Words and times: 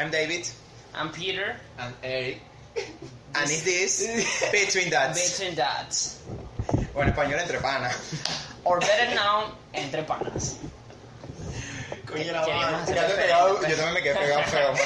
I'm 0.00 0.10
David. 0.10 0.48
I'm 0.94 1.10
Peter. 1.12 1.56
And 1.78 1.94
Eric. 2.02 2.40
And 3.34 3.50
is 3.50 3.64
this 3.64 4.50
Between 4.52 4.90
Dads? 4.90 5.38
Between 5.38 5.54
Dads. 5.54 6.18
O 6.94 7.02
en 7.02 7.12
español, 7.12 7.38
entre 7.38 7.58
pana. 7.60 7.90
Or 8.64 8.80
better 8.80 9.14
known, 9.14 9.52
Entre 9.74 10.02
Panas. 10.02 10.56
Coño, 12.06 12.32
la 12.32 12.42
Queremos 12.44 12.64
madre. 12.64 12.76
hacer 12.82 12.94
Quédate 12.94 13.12
referencia. 13.12 13.22
pegado, 13.22 13.68
Yo 13.68 13.76
también 13.76 13.94
me 13.94 14.02
quedé 14.02 14.14
pegado 14.16 14.42
feo. 14.50 14.72
man. 14.72 14.80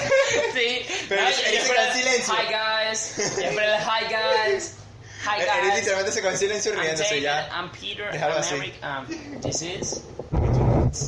sí. 0.53 0.87
Pero 1.09 1.23
no, 1.23 1.29
él 1.29 1.35
yo 1.35 1.41
se 1.41 1.51
siempre- 1.51 1.75
queda 1.75 1.87
en 1.89 1.95
silencio. 1.97 2.35
Hi 2.35 2.47
guys. 2.53 2.99
Siempre 2.99 3.65
el 3.65 3.81
hi 3.81 4.05
guys. 4.11 4.73
Hi 5.25 5.41
Él- 5.41 5.49
Él 5.49 5.63
guys. 5.71 5.75
literalmente 5.79 6.13
se 6.13 6.21
quedó 6.21 6.31
en 6.33 6.39
silencio 6.39 6.73
I'm 6.75 6.81
riéndose 6.81 7.09
David, 7.09 7.23
ya. 7.23 7.49
I'm 7.51 7.71
Peter. 7.71 8.13
Déjalo 8.13 8.35
I'm 8.35 8.41
así. 8.41 8.55
Eric. 8.57 8.75
Um, 8.83 9.41
this 9.41 9.63
is 9.63 10.03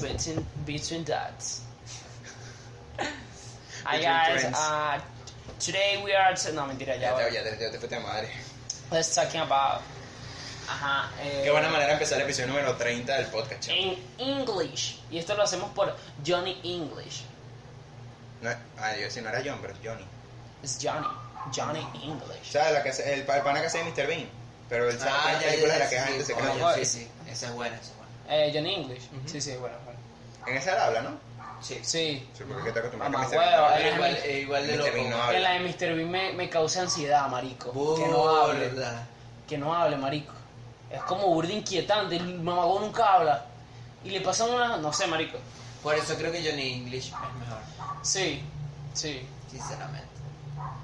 Between, 0.02 0.46
between 0.64 1.04
Dads. 1.04 1.60
Hi 3.86 3.98
guys. 4.02 4.44
Uh, 4.44 4.98
today 5.58 6.02
we 6.04 6.12
are. 6.14 6.34
No, 6.54 6.66
mentira, 6.66 6.96
ya. 6.96 7.16
Ya 7.18 7.28
ya 7.30 7.42
te, 7.44 7.50
ya 7.58 7.70
te 7.70 7.78
fuiste 7.78 7.94
de 7.96 8.00
madre. 8.00 8.28
Let's 8.90 9.14
talking 9.14 9.40
about. 9.40 9.82
Ajá. 10.68 11.10
eh, 11.22 11.42
Qué 11.44 11.50
buena 11.50 11.68
manera 11.68 11.88
de 11.88 11.92
empezar 11.94 12.18
el 12.18 12.24
episodio 12.24 12.48
número 12.48 12.74
30 12.76 13.16
del 13.16 13.26
podcast, 13.26 13.60
chamo. 13.62 13.76
En 13.78 13.98
English. 14.18 14.98
Y 15.10 15.18
esto 15.18 15.34
lo 15.36 15.42
hacemos 15.44 15.70
por 15.70 15.94
Johnny 16.26 16.60
English. 16.64 17.22
No, 18.42 18.50
ay, 18.80 19.02
yo 19.02 19.10
si 19.10 19.20
no 19.20 19.28
era 19.28 19.40
John, 19.44 19.58
pero 19.62 19.72
es 19.74 19.78
Johnny. 19.84 20.04
Es 20.62 20.78
Johnny. 20.82 21.06
Johnny 21.54 21.86
English. 22.02 22.50
¿Sabes? 22.50 22.72
La 22.72 22.82
que 22.82 22.88
hace- 22.90 23.14
el, 23.14 23.22
pa- 23.24 23.36
el 23.36 23.42
pana 23.42 23.60
que 23.60 23.66
hace 23.66 23.78
de 23.78 23.84
Mr. 23.84 24.06
Bean. 24.08 24.28
Pero 24.68 24.90
él 24.90 24.98
sabe 24.98 25.12
Ah, 25.14 25.32
las 25.32 25.42
ya, 25.42 25.48
películas 25.50 25.68
ya, 25.68 25.74
de 25.74 25.78
las 25.78 25.88
que 25.90 25.96
sí, 25.96 26.00
la 26.00 26.06
gente 26.08 26.24
se 26.24 26.34
oye, 26.34 26.64
Oye. 26.64 26.84
Sí, 26.84 26.98
sí, 26.98 27.08
esa 27.30 27.46
es 27.46 27.52
buena, 27.52 27.76
esa 27.76 27.84
es 27.92 27.96
buena. 27.96 28.12
Eh, 28.46 28.50
Johnny 28.52 28.74
English. 28.74 29.02
Sí, 29.26 29.40
sí, 29.40 29.56
bueno, 29.56 29.76
bueno. 29.84 30.00
En 30.48 30.56
esa 30.56 30.72
él 30.72 30.80
habla, 30.80 31.02
¿no? 31.02 31.25
Sí. 31.60 31.78
Sí. 31.82 32.28
Sí, 32.36 32.44
porque 32.48 32.70
te 32.72 32.78
acostumbras 32.78 33.10
Mamá 33.10 33.24
a 33.24 33.28
Mr. 33.28 33.38
Bean 33.38 33.54
hable. 33.54 33.88
es 33.88 33.94
Igual, 33.94 34.30
igual 34.40 34.66
de 34.66 34.72
Mr. 34.72 34.78
loco. 34.78 34.92
Bean 34.92 35.10
no 35.10 35.16
En 35.16 35.22
habla. 35.22 35.40
la 35.40 35.50
de 35.52 35.60
Mr. 35.60 35.96
Bean 35.96 36.10
me, 36.10 36.32
me 36.34 36.50
causa 36.50 36.80
ansiedad, 36.82 37.28
marico. 37.28 37.72
Que 37.96 38.08
no 38.08 38.28
hable. 38.36 38.70
Que 39.48 39.58
no 39.58 39.74
hable, 39.74 39.96
marico. 39.96 40.32
Es 40.90 41.02
como 41.02 41.26
burda 41.28 41.52
inquietante. 41.52 42.16
El 42.16 42.40
mamagón 42.40 42.82
nunca 42.82 43.14
habla. 43.14 43.44
Y 44.04 44.10
le 44.10 44.20
pasan 44.20 44.50
una. 44.50 44.76
No 44.76 44.92
sé, 44.92 45.06
marico. 45.06 45.38
Por 45.82 45.94
eso 45.94 46.14
creo 46.16 46.30
que 46.32 46.42
Johnny 46.48 46.74
English 46.74 47.06
es 47.06 47.12
mejor, 47.12 47.58
Sí, 48.02 48.42
sí. 48.92 49.26
sinceramente. 49.50 50.06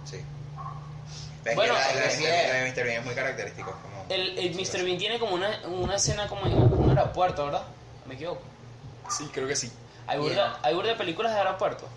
Sí. 0.04 0.16
Es 1.44 1.54
Bueno, 1.56 1.74
que 1.74 1.80
la, 1.80 1.94
la, 1.94 2.48
la 2.48 2.54
de 2.54 2.70
Mr. 2.70 2.84
Bean 2.84 2.98
es 3.00 3.04
muy 3.04 3.14
característico. 3.14 3.72
Como, 3.82 4.04
El, 4.08 4.38
el 4.38 4.54
Mr. 4.54 4.84
Bean 4.84 4.98
tiene 4.98 5.18
como 5.18 5.34
una, 5.34 5.60
una 5.68 5.96
escena 5.96 6.28
como 6.28 6.46
en 6.46 6.52
un 6.54 6.88
aeropuerto, 6.96 7.44
¿verdad? 7.46 7.64
Me 8.06 8.14
equivoco. 8.14 8.42
Sí, 9.10 9.28
creo 9.32 9.46
que 9.48 9.56
sí. 9.56 9.70
Hay 10.06 10.18
burda, 10.18 10.58
hay 10.62 10.74
burda 10.74 10.90
de 10.90 10.96
películas 10.96 11.32
de 11.32 11.38
aeropuerto. 11.38 11.88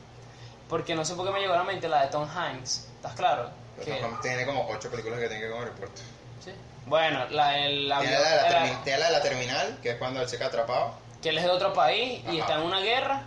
Porque 0.69 0.95
no 0.95 1.05
sé 1.05 1.13
por 1.15 1.25
qué 1.27 1.31
me 1.33 1.39
llegó 1.39 1.53
a 1.53 1.57
la 1.57 1.63
mente 1.63 1.87
la 1.87 2.01
de 2.03 2.07
Tom 2.07 2.27
Hanks. 2.27 2.87
¿Estás 2.95 3.13
claro? 3.13 3.49
Pero 3.77 3.95
Que- 3.95 4.01
Tom 4.01 4.19
tiene 4.21 4.45
como 4.45 4.67
8 4.69 4.89
películas 4.89 5.19
que 5.19 5.27
tiene 5.27 5.41
que 5.41 5.47
ver 5.47 5.53
con 5.55 5.63
aeropuerto. 5.63 6.01
sí. 6.43 6.51
Bueno, 6.87 7.25
la 7.29 7.49
Tiene 7.53 7.93
avión. 7.93 8.11
la, 8.13 8.19
de 8.19 8.35
la, 8.35 8.47
era- 8.47 8.59
termi- 8.65 8.83
tiene 8.83 8.99
la 8.99 9.05
de 9.07 9.11
la 9.13 9.21
terminal, 9.21 9.77
que 9.81 9.89
es 9.91 9.97
cuando 9.97 10.21
él 10.21 10.29
se 10.29 10.37
queda 10.37 10.47
atrapado. 10.47 10.93
que 11.21 11.29
él 11.29 11.37
es 11.39 11.43
de 11.43 11.49
otro 11.49 11.73
país 11.73 12.23
y 12.31 12.39
está 12.39 12.55
en 12.55 12.61
una 12.61 12.79
guerra 12.81 13.23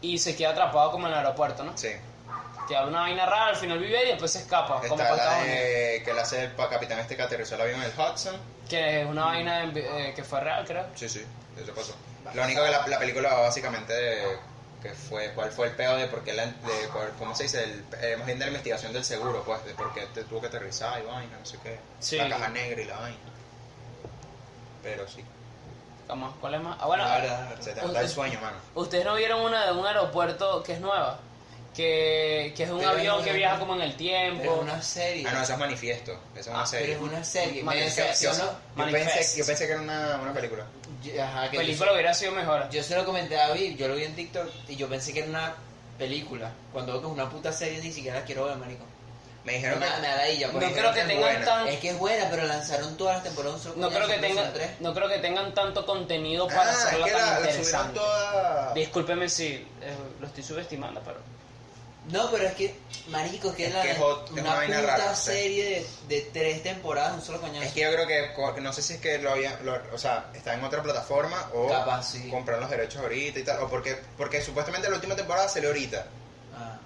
y 0.00 0.18
se 0.18 0.34
queda 0.36 0.50
atrapado 0.50 0.90
como 0.90 1.06
en 1.06 1.12
el 1.12 1.18
aeropuerto, 1.20 1.62
¿no? 1.62 1.78
Sí. 1.78 1.90
Que 2.66 2.76
habla 2.76 2.90
una 2.90 3.00
vaina 3.02 3.24
rara, 3.26 3.46
al 3.46 3.56
final 3.56 3.78
vive 3.78 4.04
y 4.04 4.08
después 4.08 4.32
se 4.32 4.40
escapa. 4.40 4.80
como 4.80 4.94
Está 4.96 4.96
para 5.10 5.16
la 5.16 5.42
de 5.44 6.02
que 6.04 6.12
le 6.12 6.20
hace 6.20 6.44
el 6.44 6.56
capitán 6.56 6.98
este 6.98 7.16
que 7.16 7.22
aterrizó 7.22 7.54
el 7.54 7.60
avión 7.60 7.80
en 7.82 7.90
el 7.90 7.92
Hudson. 7.98 8.36
Que 8.68 9.02
es 9.02 9.06
una 9.08 9.24
vaina 9.26 9.62
en- 9.64 9.76
eh, 9.76 10.12
que 10.14 10.22
fue 10.24 10.40
real, 10.40 10.64
creo. 10.66 10.84
Sí, 10.94 11.08
sí, 11.08 11.24
eso 11.60 11.74
pasó. 11.74 11.94
Lo 12.34 12.42
único 12.44 12.62
que 12.62 12.70
la, 12.70 12.86
la 12.86 12.98
película 12.98 13.32
básicamente 13.34 13.92
de 13.92 14.38
que 14.82 14.90
fue 14.94 15.32
cuál 15.34 15.50
fue 15.50 15.68
el 15.68 15.72
peo 15.74 15.96
de 15.96 16.06
por 16.06 16.22
qué 16.22 16.32
la, 16.34 16.46
de 16.46 16.88
por- 16.92 17.10
cómo 17.18 17.34
se 17.34 17.44
dice 17.44 17.64
el, 17.64 17.84
eh, 18.00 18.16
más 18.16 18.26
bien 18.26 18.38
de 18.38 18.44
la 18.44 18.50
investigación 18.50 18.92
del 18.92 19.04
seguro 19.04 19.42
pues 19.44 19.64
de 19.64 19.74
por 19.74 19.92
qué 19.92 20.02
te 20.14 20.22
tuvo 20.22 20.40
que 20.40 20.46
aterrizar 20.46 21.00
y 21.02 21.04
vaina 21.06 21.36
no 21.36 21.44
sé 21.44 21.58
qué 21.64 21.80
Sí. 21.98 22.16
la 22.16 22.28
caja 22.28 22.48
negra 22.50 22.80
y 22.80 22.84
la 22.84 22.96
vaina 22.96 23.18
pero 24.82 25.08
sí 25.08 25.24
¿Cómo? 26.06 26.32
¿Cuál 26.40 26.54
es 26.54 26.60
más? 26.62 26.76
Ah, 26.80 26.86
bueno, 26.86 27.04
la 27.04 27.18
verdad. 27.18 27.60
se 27.60 27.72
te 27.74 27.80
el 27.80 28.08
sueño 28.08 28.40
mano 28.40 28.56
ustedes 28.76 29.04
no 29.04 29.14
vieron 29.16 29.40
una 29.40 29.66
de 29.66 29.72
un 29.72 29.84
aeropuerto 29.84 30.62
que 30.62 30.74
es 30.74 30.80
nueva. 30.80 31.18
Que, 31.82 32.52
que 32.56 32.64
es 32.64 32.70
un 32.70 32.78
Pero 32.78 32.90
avión 32.90 33.20
es- 33.20 33.24
que 33.24 33.32
viaja 33.34 33.56
como 33.60 33.74
en 33.76 33.82
el 33.82 33.90
Pero 33.90 33.98
tiempo. 33.98 34.42
es 34.56 34.60
una 34.62 34.82
serie. 34.82 35.24
ah 35.28 35.32
no 35.32 35.42
eso 35.44 35.52
es 35.52 35.58
manifiesto 35.60 36.12
eso 36.34 36.40
es 36.40 36.46
una 36.48 36.62
Ah, 36.62 36.66
serie 36.66 36.86
Pero 36.88 36.98
es 37.06 37.12
una 37.12 37.24
serie. 37.24 37.62
Me 37.62 37.76
decepcionó. 37.76 38.36
yo 38.46 38.52
Manifest. 38.74 39.14
pensé, 39.14 39.38
yo 39.38 39.46
pensé 39.46 39.66
que 39.66 39.72
era 39.74 39.80
una, 39.82 40.16
una 40.20 40.32
película 40.32 40.64
Yo- 41.04 41.22
Ajá, 41.22 41.48
que 41.50 41.54
yo 41.56 41.62
película 41.62 41.92
hubiera 41.92 42.12
sido 42.14 42.32
mejor. 42.32 42.68
Yo 42.70 42.82
se 42.82 42.96
lo 42.96 43.04
comenté 43.04 43.38
a 43.38 43.46
David, 43.50 43.76
yo 43.76 43.86
lo 43.86 43.94
vi 43.94 44.02
en 44.02 44.16
TikTok 44.16 44.48
y 44.66 44.74
yo 44.74 44.88
pensé 44.88 45.12
que 45.12 45.20
era 45.20 45.28
una 45.28 45.54
película. 45.96 46.50
Cuando 46.72 46.94
veo 46.94 47.00
que 47.02 47.06
es 47.06 47.12
una 47.12 47.30
puta 47.30 47.52
serie 47.52 47.78
ni 47.80 47.92
siquiera 47.92 48.18
la 48.18 48.24
quiero 48.26 48.46
ver, 48.46 48.56
marico. 48.56 48.84
me 49.44 49.52
dijeron 49.54 49.78
que 49.78 49.86
da, 49.86 49.98
me 50.00 50.08
da 50.08 50.16
ladilla, 50.16 50.48
No 50.48 50.58
creo 50.58 50.92
que 50.92 51.00
es 51.00 51.06
tengan 51.06 51.20
buena. 51.20 51.44
tan... 51.46 51.68
Es 51.68 51.78
que 51.78 51.90
es 51.90 51.98
buena, 51.98 52.28
pero 52.28 52.42
lanzaron 52.44 52.96
todas 52.96 53.14
las 53.14 53.22
temporadas 53.24 53.62
solo 53.62 53.76
No 53.76 53.88
creo, 53.88 54.08
que 54.08 54.18
tengan, 54.18 54.52
no 54.80 54.92
creo 54.94 55.08
que 55.08 55.18
tengan 55.18 55.54
tanto 55.54 55.86
contenido 55.86 56.48
para 56.48 56.64
ah 56.64 56.70
hacerla 56.72 57.06
es 57.06 57.12
que 57.12 57.18
tan 57.18 57.26
la, 57.26 57.32
la 57.40 57.46
interesante. 57.50 57.94
toda 58.00 58.74
Discúlpeme 58.74 59.28
si 59.28 59.46
eh, 59.54 59.64
lo 60.20 60.26
estoy 60.26 60.42
subestimando, 60.42 61.00
pero... 61.04 61.37
No, 62.08 62.30
pero 62.30 62.46
es 62.46 62.54
que, 62.54 62.74
marico, 63.08 63.50
es 63.50 63.54
que 63.56 63.66
Es 63.66 63.74
la, 63.74 63.82
que 63.82 63.90
es 63.92 63.98
hot- 63.98 64.24
es 64.26 64.30
una 64.32 64.42
una 64.42 64.54
vaina 64.54 64.80
puta 64.80 64.96
rara, 64.96 65.14
sí. 65.14 65.30
serie 65.30 65.64
de, 66.08 66.14
de 66.16 66.20
tres 66.32 66.62
temporadas, 66.62 67.14
un 67.14 67.22
solo 67.22 67.40
coñazo. 67.40 67.64
es 67.66 67.72
que 67.72 67.80
yo 67.82 67.92
creo 67.92 68.06
que 68.06 68.32
co- 68.34 68.54
no 68.60 68.72
sé 68.72 68.82
si 68.82 68.94
es 68.94 69.00
que 69.00 69.18
lo 69.18 69.30
había 69.32 69.58
lo- 69.60 69.80
o 69.92 69.98
sea 69.98 70.30
está 70.34 70.54
en 70.54 70.64
otra 70.64 70.82
plataforma 70.82 71.50
o 71.54 71.68
Capaz, 71.68 72.12
sí. 72.12 72.30
comprar 72.30 72.58
los 72.60 72.70
derechos 72.70 73.02
ahorita 73.02 73.38
y 73.38 73.42
tal 73.44 73.62
o 73.62 73.68
porque 73.68 73.98
porque 74.16 74.40
supuestamente 74.40 74.88
la 74.88 74.94
última 74.96 75.14
temporada 75.16 75.48
salió 75.48 75.68
ahorita 75.68 76.06
Ah. 76.56 76.78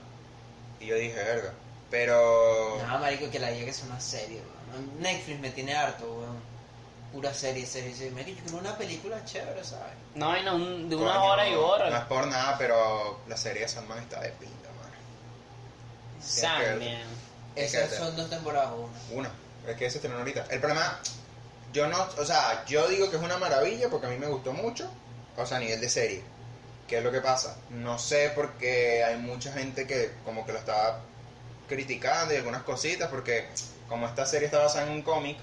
y 0.81 0.87
yo 0.87 0.97
dije 0.97 1.15
verga 1.15 1.53
pero 1.91 2.79
No, 2.87 2.99
marico, 2.99 3.31
que 3.31 3.39
la 3.39 3.51
idea 3.53 3.65
que 3.65 3.71
es 3.71 3.83
una 3.83 4.01
serie, 4.01 4.41
weón. 4.73 5.01
Netflix 5.01 5.39
me 5.41 5.51
tiene 5.51 5.75
harto, 5.77 6.05
weón. 6.11 6.53
Pura 7.13 7.35
serie, 7.35 7.67
serie, 7.67 7.95
serie. 7.95 8.11
Me 8.13 8.25
quiero 8.25 8.57
una 8.57 8.75
película 8.79 9.23
chévere, 9.27 9.63
¿sabes? 9.63 9.93
No, 10.15 10.29
vaina 10.29 10.55
un- 10.55 10.89
de 10.89 10.97
una 10.97 11.13
coño, 11.13 11.25
hora 11.27 11.47
y 11.47 11.53
no 11.53 11.59
es 11.59 11.65
hora. 11.83 12.09
por 12.09 12.27
nada 12.27 12.57
pero 12.57 13.21
la 13.29 13.37
serie 13.37 13.63
de 13.63 13.69
Sandman 13.69 13.99
está 13.99 14.21
de 14.21 14.31
pinta 14.31 14.53
man 14.62 14.62
Sandman. 16.25 17.23
Esas 17.55 17.91
son 17.95 18.17
dos 18.17 18.31
temporadas, 18.31 18.71
una. 19.11 19.31
Es 19.67 19.77
que 19.77 19.91
se 19.91 19.99
estrenó 19.99 20.19
ahorita. 20.19 20.47
El 20.51 20.61
problema 20.61 20.99
yo 21.73 21.87
no 21.87 21.97
o 22.19 22.25
sea 22.25 22.65
yo 22.67 22.87
digo 22.89 23.11
que 23.11 23.17
es 23.17 23.23
una 23.23 23.39
maravilla 23.39 23.89
porque 23.89 24.07
a 24.07 24.11
mí 24.11 24.19
me 24.19 24.27
gustó 24.27 24.53
mucho 24.53 24.91
o 25.37 25.47
sea 25.47 25.59
a 25.59 25.61
nivel 25.61 25.81
de 25.81 25.89
serie. 25.89 26.23
¿Qué 26.87 26.99
es 26.99 27.05
lo 27.05 27.13
que 27.13 27.21
pasa? 27.21 27.57
No 27.71 27.99
sé 27.99 28.33
porque 28.35 29.03
hay 29.05 29.17
mucha 29.17 29.53
gente 29.53 29.87
que 29.87 30.13
como 30.25 30.45
que 30.45 30.53
lo 30.53 30.59
estaba 30.59 31.01
criticando 31.69 32.35
y 32.35 32.37
algunas 32.37 32.63
cositas 32.63 33.09
porque 33.09 33.47
como 33.89 34.07
esta 34.07 34.27
serie 34.27 34.47
está 34.47 34.59
basada 34.59 34.87
en 34.87 34.93
un 34.93 35.03
cómic, 35.03 35.39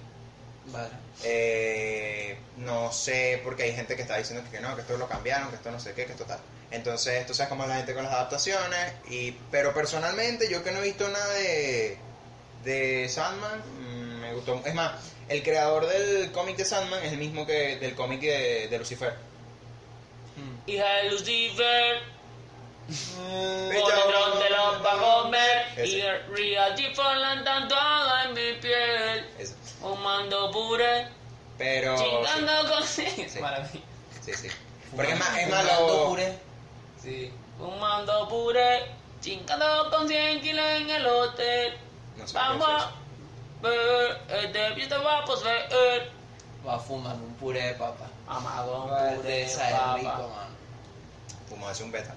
Vale. 0.67 0.89
eh, 1.23 2.37
no 2.57 2.91
sé 2.91 3.41
porque 3.43 3.63
hay 3.63 3.73
gente 3.73 3.95
que 3.95 4.01
está 4.03 4.17
diciendo 4.17 4.47
que 4.51 4.59
no, 4.59 4.75
que 4.75 4.81
esto 4.81 4.97
lo 4.97 5.07
cambiaron, 5.07 5.49
que 5.49 5.55
esto 5.55 5.71
no 5.71 5.79
sé 5.79 5.93
qué, 5.93 6.05
que 6.05 6.11
esto 6.11 6.25
tal. 6.25 6.39
Entonces, 6.71 7.25
tú 7.25 7.33
sabes 7.33 7.49
cómo 7.49 7.63
es 7.63 7.69
la 7.69 7.77
gente 7.77 7.93
con 7.95 8.03
las 8.03 8.13
adaptaciones, 8.13 8.93
y 9.09 9.31
pero 9.51 9.73
personalmente 9.73 10.49
yo 10.49 10.63
que 10.63 10.71
no 10.71 10.79
he 10.79 10.83
visto 10.83 11.07
nada 11.09 11.33
de, 11.33 11.97
de 12.63 13.09
Sandman, 13.09 13.59
mm, 13.79 14.19
me 14.21 14.33
gustó. 14.33 14.61
Es 14.63 14.75
más, 14.75 14.91
el 15.29 15.41
creador 15.41 15.87
del 15.87 16.31
cómic 16.31 16.57
de 16.57 16.65
Sandman 16.65 17.03
es 17.03 17.11
el 17.13 17.17
mismo 17.17 17.47
que 17.47 17.77
del 17.77 17.95
cómic 17.95 18.21
de, 18.21 18.67
de 18.67 18.77
Lucifer. 18.77 19.13
Mm. 20.35 20.69
Hija 20.69 20.87
de 20.87 21.09
Lucifer, 21.09 21.97
Ella- 22.89 23.81
por 23.81 23.93
dentro 23.93 24.39
te 24.39 24.49
lo 24.49 24.83
va 24.83 24.93
a 24.93 25.21
comer. 25.23 25.87
Y 25.87 26.01
tatuada 27.43 28.25
en 28.25 28.33
mi 28.33 28.59
piel. 28.61 29.25
Fumando 29.81 30.51
puré, 30.51 31.07
Pero... 31.57 31.95
chingando 31.97 32.73
con... 32.73 32.84
Sí. 32.84 33.06
Maravilla. 33.41 33.84
Sí, 34.22 34.34
sí. 34.34 34.47
Porque 34.95 35.13
es 35.13 35.19
más, 35.19 35.38
es 35.38 35.50
malo... 35.50 36.06
puré. 36.07 36.38
Sí. 37.01 37.31
Fumando 37.57 38.28
puré, 38.28 38.85
chingando 39.22 39.89
con 39.89 40.07
100 40.07 40.41
kilos 40.41 40.66
en 40.66 40.89
el 40.89 41.06
hotel. 41.07 41.77
No 42.18 42.27
sé, 42.27 42.33
Vamos 42.38 42.68
a 42.68 42.92
ver, 43.62 44.21
este 44.44 44.88
te 44.88 44.98
va 44.98 45.19
a 45.19 45.25
poseer. 45.25 46.12
Va 46.68 46.77
fumando 46.80 47.25
un 47.25 47.33
puré 47.36 47.68
de 47.68 47.74
papa. 47.75 48.07
Amagón, 48.27 48.92
Va 48.92 49.12
puré, 49.15 49.27
de 49.30 49.42
esa 49.44 49.69
es 49.69 50.00
rico, 50.01 50.12
papa. 50.12 50.27
mano. 50.27 50.50
Fumó 51.48 51.68
hace 51.69 51.83
un 51.83 51.92
beta. 51.92 52.15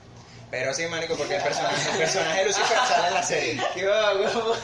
Pero 0.50 0.74
sí, 0.74 0.86
marico, 0.86 1.16
porque 1.16 1.36
el 1.36 1.42
personaje, 1.44 1.90
el 1.92 1.98
personaje 1.98 2.38
de 2.40 2.44
Lucifer 2.46 2.76
sale 2.86 3.08
en 3.08 3.14
la 3.14 3.22
serie. 3.22 3.62
Qué 3.74 3.86
va, 3.86 4.14
huevo. 4.14 4.54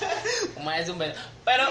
Como 0.54 0.70
es 0.72 0.88
un 0.88 0.98
beso. 0.98 1.18
Pero, 1.44 1.64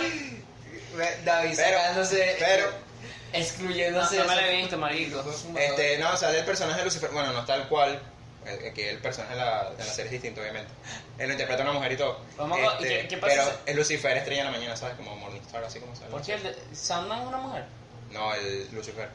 David 1.26 1.54
Pero- 1.56 1.78
sacándose. 1.78 2.36
pero- 2.40 2.72
no, 2.72 3.38
excluyéndose. 3.40 4.18
no 4.20 4.26
me 4.26 4.34
eso. 4.34 4.42
lo 4.42 4.48
he 4.48 4.56
visto, 4.58 4.78
marico. 4.78 5.24
Este, 5.58 5.98
no, 5.98 6.16
sale 6.18 6.40
el 6.40 6.46
personaje 6.46 6.80
de 6.80 6.86
Lucifer, 6.86 7.10
bueno, 7.12 7.34
no 7.34 7.46
tal 7.46 7.68
cual, 7.68 8.00
eh, 8.46 8.72
que 8.74 8.90
el 8.92 9.00
personaje 9.00 9.34
de 9.36 9.40
la, 9.42 9.70
de 9.72 9.78
la 9.78 9.92
serie 9.92 10.06
es 10.06 10.12
distinto, 10.12 10.42
obviamente. 10.42 10.72
Él 11.18 11.28
lo 11.28 11.34
interpreta 11.34 11.64
una 11.64 11.74
mujer 11.74 11.92
y 11.92 11.98
todo. 11.98 12.20
Vamos 12.38 12.60
Este, 12.80 12.86
¿y 12.86 13.02
qué- 13.02 13.08
qué 13.10 13.18
pasa 13.18 13.34
pero 13.36 13.52
es 13.66 13.76
Lucifer, 13.76 14.18
estrella 14.18 14.46
de 14.46 14.52
la 14.52 14.58
mañana, 14.58 14.76
¿sabes? 14.78 14.96
Como 14.96 15.16
Morningstar, 15.16 15.64
así 15.64 15.80
como 15.80 15.96
sale. 15.96 16.10
¿Por 16.12 16.22
qué 16.22 16.34
el 16.36 16.44
de 16.44 16.56
Sandman 16.74 17.22
es 17.22 17.28
una 17.28 17.38
mujer? 17.38 17.66
No, 18.12 18.34
el 18.34 18.70
Lucifer. 18.74 19.10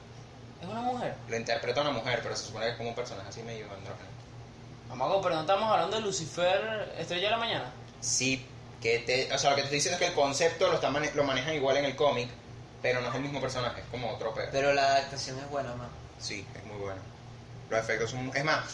¿Es 0.60 0.68
una 0.68 0.80
mujer? 0.82 1.14
Lo 1.28 1.36
interpreta 1.36 1.80
una 1.80 1.90
mujer, 1.90 2.20
pero 2.22 2.36
se 2.36 2.44
supone 2.46 2.66
que 2.66 2.70
es 2.72 2.76
como 2.76 2.90
un 2.90 2.94
personaje 2.94 3.28
así 3.28 3.42
medio 3.42 3.64
andrógeno. 3.64 4.12
Amago, 4.90 5.22
pero 5.22 5.34
no 5.36 5.40
estamos 5.40 5.70
hablando 5.72 5.96
de 5.96 6.02
Lucifer, 6.02 6.92
Estrella 6.98 7.24
de 7.24 7.30
la 7.30 7.38
Mañana. 7.38 7.72
Sí, 8.00 8.46
que 8.82 8.98
te, 9.00 9.32
o 9.32 9.38
sea, 9.38 9.50
lo 9.50 9.56
que 9.56 9.62
te 9.62 9.66
estoy 9.66 9.78
diciendo 9.78 9.94
es 9.96 10.00
que 10.02 10.08
el 10.08 10.14
concepto 10.14 10.68
lo, 10.68 10.74
están 10.74 10.92
mane- 10.92 11.12
lo 11.14 11.24
manejan 11.24 11.54
igual 11.54 11.76
en 11.78 11.84
el 11.84 11.94
cómic, 11.96 12.28
pero 12.82 13.00
no 13.00 13.08
es 13.10 13.14
el 13.14 13.20
mismo 13.22 13.40
personaje, 13.40 13.80
es 13.80 13.86
como 13.90 14.10
otro 14.12 14.32
pero. 14.34 14.48
Pero 14.50 14.72
la 14.74 14.84
adaptación 14.84 15.38
es 15.38 15.48
buena, 15.50 15.74
man. 15.74 15.88
Sí, 16.18 16.44
es 16.56 16.64
muy 16.66 16.76
bueno. 16.78 17.00
Los 17.70 17.80
efectos 17.80 18.10
son... 18.10 18.30
Es 18.34 18.44
más, 18.44 18.64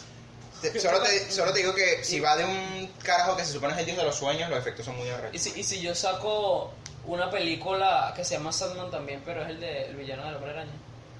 te- 0.61 0.79
solo, 0.81 0.99
te, 1.01 1.31
solo 1.31 1.53
te 1.53 1.59
digo 1.59 1.73
que 1.75 2.03
si 2.03 2.19
va 2.19 2.35
de 2.35 2.43
un 2.45 2.91
carajo 3.03 3.37
que 3.37 3.45
se 3.45 3.53
supone 3.53 3.73
es 3.73 3.79
el 3.79 3.85
dios 3.85 3.97
de 3.97 4.03
los 4.03 4.15
sueños, 4.15 4.49
los 4.49 4.59
efectos 4.59 4.85
son 4.85 4.97
muy 4.97 5.07
Y 5.07 5.11
arrechos. 5.11 5.41
si, 5.41 5.59
y 5.59 5.63
si 5.63 5.79
yo 5.81 5.93
saco 5.95 6.71
una 7.05 7.29
película 7.31 8.11
que 8.15 8.23
se 8.25 8.35
llama 8.35 8.51
Sandman 8.51 8.89
también, 8.91 9.21
pero 9.25 9.43
es 9.43 9.49
el 9.49 9.59
de 9.59 9.85
El 9.85 9.95
villano 9.95 10.25
de 10.25 10.31
la 10.31 10.37
Hombre 10.37 10.51
Araña, 10.51 10.71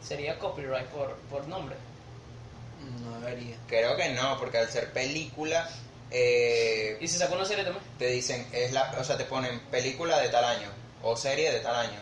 sería 0.05 0.37
copyright 0.39 0.87
por, 0.87 1.15
por 1.29 1.47
nombre. 1.47 1.75
No 3.03 3.19
debería. 3.19 3.55
Creo 3.67 3.95
que 3.95 4.09
no, 4.09 4.37
porque 4.39 4.57
al 4.57 4.69
ser 4.69 4.91
película, 4.93 5.69
eh, 6.11 6.97
Y 6.99 7.07
si 7.07 7.17
saco 7.17 7.35
una 7.35 7.45
serie 7.45 7.63
también. 7.63 7.83
te 7.97 8.07
dicen, 8.07 8.45
es 8.51 8.71
la, 8.71 8.95
o 8.99 9.03
sea, 9.03 9.17
te 9.17 9.25
ponen 9.25 9.59
película 9.71 10.19
de 10.19 10.29
tal 10.29 10.43
año 10.45 10.69
o 11.03 11.15
serie 11.15 11.51
de 11.51 11.59
tal 11.59 11.75
año. 11.75 11.99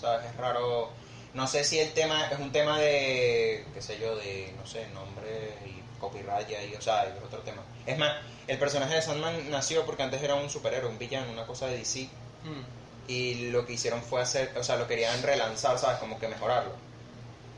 ¿Sabes? 0.00 0.26
Es 0.26 0.36
raro. 0.36 0.90
No 1.34 1.46
sé 1.46 1.64
si 1.64 1.78
el 1.78 1.92
tema 1.92 2.28
es 2.28 2.38
un 2.38 2.50
tema 2.52 2.78
de, 2.78 3.64
qué 3.74 3.82
sé 3.82 3.98
yo, 3.98 4.16
de, 4.16 4.52
no 4.56 4.66
sé, 4.66 4.86
nombre 4.88 5.52
y 5.66 5.82
copyright 6.00 6.48
y 6.50 6.54
ahí, 6.54 6.74
o 6.74 6.80
sea, 6.80 7.04
es 7.04 7.22
otro 7.22 7.40
tema. 7.40 7.62
Es 7.84 7.98
más, 7.98 8.16
el 8.46 8.58
personaje 8.58 8.94
de 8.94 9.02
Sandman 9.02 9.50
nació 9.50 9.84
porque 9.84 10.02
antes 10.02 10.22
era 10.22 10.34
un 10.34 10.48
superhéroe, 10.48 10.88
un 10.88 10.98
villano, 10.98 11.32
una 11.32 11.46
cosa 11.46 11.66
de 11.66 11.78
DC. 11.78 12.08
Y 13.08 13.50
lo 13.50 13.66
que 13.66 13.74
hicieron 13.74 14.02
fue 14.02 14.20
hacer, 14.22 14.52
o 14.58 14.64
sea, 14.64 14.76
lo 14.76 14.86
querían 14.88 15.22
relanzar, 15.22 15.78
¿sabes? 15.78 15.98
Como 15.98 16.18
que 16.18 16.26
mejorarlo. 16.28 16.72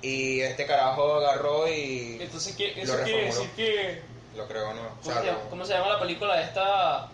Y 0.02 0.40
este 0.40 0.66
carajo 0.66 1.14
agarró 1.14 1.68
y 1.68 2.18
Entonces, 2.20 2.54
¿qué, 2.56 2.74
Lo 2.76 2.82
eso 2.82 3.02
quiere 3.04 3.22
reformuló. 3.28 3.40
decir 3.40 3.50
que... 3.56 4.17
lo 4.38 4.48
creó, 4.48 4.72
¿no? 4.72 4.80
O 4.82 4.88
¿Cómo, 4.88 5.02
sea, 5.02 5.20
se 5.20 5.26
llama, 5.26 5.38
lo- 5.44 5.50
cómo 5.50 5.64
se 5.66 5.72
llama 5.74 5.88
la 5.88 5.98
película 6.00 6.40
esta 6.40 7.08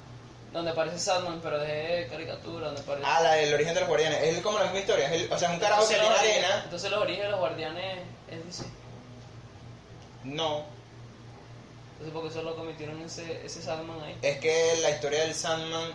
donde 0.53 0.71
aparece 0.71 0.99
Sandman, 1.01 1.41
pero 1.43 1.59
de 1.59 2.07
caricatura, 2.09 2.67
donde 2.67 2.81
aparece... 2.81 3.05
Ah, 3.11 3.21
la 3.21 3.33
del 3.33 3.53
origen 3.55 3.75
de 3.75 3.81
los 3.81 3.89
guardianes. 3.89 4.23
Es 4.23 4.41
como 4.41 4.57
la 4.59 4.65
misma 4.67 4.79
historia. 4.79 5.07
Es 5.13 5.23
el- 5.23 5.33
o 5.33 5.37
sea, 5.39 5.49
es 5.49 5.55
un 5.55 5.61
carajo 5.61 5.89
que 5.89 5.95
Entonces, 5.95 6.21
tiene 6.23 6.39
los- 6.39 6.45
arena. 6.49 6.61
Entonces 6.65 6.91
los 6.93 7.01
orígenes 7.01 7.25
de 7.27 7.31
los 7.33 7.41
guardianes 7.41 7.99
es 8.31 8.47
DC. 8.47 8.65
No. 10.25 10.65
Entonces, 11.93 12.13
¿por 12.13 12.23
qué 12.25 12.31
solo 12.31 12.57
cometieron 12.57 13.01
ese, 13.03 13.45
ese 13.45 13.63
Sandman 13.63 14.01
ahí? 14.03 14.17
Es 14.23 14.39
que 14.39 14.77
la 14.83 14.91
historia 14.91 15.21
del 15.23 15.35
Sandman 15.35 15.91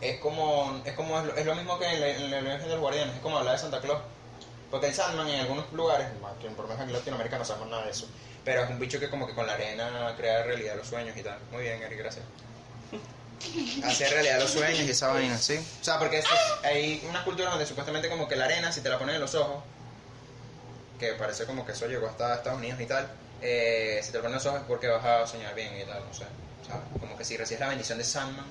es 0.00 0.18
como 0.20 0.80
es 0.84 0.92
como 0.94 1.18
es 1.20 1.24
lo, 1.26 1.36
es 1.36 1.46
lo 1.46 1.54
mismo 1.54 1.78
que 1.78 1.86
en, 1.86 2.00
la- 2.00 2.08
en 2.08 2.22
el 2.34 2.46
origen 2.46 2.62
de 2.68 2.74
los 2.74 2.80
guardianes. 2.80 3.14
Es 3.14 3.20
como 3.22 3.38
hablar 3.38 3.54
de 3.54 3.60
Santa 3.60 3.80
Claus. 3.80 4.00
Porque 4.70 4.88
el 4.88 4.94
Sandman 4.94 5.28
en 5.28 5.40
algunos 5.40 5.70
lugares, 5.72 6.08
por 6.56 6.64
lo 6.64 6.68
menos 6.68 6.82
en 6.82 6.92
Latinoamérica 6.92 7.38
no 7.38 7.44
sabemos 7.44 7.68
nada 7.70 7.84
de 7.84 7.90
eso. 7.92 8.06
Pero 8.44 8.62
es 8.64 8.70
un 8.70 8.78
bicho 8.78 9.00
que 9.00 9.08
como 9.08 9.26
que 9.26 9.34
con 9.34 9.46
la 9.46 9.54
arena 9.54 10.12
crea 10.16 10.42
realidad 10.42 10.76
los 10.76 10.86
sueños 10.86 11.16
y 11.16 11.22
tal. 11.22 11.38
Muy 11.50 11.62
bien, 11.62 11.80
Eric, 11.82 11.98
gracias. 11.98 12.24
Hace 13.84 14.08
realidad 14.08 14.38
los 14.40 14.50
sueños 14.50 14.80
y 14.80 14.90
esa 14.90 15.08
vaina, 15.08 15.36
¿sí? 15.38 15.56
O 15.80 15.84
sea, 15.84 15.98
porque 15.98 16.18
es- 16.18 16.26
hay 16.62 17.04
una 17.08 17.24
cultura 17.24 17.50
donde 17.50 17.66
supuestamente 17.66 18.08
como 18.08 18.28
que 18.28 18.36
la 18.36 18.44
arena, 18.46 18.70
si 18.72 18.80
te 18.80 18.88
la 18.88 18.98
ponen 18.98 19.16
en 19.16 19.20
los 19.20 19.34
ojos, 19.34 19.62
que 20.98 21.12
parece 21.14 21.44
como 21.44 21.64
que 21.66 21.72
eso 21.72 21.86
llegó 21.86 22.06
hasta 22.06 22.34
Estados 22.36 22.58
Unidos 22.58 22.80
y 22.80 22.86
tal, 22.86 23.08
eh, 23.42 24.00
si 24.02 24.10
te 24.12 24.18
lo 24.18 24.22
ponen 24.22 24.38
en 24.38 24.44
los 24.44 24.46
ojos 24.46 24.60
es 24.60 24.66
porque 24.66 24.86
vas 24.88 25.04
a 25.04 25.26
soñar 25.26 25.54
bien 25.54 25.72
y 25.80 25.84
tal, 25.84 26.02
no 26.06 26.14
sé. 26.14 26.24
¿sabes? 26.66 26.82
Como 27.00 27.16
que 27.18 27.24
si 27.24 27.36
recibes 27.36 27.60
la 27.60 27.68
bendición 27.68 27.98
de 27.98 28.04
Sandman. 28.04 28.46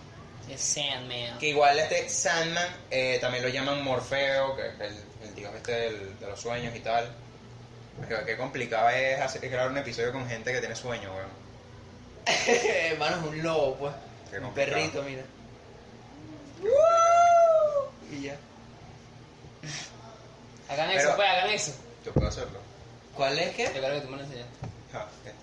Es 0.50 0.62
Sandman. 0.62 1.40
Que 1.40 1.48
igual 1.48 1.80
este 1.80 2.08
Sandman 2.10 2.68
eh, 2.92 3.18
también 3.22 3.44
lo 3.44 3.50
llaman 3.50 3.82
Morfeo, 3.84 4.56
que 4.56 4.68
es 4.68 4.74
el, 4.82 5.04
el 5.24 5.36
dios 5.36 5.52
este 5.56 5.72
del- 5.72 6.20
de 6.20 6.28
los 6.28 6.40
sueños 6.40 6.76
y 6.76 6.80
tal. 6.82 7.10
Pero 8.08 8.26
qué 8.26 8.36
complicado 8.38 8.90
es, 8.90 9.20
hacer, 9.22 9.44
es 9.46 9.52
grabar 9.52 9.72
un 9.72 9.78
episodio 9.78 10.12
con 10.12 10.28
gente 10.28 10.52
que 10.52 10.60
tiene 10.60 10.76
sueño, 10.76 11.14
weón. 11.14 11.44
Hermano, 12.92 13.18
es 13.18 13.24
un 13.24 13.44
lobo, 13.44 13.76
pues. 13.76 13.94
Qué 14.32 14.38
Un 14.40 14.44
complicado. 14.46 14.76
perrito, 14.78 15.04
mira. 15.04 15.24
Y 18.12 18.22
ya. 18.24 18.36
Hagan 20.70 20.88
Pero- 20.90 21.00
eso, 21.00 21.16
pues, 21.16 21.28
hagan 21.30 21.50
eso. 21.50 21.72
Yo 22.06 22.14
puedo 22.14 22.28
hacerlo. 22.28 22.60
¿Cuál 23.16 23.38
es 23.40 23.52
Yo 23.52 23.58
qué? 23.58 23.72
creo 23.80 23.94
que 23.94 24.02
tú 24.02 24.08
me 24.10 24.18
lo 24.18 24.24
enseñaste. 24.24 24.54
Ah, 24.94 25.06
este. 25.26 25.34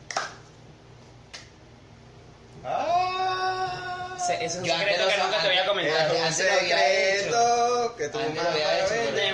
Ah, 2.64 4.17
Ese 4.19 4.44
es 4.44 4.56
un 4.56 4.64
Yo 4.64 4.75
antes 4.75 4.88
secreto 4.88 5.05
lo 5.05 5.11
que 5.11 5.17
sa- 5.17 5.25
nunca 5.25 5.41
te 5.41 5.49
voy 5.49 5.56
a 5.58 5.67
comentar. 5.67 6.00
antes- 6.02 6.19
un 6.19 6.25
antes 6.26 6.44
lo 6.47 6.52
había 6.61 6.76
secreto 6.79 7.97
que 7.97 8.08
tú 8.08 8.19
Antes 8.19 8.43
lo 8.43 8.49
había 8.50 8.79
hecho, 8.81 8.88
pero- 8.91 9.17
De 9.17 9.29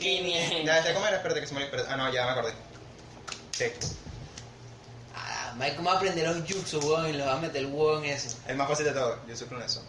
1500. 0.00 0.64
Ya, 0.64 0.78
¿este 0.78 0.94
cómo 0.94 1.06
era? 1.06 1.16
Espérate 1.16 1.40
que 1.40 1.46
se 1.46 1.54
me 1.54 1.64
espérate. 1.64 1.88
Ah, 1.90 1.96
no, 1.96 2.12
ya 2.12 2.24
me 2.24 2.30
acordé. 2.32 2.52
Sí. 3.52 3.64
Ah, 5.14 5.54
Mike, 5.56 5.76
¿cómo 5.76 5.88
va 5.88 5.94
a 5.94 5.98
aprender 5.98 6.28
los 6.28 6.48
jutsu, 6.48 6.78
weón? 6.80 7.08
Y 7.10 7.12
los 7.12 7.26
va 7.26 7.34
a 7.34 7.40
meter 7.40 7.58
el 7.58 7.66
weón 7.66 8.04
en 8.04 8.10
ese. 8.12 8.36
El 8.48 8.56
más 8.56 8.68
fácil 8.68 8.86
de 8.86 8.92
todo. 8.92 9.18
Yo 9.26 9.36
soy 9.36 9.48
con 9.48 9.62
eso. 9.62 9.84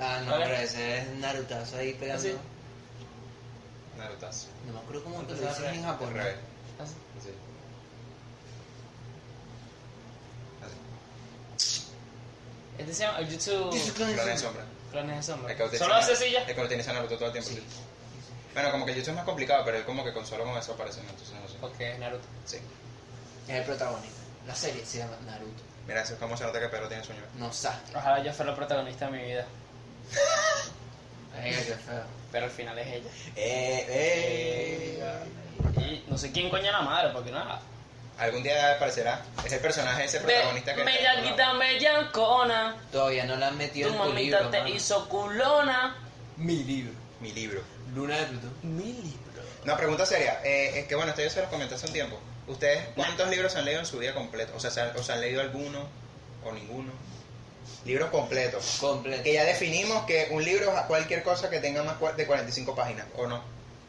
Ah, 0.00 0.20
no, 0.24 0.32
pero 0.32 0.54
ese 0.54 0.98
es 0.98 1.08
Narutazo 1.18 1.76
ahí 1.76 1.94
pegando. 1.94 2.28
¿Ah, 2.28 2.32
sí? 2.32 2.36
Narutazo. 3.96 4.48
No 4.66 4.72
me 4.72 4.78
acuerdo 4.80 5.04
cómo 5.04 5.22
te 5.22 5.34
lo 5.34 5.48
dicen 5.48 5.74
en 5.74 5.84
Al 5.84 5.98
revés. 5.98 6.36
Así. 6.82 6.94
Así. 7.18 7.30
Así. 10.64 11.80
Este 12.78 12.92
se 12.94 13.04
llama 13.04 13.18
el 13.18 13.30
Jutsu 13.30 13.70
Clone 13.94 14.14
de 14.14 14.38
sombra. 14.38 14.64
Clones 14.94 15.16
de 15.16 15.22
Sombra. 15.22 15.78
Solo 15.78 15.94
hace 15.94 16.12
así 16.12 16.30
ya. 16.30 16.40
Es 16.40 16.54
que 16.54 16.62
lo 16.62 16.68
tienes 16.68 16.86
a 16.86 16.92
Naruto 16.92 17.16
todo 17.16 17.26
el 17.26 17.32
tiempo. 17.32 17.50
Sí. 17.50 17.62
Bueno, 18.54 18.70
como 18.70 18.86
que 18.86 18.92
el 18.92 18.98
jutsu 18.98 19.10
es 19.10 19.16
más 19.16 19.24
complicado, 19.24 19.64
pero 19.64 19.76
él 19.76 19.84
como 19.84 20.04
que 20.04 20.12
con 20.12 20.24
solo 20.24 20.44
con 20.44 20.56
eso 20.56 20.72
aparece, 20.72 21.02
¿no? 21.02 21.10
entonces 21.10 21.34
no 21.40 21.48
sé. 21.48 21.56
Porque 21.60 21.92
es 21.92 21.98
Naruto. 21.98 22.24
Sí. 22.46 22.58
Es 23.48 23.54
el 23.54 23.64
protagonista. 23.64 24.20
La 24.46 24.54
serie 24.54 24.84
se 24.86 24.98
llama 24.98 25.16
Naruto. 25.26 25.62
Mira, 25.86 26.02
eso 26.02 26.14
es 26.14 26.18
como 26.18 26.36
se 26.36 26.44
nota 26.44 26.60
que 26.60 26.68
Pedro 26.68 26.88
tiene 26.88 27.04
sueño. 27.04 27.20
No 27.36 27.52
Sasuke. 27.52 27.96
Ojalá 27.96 28.22
yo 28.22 28.32
fuera 28.32 28.52
el 28.52 28.56
protagonista 28.56 29.06
de 29.06 29.12
mi 29.12 29.24
vida. 29.24 29.44
Ay, 31.42 31.50
qué 31.50 31.74
feo. 31.74 32.02
Pero 32.30 32.46
al 32.46 32.50
final 32.50 32.78
es 32.78 32.86
ella. 32.86 33.10
Eh, 33.36 33.86
eh. 33.88 35.04
Y 35.78 36.04
no 36.08 36.16
sé 36.16 36.32
quién 36.32 36.48
coña 36.48 36.72
la 36.72 36.82
madre, 36.82 37.10
porque 37.12 37.30
nada. 37.30 37.60
Algún 38.18 38.42
día 38.44 38.72
aparecerá. 38.76 39.20
Es 39.44 39.52
el 39.52 39.60
personaje 39.60 40.04
ese 40.04 40.20
protagonista 40.20 40.74
que. 40.74 40.84
Bellaquita 40.84 41.52
bellacona. 41.54 42.76
Todavía 42.92 43.24
no 43.24 43.36
la 43.36 43.48
han 43.48 43.58
metido 43.58 43.88
Tu 43.88 43.94
en 43.94 44.00
tu 44.00 44.08
mamita 44.08 44.36
libro, 44.38 44.50
te 44.50 44.58
mano. 44.62 44.74
hizo 44.74 45.08
culona. 45.08 45.96
Mi 46.36 46.62
libro. 46.64 46.92
Mi 47.20 47.32
libro. 47.32 47.62
Luna 47.94 48.18
de 48.18 48.26
Plutón. 48.26 48.52
Mi 48.62 48.92
libro. 48.92 49.42
No, 49.64 49.76
pregunta 49.76 50.04
seria. 50.04 50.40
Eh, 50.44 50.80
es 50.80 50.86
que 50.86 50.94
bueno, 50.94 51.10
esto 51.10 51.22
yo 51.22 51.30
se 51.30 51.40
los 51.40 51.48
comenté 51.48 51.74
hace 51.74 51.86
un 51.86 51.92
tiempo. 51.92 52.18
¿Ustedes 52.46 52.88
cuántos 52.94 53.28
libros 53.30 53.56
han 53.56 53.64
leído 53.64 53.80
en 53.80 53.86
su 53.86 53.98
vida 53.98 54.14
completo? 54.14 54.52
O 54.56 54.60
sea, 54.60 54.70
¿se 54.70 54.80
han, 54.80 54.96
o 54.96 55.02
se 55.02 55.12
han 55.12 55.20
leído 55.20 55.40
alguno 55.40 55.86
o 56.44 56.52
ninguno? 56.52 56.92
Libros 57.84 58.10
completos. 58.10 58.78
Completo. 58.80 59.22
Que 59.22 59.32
ya 59.32 59.44
definimos 59.44 60.04
que 60.04 60.28
un 60.30 60.44
libro 60.44 60.76
es 60.76 60.82
cualquier 60.82 61.22
cosa 61.22 61.48
que 61.48 61.60
tenga 61.60 61.82
más 61.82 61.96
de 62.16 62.26
45 62.26 62.74
páginas, 62.74 63.06
¿o 63.16 63.26
no? 63.26 63.40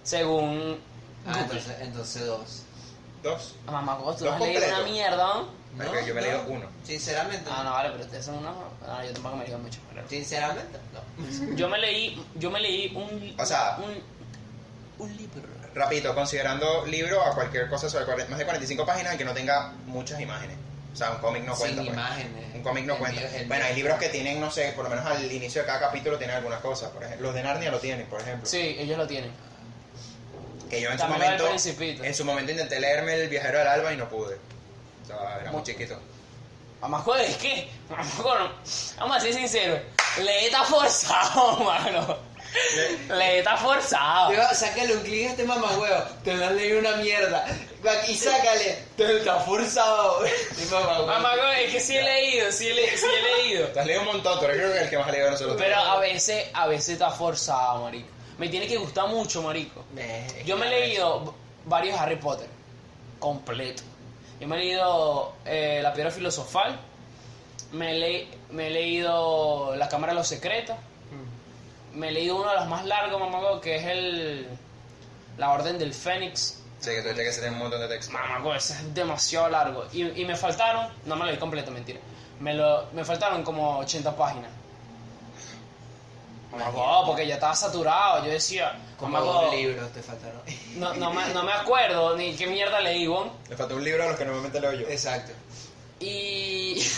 Según. 0.03 0.79
Ah, 1.25 1.39
entonces, 1.41 1.75
entonces 1.81 2.25
dos. 2.25 2.61
¿Dos? 3.23 3.55
Ah, 3.67 3.71
Mamá, 3.71 3.97
¿cómo 3.97 4.15
tú 4.15 4.25
Dos 4.25 4.33
has 4.33 4.39
leído 4.39 4.65
una 4.65 4.81
mierda? 4.83 5.43
Yo 6.07 6.13
me 6.15 6.21
he 6.21 6.23
leído 6.23 6.43
uno. 6.47 6.69
Sinceramente. 6.83 7.49
Ah, 7.51 7.61
no, 7.63 7.71
vale, 7.71 7.89
pero 7.91 8.03
ustedes 8.05 8.25
son 8.25 8.35
unos. 8.37 8.55
No, 8.85 9.03
yo 9.05 9.11
tampoco 9.13 9.35
me 9.35 9.43
he 9.43 9.45
leído 9.47 9.59
mucho. 9.59 9.79
pero- 9.93 10.07
Sinceramente, 10.07 10.77
no. 10.93 11.55
Yo 11.55 11.69
me 11.69 11.77
leí. 11.79 12.25
Yo 12.35 12.51
me 12.51 12.59
leí 12.59 12.93
un. 12.95 13.35
O 13.39 13.45
sea- 13.45 13.77
Un, 13.77 14.01
un 15.05 15.17
libro. 15.17 15.41
Rapidito, 15.73 16.15
considerando 16.15 16.85
libro 16.85 17.21
a 17.23 17.33
cualquier 17.35 17.67
cosa 17.69 17.89
sobre 17.89 18.05
cuare- 18.05 18.27
más 18.29 18.39
de 18.39 18.45
45 18.45 18.85
páginas 18.85 19.15
y 19.15 19.17
que 19.17 19.25
no 19.25 19.33
tenga 19.33 19.73
muchas 19.85 20.19
imágenes. 20.21 20.57
O 20.93 20.95
sea, 20.97 21.11
un 21.11 21.17
cómic 21.17 21.43
no 21.43 21.53
cuenta. 21.55 21.81
Sin 21.81 21.91
pues. 21.91 21.97
imágenes. 21.97 22.55
Un 22.55 22.63
cómic 22.63 22.85
no 22.85 22.93
El 22.93 22.99
cuenta. 22.99 23.19
mío- 23.21 23.29
el 23.35 23.47
bueno, 23.47 23.63
mío- 23.63 23.69
hay 23.71 23.75
libros 23.75 23.99
que 23.99 24.07
tienen, 24.09 24.39
no 24.39 24.49
sé, 24.49 24.71
por 24.73 24.85
lo 24.85 24.89
menos 24.89 25.05
al 25.05 25.29
inicio 25.29 25.61
de 25.61 25.67
cada 25.67 25.79
capítulo 25.81 26.17
tienen 26.17 26.37
algunas 26.37 26.61
cosas. 26.61 26.91
Por 26.91 27.03
ejemplo, 27.03 27.27
los 27.27 27.35
de 27.35 27.43
Narnia 27.43 27.71
lo 27.71 27.79
tienen, 27.79 28.05
por 28.07 28.21
ejemplo. 28.21 28.47
Sí, 28.47 28.77
ellos 28.79 28.97
lo 28.97 29.05
tienen. 29.05 29.31
Que 30.69 30.79
yo 30.81 30.89
en 30.89 30.97
su 30.97 31.01
También 31.03 31.19
lo 31.21 31.27
del 31.27 31.37
momento. 31.41 31.49
Principito. 31.63 32.03
En 32.05 32.15
su 32.15 32.23
momento 32.25 32.51
intenté 32.53 32.79
leerme 32.79 33.13
El 33.15 33.29
viajero 33.29 33.59
del 33.59 33.67
alba 33.67 33.93
y 33.93 33.97
no 33.97 34.07
pude. 34.09 34.37
O 35.05 35.07
sea, 35.07 35.37
era 35.41 35.51
muy 35.51 35.59
Mu- 35.59 35.65
chiquito. 35.65 35.97
Mamá, 36.81 36.99
joder, 36.99 37.29
es 37.29 37.37
que. 37.37 37.69
Joder, 38.21 38.49
vamos 38.99 39.17
a 39.17 39.19
ser 39.19 39.33
sinceros. 39.33 39.79
Le 40.21 40.45
está 40.47 40.63
forzado, 40.63 41.59
mano. 41.63 42.17
Le 43.09 43.39
está 43.39 43.57
forzado. 43.57 44.29
Digo, 44.31 44.43
sácale 44.53 44.95
un 44.95 45.03
clic 45.03 45.27
a 45.27 45.31
este 45.31 45.43
mamagüeo. 45.43 46.03
Te 46.23 46.33
lo 46.35 46.45
has 46.45 46.51
leído 46.53 46.79
una 46.79 46.95
mierda. 46.97 47.45
Y 48.07 48.15
sácale. 48.15 48.83
Te 48.95 49.17
está 49.17 49.39
forzado. 49.39 50.19
Mamagüeo. 50.71 51.07
Mamá, 51.07 51.29
joder, 51.35 51.59
es 51.65 51.71
que 51.73 51.79
sí 51.79 51.97
he 51.97 52.03
leído, 52.03 52.51
sí 52.51 52.67
he, 52.67 52.73
le- 52.73 52.97
sí 52.97 53.05
he 53.05 53.43
leído. 53.43 53.67
Te 53.69 53.79
has 53.79 53.85
leído 53.85 54.01
un 54.01 54.07
montón, 54.07 54.43
eres 54.43 54.57
creo 54.57 54.73
que 54.73 54.79
el 54.79 54.89
que 54.89 54.97
más 54.97 55.07
ha 55.07 55.11
leído 55.11 55.31
nosotros. 55.31 55.55
Pero 55.57 55.75
a 55.77 55.99
veces, 55.99 56.45
a 56.53 56.67
veces 56.67 56.89
está 56.89 57.09
forzado, 57.11 57.81
marico. 57.83 58.07
Me 58.37 58.47
tiene 58.49 58.67
que 58.67 58.77
gustar 58.77 59.07
mucho, 59.07 59.41
marico. 59.41 59.83
Yo 60.45 60.55
me 60.57 60.67
he 60.67 60.69
leído 60.81 61.33
varios 61.65 61.99
Harry 61.99 62.17
Potter. 62.17 62.47
Completo. 63.19 63.83
Yo 64.39 64.47
me 64.47 64.55
he 64.55 64.59
leído 64.59 65.33
eh, 65.45 65.79
La 65.81 65.93
Piedra 65.93 66.11
Filosofal. 66.11 66.79
Me, 67.71 67.93
le- 67.93 68.27
me 68.51 68.67
he 68.67 68.69
leído 68.69 69.75
La 69.75 69.87
Cámara 69.89 70.13
de 70.13 70.19
los 70.19 70.27
Secretos. 70.27 70.75
Me 71.93 72.09
he 72.09 72.11
leído 72.11 72.35
uno 72.35 72.49
de 72.49 72.55
los 72.57 72.67
más 72.67 72.85
largos, 72.85 73.19
mamá, 73.19 73.39
que 73.61 73.77
es 73.77 73.85
el 73.85 74.47
La 75.37 75.51
Orden 75.51 75.77
del 75.79 75.93
Fénix. 75.93 76.61
Sí, 76.79 76.89
que 76.91 77.01
tuviste 77.01 77.23
que 77.23 77.29
hacer 77.29 77.49
un 77.51 77.57
montón 77.57 77.79
de 77.79 77.87
texto. 77.87 78.11
Mamá, 78.11 78.43
pues 78.43 78.69
es 78.71 78.93
demasiado 78.93 79.47
largo. 79.49 79.85
Y, 79.93 80.03
y 80.21 80.25
me 80.25 80.35
faltaron, 80.35 80.87
no 81.05 81.15
me 81.15 81.21
lo 81.25 81.31
leí 81.31 81.39
completo, 81.39 81.71
mentira. 81.71 81.99
Me, 82.41 82.53
lo, 82.53 82.87
me 82.91 83.05
faltaron 83.05 83.43
como 83.43 83.79
80 83.79 84.13
páginas. 84.15 84.51
Oh, 86.75 87.03
porque 87.05 87.27
ya 87.27 87.35
estaba 87.35 87.55
saturado. 87.55 88.25
Yo 88.25 88.31
decía, 88.31 88.77
Como 88.97 89.13
mamá, 89.13 89.25
dos 89.25 89.53
libros 89.53 89.91
te 89.91 90.01
faltaron. 90.01 90.41
no, 90.75 90.93
no, 90.95 91.13
me, 91.13 91.27
no 91.33 91.43
me 91.43 91.51
acuerdo 91.53 92.15
ni 92.15 92.35
qué 92.35 92.47
mierda 92.47 92.79
leí, 92.81 93.07
weón. 93.07 93.31
Le 93.49 93.57
faltó 93.57 93.75
un 93.75 93.83
libro 93.83 94.03
a 94.03 94.07
los 94.07 94.17
que 94.17 94.25
normalmente 94.25 94.59
leo 94.59 94.73
yo. 94.73 94.87
Exacto. 94.87 95.31
Y. 95.99 96.75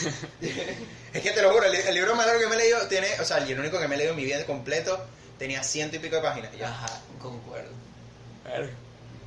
Es 1.14 1.24
que 1.24 1.32
te 1.32 1.42
lo 1.42 1.52
juro, 1.52 1.66
el, 1.66 1.74
el 1.74 1.96
libro 1.96 2.16
más 2.16 2.28
largo 2.28 2.42
que 2.42 2.48
me 2.48 2.56
he 2.56 2.60
leído 2.60 2.88
tiene, 2.90 3.08
o 3.20 3.26
sea, 3.26 3.38
el 3.38 3.60
único 3.60 3.80
que 3.80 3.88
me 3.88 3.96
he 3.96 3.98
leído 3.98 4.12
en 4.12 4.18
mi 4.18 4.26
vida 4.26 4.46
completo 4.46 5.00
tenía 5.40 5.64
ciento 5.64 5.96
y 5.96 6.00
pico 6.00 6.18
de 6.18 6.22
páginas. 6.22 6.52
Ajá, 6.62 7.00
concuerdo. 7.20 7.72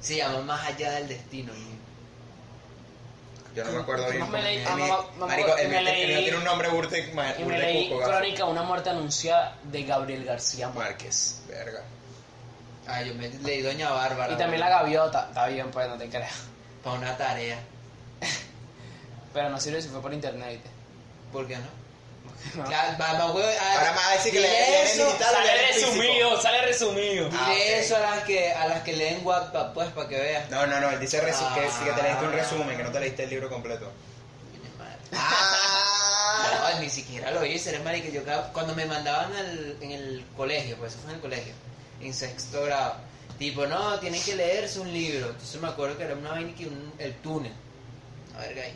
Se 0.00 0.16
llama 0.16 0.40
Más 0.42 0.66
allá 0.66 0.92
del 0.92 1.08
destino. 1.08 1.52
¿no? 1.52 1.79
Yo 3.54 3.64
no 3.64 3.72
me 3.72 3.80
acuerdo 3.80 4.06
¿Qué 4.06 4.12
bien. 4.18 4.30
me 4.30 4.42
leí? 4.42 4.64
Ah, 4.66 4.76
Marico, 5.16 5.56
el 5.56 5.68
me 5.68 5.82
mío 5.82 6.18
tiene 6.20 6.36
un 6.38 6.44
nombre 6.44 6.68
burte, 6.68 7.10
ma- 7.14 7.34
y 7.36 7.38
me 7.40 7.44
burte 7.44 7.58
leí 7.58 7.88
cuco, 7.88 7.98
gato. 8.00 8.12
Crónica, 8.12 8.44
una 8.44 8.62
muerte 8.62 8.90
anunciada 8.90 9.56
de 9.64 9.82
Gabriel 9.84 10.24
García 10.24 10.68
Márquez. 10.68 11.42
Verga. 11.48 11.82
Ah, 12.86 13.02
yo 13.02 13.14
me 13.14 13.28
leí 13.28 13.60
Doña 13.62 13.90
Bárbara. 13.90 14.32
Y 14.32 14.36
también 14.36 14.60
La 14.60 14.68
Gaviota. 14.68 15.26
Está 15.28 15.46
bien, 15.48 15.70
pues 15.70 15.88
no 15.88 15.96
te 15.98 16.08
creas. 16.08 16.32
Para 16.84 16.96
una 16.98 17.16
tarea. 17.16 17.58
Pero 19.32 19.48
no 19.50 19.60
sirve 19.60 19.82
si 19.82 19.88
fue 19.88 20.00
por 20.00 20.12
internet. 20.14 20.50
¿viste? 20.52 20.70
¿Por 21.32 21.46
qué 21.46 21.56
no? 21.56 21.79
No. 22.54 22.64
Claro, 22.64 22.96
va- 23.00 23.12
va- 23.12 23.30
güey, 23.32 23.44
ah, 23.44 23.74
Ahora 23.78 23.90
me 23.92 23.96
vas 23.98 24.06
a 24.08 24.12
decir 24.12 24.32
que 24.32 24.38
dile 24.38 24.50
le- 24.50 24.82
eso, 24.84 25.06
digital. 25.06 25.34
Sale 25.34 25.50
físico. 25.72 25.90
resumido, 25.92 26.40
sale 26.42 26.62
resumido. 26.62 27.24
Dile 27.28 27.38
Ah, 27.40 27.48
ok. 27.50 27.56
eso 27.56 27.96
a 27.96 28.00
las 28.00 28.24
que 28.24 28.52
a 28.52 28.66
las 28.66 28.80
que 28.82 28.92
leen 28.94 29.24
WhatsApp, 29.26 29.74
pues, 29.74 29.88
para 29.90 30.08
que 30.08 30.18
veas. 30.18 30.50
No, 30.50 30.66
no, 30.66 30.80
no, 30.80 30.90
él 30.90 30.98
dice 31.00 31.22
resu- 31.22 31.46
Ah. 31.46 31.54
que, 31.54 31.70
sí 31.70 31.84
que 31.84 31.92
te 31.92 32.02
leíste 32.02 32.24
un 32.24 32.32
resumen, 32.32 32.76
que 32.76 32.82
no 32.82 32.90
te 32.90 33.00
leíste 33.00 33.24
el 33.24 33.30
libro 33.30 33.48
completo. 33.50 33.84
Coño, 33.86 34.70
madre. 34.78 34.96
Ah. 35.12 36.70
No, 36.72 36.80
ni 36.80 36.88
siquiera 36.90 37.30
lo 37.32 37.44
hice, 37.44 37.70
eres 37.70 37.82
marica. 37.84 38.08
Yo 38.08 38.24
cada- 38.24 38.52
cuando 38.52 38.74
me 38.74 38.84
mandaban 38.86 39.34
al- 39.34 39.76
en 39.80 39.90
el 39.90 40.24
colegio, 40.36 40.76
pues 40.76 40.92
eso 40.92 41.00
fue 41.02 41.10
en 41.10 41.16
el 41.16 41.20
colegio, 41.20 41.52
en 42.00 42.14
sexto 42.14 42.62
grado, 42.64 42.94
tipo, 43.38 43.66
no, 43.66 43.98
tienen 43.98 44.22
que 44.22 44.34
leerse 44.36 44.80
un 44.80 44.92
libro. 44.92 45.28
Entonces 45.30 45.60
me 45.60 45.68
acuerdo 45.68 45.98
que 45.98 46.04
era 46.04 46.14
una 46.14 46.30
vaina 46.30 46.54
que 46.56 46.66
un- 46.66 46.92
el 46.98 47.14
túnel. 47.16 47.52
A 48.36 48.40
ver, 48.40 48.58
ahí. 48.60 48.74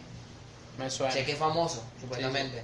Me 0.76 0.90
suena. 0.90 1.12
Sé 1.12 1.24
que 1.24 1.32
es 1.32 1.38
famoso, 1.38 1.82
supuestamente. 2.00 2.62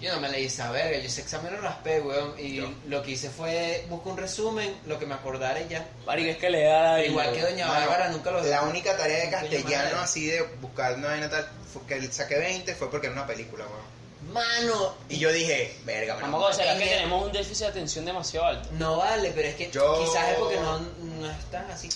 Yo 0.00 0.14
no 0.14 0.20
me 0.20 0.28
leí 0.28 0.46
esa 0.46 0.70
verga, 0.70 0.96
yo 0.98 1.06
ese 1.08 1.20
examen 1.22 1.52
lo 1.52 1.60
raspé, 1.60 2.00
weón. 2.00 2.34
Y 2.38 2.56
Yo. 2.56 2.70
lo 2.86 3.02
que 3.02 3.12
hice 3.12 3.30
fue 3.30 3.84
buscar 3.88 4.12
un 4.12 4.18
resumen, 4.18 4.76
lo 4.86 4.96
que 4.98 5.06
me 5.06 5.14
acordara 5.14 5.60
y 5.60 5.68
ya. 5.68 5.86
Marico, 6.06 6.30
es 6.30 6.36
que 6.36 6.50
le 6.50 6.64
da 6.64 7.02
Igual 7.04 7.32
que 7.32 7.42
Doña 7.42 7.66
Mano, 7.66 7.80
Bárbara 7.80 8.08
nunca 8.10 8.30
lo 8.30 8.42
La 8.42 8.62
única 8.62 8.96
tarea 8.96 9.24
de 9.24 9.30
castellano 9.30 9.98
así 9.98 10.26
de 10.26 10.42
buscar 10.60 10.94
una 10.94 11.08
vaina 11.08 11.28
tal, 11.28 11.48
que 11.88 12.12
saqué 12.12 12.38
20 12.38 12.74
fue 12.76 12.90
porque 12.90 13.08
era 13.08 13.14
una 13.16 13.26
película, 13.26 13.64
weón. 13.66 13.98
Mano, 14.32 14.94
Y 15.08 15.18
yo 15.18 15.32
dije, 15.32 15.76
verga, 15.84 16.16
Mamá, 16.16 16.38
mal. 16.38 16.54
¿será 16.54 16.76
que 16.76 16.84
tenemos 16.86 17.24
un 17.26 17.32
déficit 17.32 17.64
de 17.64 17.66
atención 17.68 18.04
demasiado 18.04 18.46
alto? 18.46 18.68
no 18.72 18.98
vale, 18.98 19.32
pero 19.34 19.48
es 19.48 19.54
que 19.54 19.70
Yo- 19.70 20.04
quizás 20.04 20.28
es 20.30 20.34
porque 20.36 20.56
no, 20.56 20.78
no 20.78 21.30
es 21.30 21.44
tan 21.50 21.68
así. 21.70 21.88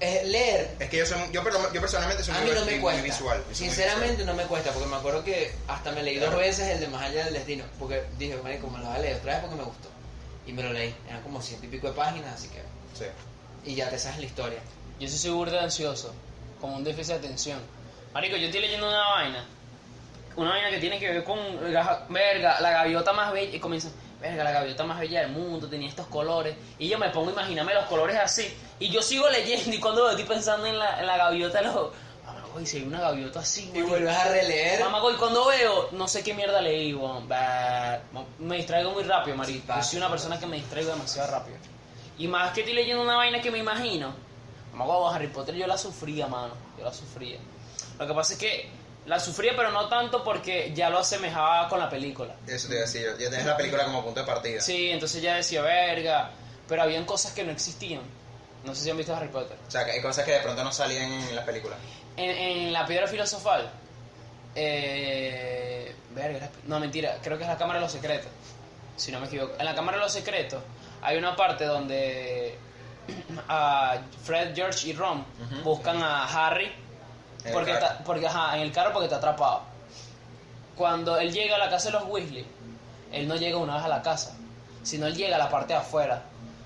Es 0.00 0.24
leer 0.24 0.76
Es 0.78 0.88
que 0.88 0.96
yo, 0.96 1.04
soy, 1.06 1.18
yo, 1.30 1.44
per- 1.44 1.52
yo 1.74 1.80
personalmente 1.80 2.24
soy 2.24 2.34
A 2.34 2.38
muy, 2.40 2.48
mí 2.48 2.54
no 2.54 2.60
muy- 2.62 2.66
me 2.66 2.72
muy 2.72 2.80
cuesta. 2.82 3.02
visual. 3.02 3.44
Sinceramente 3.52 4.24
no 4.24 4.32
me 4.34 4.44
cuesta, 4.44 4.72
porque 4.72 4.88
me 4.88 4.96
acuerdo 4.96 5.22
que 5.22 5.52
hasta 5.68 5.92
me 5.92 6.02
leí 6.02 6.16
Claro. 6.16 6.32
dos 6.32 6.40
veces 6.40 6.68
el 6.68 6.80
de 6.80 6.88
Más 6.88 7.02
allá 7.02 7.24
del 7.26 7.34
destino. 7.34 7.64
Porque 7.78 8.02
dije, 8.18 8.36
marico, 8.42 8.66
me 8.68 8.78
lo 8.78 8.86
voy 8.86 8.96
a 8.96 8.98
leer 8.98 9.16
otra 9.16 9.32
vez 9.34 9.40
porque 9.42 9.56
me 9.56 9.64
gustó. 9.64 9.88
Y 10.46 10.52
me 10.54 10.62
lo 10.62 10.72
leí. 10.72 10.94
Eran 11.06 11.22
como 11.22 11.42
ciento 11.42 11.66
y 11.66 11.68
pico 11.68 11.86
de 11.88 11.92
páginas, 11.92 12.34
así 12.34 12.48
que... 12.48 12.62
Sí. 12.98 13.04
Y 13.64 13.74
ya 13.74 13.90
te 13.90 13.98
sabes 13.98 14.18
la 14.20 14.24
historia. 14.26 14.58
Yo 14.98 15.06
soy 15.08 15.30
burda 15.32 15.58
de 15.58 15.64
ansioso, 15.64 16.14
como 16.60 16.76
un 16.76 16.84
déficit 16.84 17.12
de 17.14 17.18
atención. 17.26 17.60
Marico, 18.14 18.36
yo 18.36 18.46
estoy 18.46 18.62
leyendo 18.62 18.88
una 18.88 19.06
vaina, 19.10 19.44
una 20.36 20.50
vaina 20.50 20.70
que 20.70 20.78
tiene 20.78 20.98
que 20.98 21.08
ver 21.10 21.24
con, 21.24 21.38
verga, 22.08 22.60
la 22.60 22.70
gaviota 22.70 23.12
más 23.12 23.32
bella, 23.32 23.54
y 23.54 23.60
comienza, 23.60 23.88
verga, 24.20 24.44
la 24.44 24.50
gaviota 24.52 24.84
más 24.84 25.00
bella 25.00 25.22
del 25.22 25.30
mundo, 25.32 25.66
tenía 25.68 25.88
estos 25.88 26.06
colores, 26.06 26.54
y 26.78 26.88
yo 26.88 26.98
me 26.98 27.08
pongo 27.10 27.30
a 27.30 27.32
imaginarme 27.32 27.74
los 27.74 27.86
colores 27.86 28.16
así, 28.18 28.52
y 28.78 28.90
yo 28.90 29.02
sigo 29.02 29.28
leyendo, 29.30 29.74
y 29.74 29.80
cuando 29.80 30.10
estoy 30.10 30.24
pensando 30.26 30.66
en 30.66 30.78
la, 30.78 31.00
en 31.00 31.06
la 31.06 31.16
gaviota, 31.16 31.62
los, 31.62 31.74
mamá, 32.26 32.42
güey, 32.52 32.66
si 32.66 32.78
hay 32.78 32.82
una 32.84 33.00
gaviota 33.00 33.40
así, 33.40 33.62
Y 33.64 33.68
marico. 33.68 33.88
vuelves 33.88 34.16
a 34.16 34.24
releer. 34.28 34.80
Mamá, 34.80 35.00
güey, 35.00 35.16
cuando 35.16 35.46
veo, 35.46 35.88
no 35.92 36.06
sé 36.06 36.22
qué 36.22 36.34
mierda 36.34 36.60
leí, 36.60 36.98
Me 38.38 38.56
distraigo 38.56 38.90
muy 38.92 39.04
rápido, 39.04 39.36
marico. 39.36 39.74
Yo 39.74 39.82
soy 39.82 39.98
una 39.98 40.10
persona 40.10 40.38
que 40.38 40.46
me 40.46 40.56
distraigo 40.56 40.90
demasiado 40.90 41.30
rápido. 41.30 41.56
Y 42.18 42.28
más 42.28 42.52
que 42.52 42.60
estoy 42.60 42.74
leyendo 42.74 43.02
una 43.02 43.16
vaina 43.16 43.40
que 43.40 43.50
me 43.50 43.58
imagino. 43.58 44.12
Mamá, 44.74 44.84
güey, 44.94 45.14
Harry 45.14 45.28
Potter 45.28 45.54
yo 45.54 45.66
la 45.66 45.78
sufría, 45.78 46.26
mano. 46.26 46.52
Yo 46.78 46.84
la 46.84 46.92
sufría. 46.92 47.38
Lo 47.98 48.06
que 48.06 48.12
pasa 48.14 48.34
es 48.34 48.38
que 48.38 48.68
la 49.10 49.18
sufría, 49.18 49.54
pero 49.56 49.72
no 49.72 49.88
tanto 49.88 50.22
porque 50.22 50.72
ya 50.72 50.88
lo 50.88 51.00
asemejaba 51.00 51.68
con 51.68 51.80
la 51.80 51.90
película. 51.90 52.36
Eso 52.46 52.68
te 52.68 52.74
iba 52.74 52.84
a 52.84 52.86
decir 52.86 53.02
yo. 53.02 53.18
Ya 53.18 53.28
tenés 53.28 53.44
la 53.44 53.56
película 53.56 53.84
como 53.84 54.04
punto 54.04 54.20
de 54.20 54.26
partida. 54.26 54.60
Sí, 54.60 54.88
entonces 54.88 55.20
ya 55.20 55.34
decía, 55.34 55.62
verga. 55.62 56.30
Pero 56.68 56.82
habían 56.82 57.04
cosas 57.04 57.32
que 57.32 57.42
no 57.42 57.50
existían. 57.50 58.02
No 58.62 58.72
sé 58.72 58.84
si 58.84 58.90
han 58.90 58.96
visto 58.96 59.12
Harry 59.12 59.26
Potter. 59.26 59.56
O 59.66 59.70
sea, 59.70 59.84
que 59.84 59.90
hay 59.90 60.00
cosas 60.00 60.24
que 60.24 60.30
de 60.30 60.38
pronto 60.38 60.62
no 60.62 60.70
salían 60.70 61.10
en 61.10 61.34
las 61.34 61.44
películas. 61.44 61.76
En, 62.16 62.30
en 62.30 62.72
la 62.72 62.86
piedra 62.86 63.08
filosofal. 63.08 63.68
Eh, 64.54 65.92
verga, 66.14 66.48
no 66.66 66.78
mentira, 66.78 67.18
creo 67.20 67.36
que 67.36 67.42
es 67.42 67.50
la 67.50 67.58
Cámara 67.58 67.80
de 67.80 67.86
los 67.86 67.92
Secretos. 67.92 68.30
Si 68.94 69.10
no 69.10 69.18
me 69.18 69.26
equivoco. 69.26 69.54
En 69.58 69.64
la 69.64 69.74
Cámara 69.74 69.96
de 69.96 70.04
los 70.04 70.12
Secretos 70.12 70.62
hay 71.02 71.16
una 71.16 71.34
parte 71.34 71.64
donde 71.64 72.56
a 73.48 73.98
Fred, 74.22 74.54
George 74.54 74.88
y 74.88 74.92
Ron 74.92 75.24
buscan 75.64 76.00
a 76.00 76.26
Harry 76.26 76.70
En 77.44 77.52
porque, 77.52 77.72
está, 77.72 77.98
porque 78.04 78.26
ajá, 78.26 78.56
en 78.56 78.62
el 78.62 78.72
carro 78.72 78.92
porque 78.92 79.06
está 79.06 79.16
atrapado. 79.16 79.62
Cuando 80.76 81.16
él 81.18 81.32
llega 81.32 81.56
a 81.56 81.58
la 81.58 81.68
casa 81.70 81.86
de 81.90 81.92
los 81.92 82.04
Weasley, 82.08 82.46
él 83.12 83.28
no 83.28 83.36
llega 83.36 83.56
una 83.58 83.76
vez 83.76 83.84
a 83.84 83.88
la 83.88 84.02
casa, 84.02 84.36
sino 84.82 85.06
él 85.06 85.14
llega 85.14 85.36
a 85.36 85.38
la 85.38 85.48
parte 85.48 85.72
de 85.72 85.78
afuera, 85.78 86.22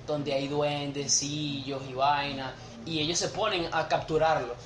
donde 0.06 0.32
hay 0.32 0.48
duendecillos 0.48 1.82
y 1.88 1.94
vaina, 1.94 2.52
y 2.86 3.00
ellos 3.00 3.18
se 3.18 3.28
ponen 3.28 3.68
a 3.72 3.88
capturarlos 3.88 4.56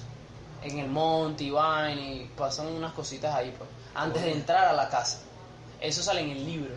en 0.63 0.79
el 0.79 0.89
monte 0.89 1.45
y 1.45 1.51
vaina, 1.51 2.01
y 2.01 2.31
pasan 2.37 2.67
unas 2.67 2.93
cositas 2.93 3.35
ahí, 3.35 3.55
pues, 3.57 3.71
antes 3.95 4.23
de 4.23 4.33
entrar 4.33 4.67
a 4.67 4.73
la 4.73 4.89
casa. 4.89 5.21
Eso 5.81 6.03
sale 6.03 6.21
en 6.21 6.31
el 6.31 6.45
libro. 6.45 6.75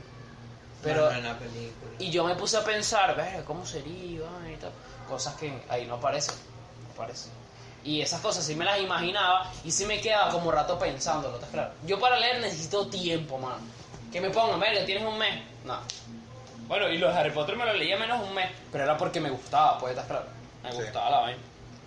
Pero, 0.83 1.05
No, 1.05 1.11
no 1.11 1.17
en 1.17 1.23
la 1.25 1.37
película. 1.37 1.91
y 1.99 2.09
yo 2.09 2.23
me 2.23 2.35
puse 2.35 2.57
a 2.57 2.63
pensar, 2.63 3.15
"Verga, 3.15 3.43
¿cómo 3.45 3.65
sería? 3.65 4.21
y 4.51 4.55
tal? 4.59 4.71
Cosas 5.07 5.35
que 5.35 5.61
ahí 5.69 5.85
no 5.85 5.95
aparecen, 5.95 6.35
no 6.87 6.93
aparecen. 6.93 7.31
Y 7.83 8.01
esas 8.01 8.21
cosas 8.21 8.45
sí 8.45 8.55
me 8.55 8.63
las 8.65 8.79
imaginaba 8.79 9.51
y 9.63 9.71
sí 9.71 9.85
me 9.85 9.99
quedaba 9.99 10.29
como 10.31 10.51
rato 10.51 10.77
pensándolo, 10.77 11.35
¿estás 11.35 11.49
claro? 11.49 11.73
Yo 11.85 11.99
para 11.99 12.19
leer 12.19 12.39
necesito 12.39 12.87
tiempo, 12.87 13.37
mano. 13.39 13.57
Que 14.11 14.21
me 14.21 14.29
pongan, 14.29 14.59
verga, 14.59 14.85
tienes 14.85 15.03
un 15.05 15.17
mes. 15.17 15.41
No. 15.65 15.79
Bueno, 16.67 16.87
y 16.89 16.97
los 16.97 17.13
de 17.13 17.19
Harry 17.19 17.31
Potter 17.31 17.55
me 17.55 17.65
los 17.65 17.75
leía 17.77 17.97
menos 17.97 18.21
un 18.21 18.33
mes, 18.35 18.49
pero 18.71 18.83
era 18.83 18.97
porque 18.97 19.19
me 19.19 19.29
gustaba, 19.29 19.77
pues, 19.79 19.91
¿estás 19.91 20.05
claro? 20.07 20.25
Me 20.63 20.71
Sí. 20.71 20.77
gustaba 20.77 21.09
la 21.09 21.19
vaina. 21.19 21.41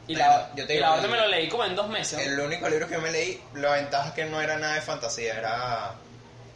Y 0.07 0.15
la, 0.17 0.51
yo 0.55 0.67
te 0.67 0.75
y 0.75 0.77
digo 0.77 0.89
la 0.89 0.95
otra 0.97 1.09
me 1.09 1.17
lo 1.17 1.29
leí 1.29 1.49
como 1.49 1.65
en 1.65 1.75
dos 1.77 1.89
meses. 1.89 2.19
El 2.19 2.39
único 2.39 2.69
libro 2.69 2.87
que 2.89 2.95
yo 2.95 3.01
me 3.01 3.11
leí, 3.11 3.43
la 3.55 3.71
ventaja 3.73 4.09
es 4.09 4.15
que 4.15 4.25
no 4.27 4.41
era 4.41 4.59
nada 4.59 4.75
de 4.75 4.83
fantasía, 4.83 5.39
era, 5.39 5.95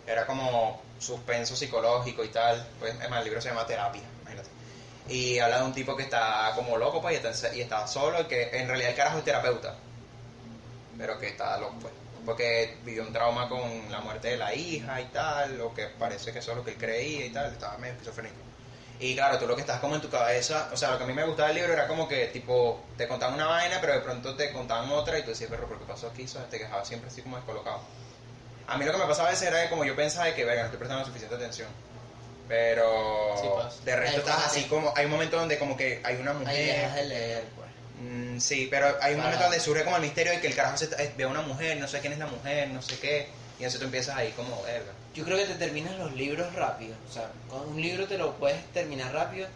era 0.06 0.26
como 0.26 0.82
suspenso 0.98 1.54
psicológico 1.56 2.24
y 2.24 2.28
tal. 2.28 2.66
Pues, 2.78 2.94
es 3.00 3.08
más, 3.08 3.20
el 3.20 3.24
libro 3.24 3.40
se 3.40 3.48
llama 3.48 3.64
Terapia. 3.66 4.02
Y 5.08 5.38
habla 5.38 5.58
de 5.58 5.64
un 5.64 5.72
tipo 5.72 5.96
que 5.96 6.02
está 6.02 6.52
como 6.54 6.76
loco, 6.76 7.00
pues, 7.00 7.14
y 7.14 7.26
está, 7.26 7.54
y 7.54 7.60
está 7.60 7.86
solo, 7.86 8.20
y 8.20 8.24
que 8.24 8.50
en 8.52 8.68
realidad 8.68 8.90
el 8.90 8.96
carajo 8.96 9.18
es 9.18 9.24
terapeuta. 9.24 9.74
Pero 10.96 11.18
que 11.18 11.28
está 11.28 11.58
loco, 11.58 11.76
pues. 11.80 11.92
Porque 12.24 12.76
vivió 12.84 13.02
un 13.04 13.12
trauma 13.12 13.48
con 13.48 13.90
la 13.90 14.00
muerte 14.00 14.28
de 14.28 14.36
la 14.36 14.54
hija 14.54 15.00
y 15.00 15.06
tal, 15.06 15.60
o 15.62 15.72
que 15.72 15.86
parece 15.86 16.32
que 16.32 16.40
eso 16.40 16.50
es 16.50 16.58
lo 16.58 16.64
que 16.64 16.72
él 16.72 16.76
creía 16.76 17.24
y 17.24 17.30
tal, 17.30 17.52
estaba 17.52 17.78
medio 17.78 17.94
esquizofrénico. 17.94 18.48
Y 19.00 19.14
claro, 19.14 19.38
tú 19.38 19.46
lo 19.46 19.54
que 19.54 19.60
estás 19.60 19.78
como 19.80 19.94
en 19.94 20.00
tu 20.00 20.10
cabeza, 20.10 20.68
o 20.72 20.76
sea, 20.76 20.90
lo 20.90 20.98
que 20.98 21.04
a 21.04 21.06
mí 21.06 21.12
me 21.12 21.24
gustaba 21.24 21.48
del 21.48 21.58
libro 21.58 21.72
era 21.72 21.86
como 21.86 22.08
que, 22.08 22.26
tipo, 22.26 22.82
te 22.96 23.06
contaban 23.06 23.34
una 23.36 23.46
vaina, 23.46 23.78
pero 23.80 23.92
de 23.92 24.00
pronto 24.00 24.34
te 24.34 24.52
contaban 24.52 24.90
otra 24.90 25.18
y 25.18 25.22
tú 25.22 25.30
decías, 25.30 25.48
pero 25.48 25.68
¿por 25.68 25.78
qué 25.78 25.84
pasó 25.84 26.08
aquí? 26.08 26.26
¿Sabes? 26.26 26.50
Te 26.50 26.58
quejabas 26.58 26.88
siempre 26.88 27.08
así 27.08 27.22
como 27.22 27.36
descolocado. 27.36 27.80
A 28.66 28.76
mí 28.76 28.84
lo 28.84 28.92
que 28.92 28.98
me 28.98 29.06
pasaba 29.06 29.28
a 29.28 29.30
veces 29.30 29.48
era 29.48 29.62
que 29.62 29.70
como 29.70 29.84
yo 29.84 29.94
pensaba 29.94 30.26
de 30.26 30.34
que, 30.34 30.44
verga, 30.44 30.62
no 30.62 30.66
estoy 30.66 30.78
prestando 30.78 31.04
suficiente 31.04 31.36
atención. 31.36 31.68
Pero 32.48 33.36
Sí 33.40 33.46
pasa. 33.54 33.76
de 33.84 33.96
resto 33.96 34.18
estás 34.20 34.46
así 34.46 34.62
que- 34.62 34.68
como, 34.68 34.92
hay 34.96 35.04
un 35.04 35.10
momento 35.10 35.36
donde 35.38 35.58
como 35.58 35.76
que 35.76 36.00
hay 36.04 36.16
una 36.16 36.30
Ahí 36.32 36.36
mujer... 36.38 36.76
dejas 36.76 36.94
de 36.96 37.04
leer, 37.04 37.44
pues. 37.56 37.68
Mm, 38.00 38.38
sí, 38.40 38.68
pero 38.70 38.86
hay 39.00 39.12
un 39.14 39.18
Para- 39.18 39.22
momento 39.30 39.42
donde 39.44 39.60
surge 39.60 39.84
como 39.84 39.96
el 39.96 40.02
misterio 40.02 40.32
de 40.32 40.40
que 40.40 40.46
el 40.46 40.54
carajo 40.54 40.76
se, 40.78 40.86
ve 41.16 41.24
a 41.24 41.28
una 41.28 41.42
mujer, 41.42 41.76
no 41.78 41.86
sé 41.88 42.00
quién 42.00 42.12
es 42.14 42.18
la 42.18 42.26
mujer, 42.26 42.68
no 42.70 42.80
sé 42.80 42.98
qué, 42.98 43.28
y 43.58 43.64
entonces 43.64 43.80
tú 43.80 43.84
empiezas 43.86 44.16
ahí 44.16 44.30
como, 44.32 44.62
verga. 44.62 44.92
Yo 45.14 45.24
creo 45.24 45.36
que 45.36 45.46
te 45.46 45.54
terminas 45.54 45.96
los 45.98 46.12
libros 46.14 46.54
rápido. 46.54 46.94
O 47.08 47.12
sea, 47.12 47.28
con 47.48 47.68
un 47.68 47.80
libro 47.82 48.06
te 48.06 48.16
lo 48.16 48.34
puedes 48.36 48.64
terminar 48.72 49.12
rápido. 49.12 49.48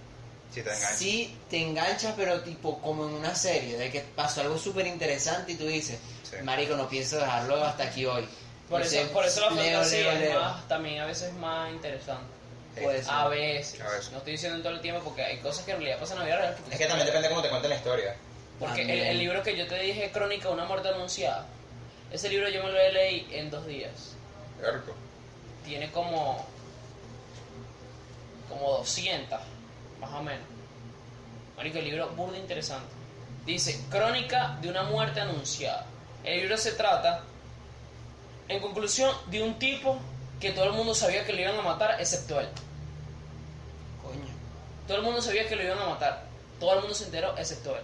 Si 0.52 0.60
te 0.60 0.68
enganchas. 0.70 0.96
Sí, 0.98 1.36
te 1.48 1.62
enganchas, 1.62 2.12
pero 2.16 2.42
tipo 2.42 2.78
como 2.82 3.06
en 3.08 3.14
una 3.14 3.34
serie, 3.34 3.78
de 3.78 3.90
que 3.90 4.00
pasó 4.00 4.40
algo 4.42 4.58
súper 4.58 4.86
interesante 4.86 5.52
y 5.52 5.54
tú 5.54 5.66
dices, 5.66 5.98
Sí. 6.28 6.36
Marico, 6.42 6.74
no 6.76 6.88
pienso 6.88 7.16
dejarlo 7.18 7.62
hasta 7.64 7.84
aquí 7.84 8.04
hoy. 8.06 8.26
Por 8.68 8.80
eso, 8.82 8.96
por 9.12 9.24
eso 9.26 9.40
la 9.42 9.50
leo, 9.50 9.72
fantasía 9.80 10.00
leo, 10.00 10.12
es 10.12 10.20
leo. 10.20 10.40
más, 10.40 10.66
también 10.68 11.00
a 11.02 11.06
veces 11.06 11.28
es 11.28 11.34
más 11.34 11.70
interesante. 11.70 12.31
Puede 12.80 13.02
ser. 13.02 13.12
A 13.12 13.28
veces. 13.28 13.80
A 13.80 13.90
veces. 13.90 14.12
No 14.12 14.18
estoy 14.18 14.32
diciendo 14.32 14.56
en 14.56 14.62
todo 14.62 14.72
el 14.72 14.80
tiempo 14.80 15.02
porque 15.04 15.22
hay 15.22 15.38
cosas 15.38 15.64
que 15.64 15.72
en 15.72 15.78
realidad 15.78 15.98
pasan 15.98 16.16
en 16.16 16.20
la 16.20 16.26
vida 16.26 16.36
real. 16.38 16.56
Es 16.70 16.78
que 16.78 16.86
también 16.86 17.06
depende 17.06 17.28
de 17.28 17.34
cómo 17.34 17.42
te 17.42 17.50
cuenten 17.50 17.70
la 17.70 17.76
historia. 17.76 18.16
Porque 18.58 19.10
el, 19.10 19.18
libro 19.18 19.42
que 19.42 19.56
yo 19.56 19.66
te 19.66 19.78
dije, 19.80 20.10
Crónica 20.12 20.48
de 20.48 20.54
una 20.54 20.64
muerte 20.64 20.88
anunciada, 20.88 21.46
ese 22.10 22.28
libro 22.28 22.48
yo 22.48 22.62
me 22.62 22.70
lo 22.70 22.92
leí 22.92 23.28
en 23.32 23.50
dos 23.50 23.66
días. 23.66 24.14
Erco. 24.62 24.94
Tiene 25.64 25.90
como. 25.90 26.46
como 28.48 28.70
200, 28.78 29.40
más 30.00 30.12
o 30.12 30.22
menos. 30.22 30.46
Marico, 31.56 31.78
el 31.78 31.84
libro 31.84 32.08
burda 32.10 32.38
interesante. 32.38 32.92
Dice, 33.44 33.84
Crónica 33.90 34.56
de 34.60 34.68
una 34.68 34.84
muerte 34.84 35.20
anunciada. 35.20 35.86
El 36.22 36.40
libro 36.40 36.56
se 36.56 36.72
trata, 36.72 37.24
en 38.48 38.60
conclusión, 38.60 39.12
de 39.26 39.42
un 39.42 39.58
tipo 39.58 39.98
que 40.42 40.50
todo 40.50 40.64
el 40.64 40.72
mundo 40.72 40.92
sabía 40.92 41.24
que 41.24 41.32
lo 41.32 41.40
iban 41.40 41.56
a 41.56 41.62
matar, 41.62 42.00
excepto 42.00 42.40
él. 42.40 42.48
Coño. 44.02 44.26
Todo 44.88 44.96
el 44.96 45.04
mundo 45.04 45.22
sabía 45.22 45.48
que 45.48 45.54
lo 45.54 45.62
iban 45.62 45.78
a 45.78 45.86
matar. 45.86 46.24
Todo 46.58 46.74
el 46.74 46.80
mundo 46.80 46.96
se 46.96 47.04
enteró, 47.04 47.38
excepto 47.38 47.76
él. 47.76 47.82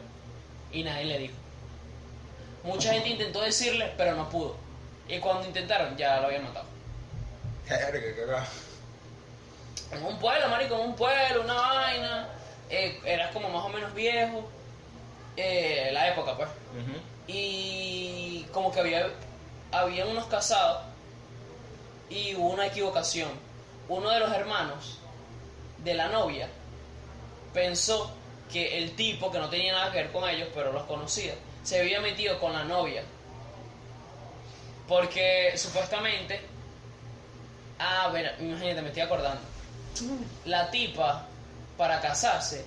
Y 0.72 0.82
nadie 0.82 1.04
le 1.04 1.18
dijo. 1.20 1.34
Mucha 2.64 2.92
gente 2.92 3.10
intentó 3.10 3.42
decirle, 3.42 3.94
pero 3.96 4.16
no 4.16 4.28
pudo. 4.28 4.56
Y 5.06 5.20
cuando 5.20 5.46
intentaron, 5.46 5.96
ya 5.96 6.20
lo 6.20 6.26
habían 6.26 6.42
matado. 6.42 6.66
En 9.90 10.02
un 10.04 10.18
pueblo, 10.18 10.48
marico, 10.50 10.74
en 10.74 10.80
un 10.80 10.96
pueblo, 10.96 11.40
una 11.40 11.54
vaina. 11.54 12.28
Eh, 12.68 13.00
eras 13.06 13.32
como 13.32 13.48
más 13.48 13.64
o 13.64 13.70
menos 13.70 13.94
viejo. 13.94 14.46
Eh, 15.34 15.88
la 15.92 16.08
época, 16.08 16.36
pues. 16.36 16.48
Y 17.26 18.42
como 18.52 18.70
que 18.70 18.80
había, 18.80 19.08
había 19.72 20.04
unos 20.04 20.26
casados 20.26 20.87
y 22.10 22.34
hubo 22.34 22.50
una 22.50 22.66
equivocación. 22.66 23.30
Uno 23.88 24.10
de 24.10 24.20
los 24.20 24.32
hermanos 24.32 24.98
de 25.84 25.94
la 25.94 26.08
novia 26.08 26.48
pensó 27.52 28.12
que 28.50 28.78
el 28.78 28.96
tipo, 28.96 29.30
que 29.30 29.38
no 29.38 29.48
tenía 29.48 29.72
nada 29.72 29.90
que 29.90 29.98
ver 29.98 30.12
con 30.12 30.28
ellos, 30.28 30.48
pero 30.54 30.72
los 30.72 30.84
conocía, 30.84 31.34
se 31.62 31.80
había 31.80 32.00
metido 32.00 32.38
con 32.38 32.52
la 32.52 32.64
novia. 32.64 33.02
Porque 34.86 35.52
supuestamente... 35.56 36.40
Ah, 37.78 38.04
a 38.04 38.08
ver, 38.08 38.34
imagínate, 38.40 38.82
me 38.82 38.88
estoy 38.88 39.02
acordando. 39.02 39.40
La 40.46 40.70
tipa, 40.70 41.26
para 41.76 42.00
casarse, 42.00 42.64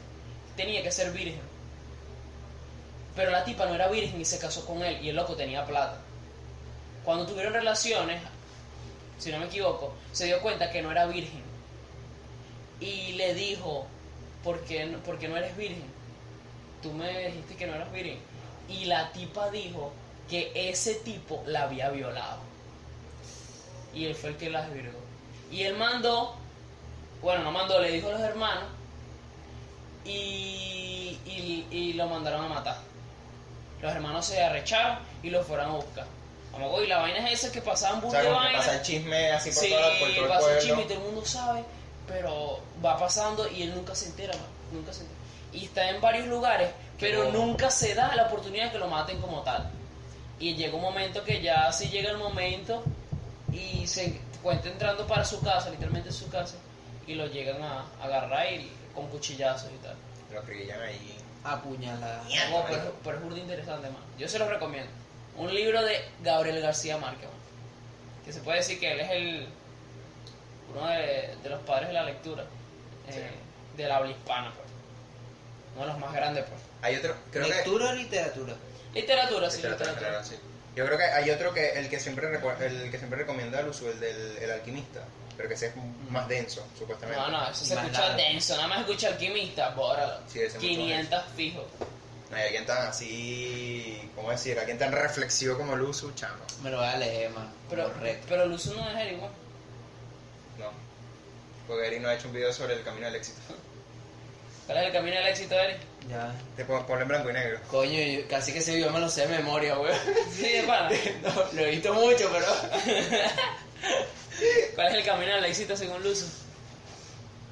tenía 0.56 0.84
que 0.84 0.92
ser 0.92 1.12
virgen. 1.12 1.42
Pero 3.16 3.32
la 3.32 3.44
tipa 3.44 3.66
no 3.66 3.76
era 3.76 3.88
virgen 3.88 4.22
y 4.22 4.26
se 4.26 4.40
casó 4.40 4.66
con 4.66 4.82
él 4.84 5.04
y 5.04 5.10
el 5.10 5.16
loco 5.16 5.36
tenía 5.36 5.66
plata. 5.66 5.98
Cuando 7.04 7.26
tuvieron 7.26 7.54
relaciones, 7.54 8.22
si 9.22 9.32
no 9.32 9.40
me 9.40 9.46
equivoco, 9.46 9.94
se 10.12 10.26
dio 10.26 10.42
cuenta 10.42 10.72
que 10.72 10.82
no 10.82 10.92
era 10.92 11.06
virgen. 11.06 11.42
Y 12.80 13.14
le 13.14 13.34
dijo, 13.36 13.86
¿por 14.44 14.60
qué, 14.62 14.86
no- 14.86 14.98
por 15.00 15.20
qué 15.20 15.28
no 15.28 15.38
eres 15.38 15.56
virgen? 15.56 15.86
Tú 16.82 16.92
me 16.94 17.28
dijiste 17.28 17.56
que 17.56 17.68
no 17.68 17.76
eras 17.76 17.92
virgen. 17.92 18.18
Y 18.68 18.86
la 18.86 19.12
tipa 19.12 19.50
dijo 19.52 19.92
que 20.30 20.52
ese 20.56 20.96
tipo 20.96 21.44
la 21.46 21.64
había 21.64 21.90
violado. 21.90 22.40
Y 23.94 24.06
él 24.06 24.16
fue 24.16 24.32
el 24.32 24.38
que 24.38 24.50
la 24.50 24.64
desvirgó. 24.64 24.98
Y 25.52 25.64
él 25.64 25.76
mandó, 25.78 26.36
bueno, 27.22 27.44
no 27.44 27.52
mandó, 27.52 27.80
le 27.80 27.92
dijo 27.92 28.08
a 28.08 28.14
los 28.14 28.22
hermanos 28.22 28.64
y, 30.06 31.18
y, 31.26 31.68
y 31.70 31.94
lo 31.94 32.08
mandaron 32.08 32.46
a 32.46 32.50
matar. 32.50 32.78
Los 33.82 33.92
hermanos 33.92 34.26
se 34.26 34.42
arrecharon 34.42 35.00
y 35.22 35.30
lo 35.30 35.44
fueron 35.44 35.72
a 35.72 35.74
buscar. 35.76 36.06
Vamos, 36.52 36.84
y 36.84 36.88
la 36.88 36.98
vaina 37.00 37.30
es 37.32 37.44
esa 37.44 37.52
que 37.52 37.62
pasaban 37.62 38.00
O 38.00 38.02
bus 38.04 38.12
sea, 38.12 38.22
de 38.22 38.28
como 38.28 38.40
que 38.40 38.46
vaina. 38.46 38.60
pasa 38.60 38.76
el 38.76 38.82
chisme 38.82 39.32
así 39.32 39.50
por, 39.52 39.64
Sí, 39.64 39.70
toda- 39.70 40.00
por 40.00 40.10
todo 40.14 40.24
el 40.24 40.28
pasa 40.30 40.54
el 40.54 40.60
chisme 40.62 40.82
y 40.82 40.86
todo 40.86 40.98
el 40.98 41.04
mundo 41.04 41.26
sabe, 41.26 41.64
pero 42.08 42.60
va 42.84 42.98
pasando 42.98 43.48
y 43.50 43.64
él 43.64 43.74
nunca 43.76 43.96
se 43.96 44.08
entera, 44.08 44.34
man, 44.34 44.48
nunca 44.72 44.92
se 44.94 45.02
entera. 45.02 45.20
Y 45.54 45.66
está 45.66 45.90
en 45.90 46.02
varios 46.02 46.28
lugares, 46.28 46.70
pero 47.00 47.32
nunca 47.32 47.70
se 47.70 47.94
da 47.96 48.16
la 48.16 48.24
oportunidad 48.24 48.66
de 48.66 48.72
que 48.74 48.78
lo 48.80 48.88
maten 48.88 49.20
como 49.22 49.42
tal. 49.42 49.70
Y 50.40 50.56
llega 50.56 50.76
un 50.76 50.82
momento 50.82 51.24
que 51.24 51.42
ya 51.42 51.72
sí 51.72 51.90
llega 51.90 52.10
el 52.12 52.18
momento 52.18 52.84
y 53.52 53.86
se 53.88 54.20
cuenta 54.42 54.70
entrando 54.70 55.06
para 55.08 55.24
su 55.24 55.40
casa, 55.42 55.70
literalmente 55.70 56.12
su 56.12 56.30
casa, 56.30 56.56
y 57.08 57.16
lo 57.16 57.28
llegan 57.28 57.62
a 57.64 57.86
agarrar 58.02 58.52
y, 58.54 58.72
con 58.96 59.08
cuchillazos 59.08 59.70
y 59.74 59.78
tal. 59.84 59.96
Lo 60.32 60.40
acribillan 60.40 60.82
ahí. 60.82 61.18
Apuñalada. 61.44 62.24
No, 62.50 62.64
pero, 62.68 62.94
pero 63.04 63.18
es 63.18 63.24
burda 63.24 63.40
interesante, 63.40 63.88
man. 63.90 64.02
Yo 64.18 64.28
se 64.28 64.38
lo 64.40 64.48
recomiendo. 64.48 64.90
Un 65.38 65.54
libro 65.54 65.82
de 65.84 66.04
Gabriel 66.24 66.62
García 66.62 66.98
Márquez. 66.98 67.30
Que 68.26 68.34
se 68.34 68.42
puede 68.42 68.60
decir 68.60 68.80
que 68.80 68.92
él 68.92 69.00
es 69.00 69.10
el 69.12 69.48
uno 70.76 70.88
de, 70.88 71.36
de 71.44 71.50
los 71.50 71.62
padres 71.64 71.88
de 71.90 71.94
la 71.94 72.04
lectura. 72.04 72.44
eh, 73.08 73.12
Sí. 73.14 73.78
de 73.78 73.88
la 73.88 73.98
habla 73.98 74.12
hispana, 74.12 74.54
pues. 74.54 74.68
Uno 75.76 75.86
de 75.86 75.92
los 75.94 76.00
más 76.00 76.14
grandes, 76.14 76.44
pues. 76.48 76.62
Hay 76.82 76.96
otro, 76.98 77.16
creo 77.32 77.46
que... 77.46 77.54
¿Lectura 77.54 77.90
o 77.90 77.94
literatura? 77.94 78.54
Literatura, 78.94 79.50
sí, 79.50 79.58
Literatura 79.58 80.24
sí. 80.24 80.36
Yo 80.76 80.86
creo 80.86 80.98
que 80.98 81.04
hay 81.06 81.30
otro 81.32 81.54
que 81.54 81.72
el 81.80 81.90
que 81.90 82.00
siempre 82.00 82.28
recu- 82.30 82.60
el 82.62 82.90
que 82.92 82.98
siempre 82.98 83.20
recomienda 83.20 83.60
al 83.60 83.68
uso, 83.70 83.90
el 83.90 84.00
del 84.00 84.38
el 84.38 84.52
alquimista, 84.52 85.02
pero 85.36 85.48
que 85.50 85.56
ese 85.56 85.68
es 85.68 85.74
más 86.10 86.28
denso, 86.30 86.66
supuestamente. 86.78 87.22
No, 87.22 87.30
no, 87.30 87.50
eso 87.50 87.66
se 87.66 87.76
Más 87.76 87.84
escucha 87.86 88.02
largo. 88.08 88.18
denso. 88.18 88.56
Nada 88.56 88.68
más 88.68 88.80
escucha 88.82 89.08
alquimista, 89.10 89.70
bóralo. 89.72 90.20
Sí, 90.28 90.40
ese 90.40 90.48
es 90.48 90.54
mucho 90.56 90.68
500 90.68 91.24
fijo. 91.36 91.68
No 92.32 92.38
hay 92.38 92.44
alguien 92.44 92.66
tan 92.66 92.88
así, 92.88 94.10
¿cómo 94.16 94.32
decir? 94.32 94.58
Alguien 94.58 94.78
tan 94.80 94.92
reflexivo 94.94 95.58
como 95.58 95.76
Luzu, 95.76 96.12
chamo. 96.14 96.44
Me 96.64 96.70
lo 96.72 96.78
voy 96.78 96.88
a 96.88 96.96
leer, 96.98 97.30
man. 97.32 97.52
Pero, 97.70 97.92
Correcto. 97.94 98.26
pero 98.30 98.44
el 98.44 98.52
uso 98.54 98.74
no 98.74 98.90
es 98.90 98.96
Eric, 98.98 99.20
man. 99.22 99.30
No. 100.58 100.72
Porque 101.68 101.88
Eric 101.88 102.02
no 102.02 102.08
ha 102.10 102.16
hecho 102.16 102.28
un 102.30 102.34
video 102.34 102.54
sobre 102.54 102.76
el 102.76 102.84
camino 102.84 103.06
del 103.08 103.16
éxito. 103.16 103.40
¿Cuál 104.66 104.78
es 104.78 104.86
el 104.86 104.92
camino 104.94 105.16
del 105.18 105.28
éxito, 105.28 105.56
Eric? 105.56 105.78
Ya. 106.10 106.34
Te 106.56 106.64
pon- 106.64 106.86
ponlo 106.86 107.02
en 107.02 107.08
blanco 107.10 107.30
y 107.30 107.34
negro. 107.34 107.60
Coño, 107.70 108.00
yo 108.00 108.26
casi 108.30 108.54
que 108.54 108.60
ese 108.60 108.76
video 108.76 108.92
me 108.92 109.00
lo 109.02 109.10
sé 109.10 109.28
de 109.28 109.38
memoria, 109.38 109.78
weón. 109.78 109.98
Sí, 110.32 110.48
de 110.50 110.64
pana. 110.64 110.90
No, 111.24 111.34
lo 111.52 111.62
he 111.62 111.72
visto 111.72 111.94
mucho, 111.94 112.30
pero. 112.32 112.46
¿Cuál 114.76 114.88
es 114.88 114.94
el 114.94 115.06
camino 115.06 115.34
del 115.36 115.46
éxito 115.46 115.76
según 115.76 116.02
Luso? 116.02 116.28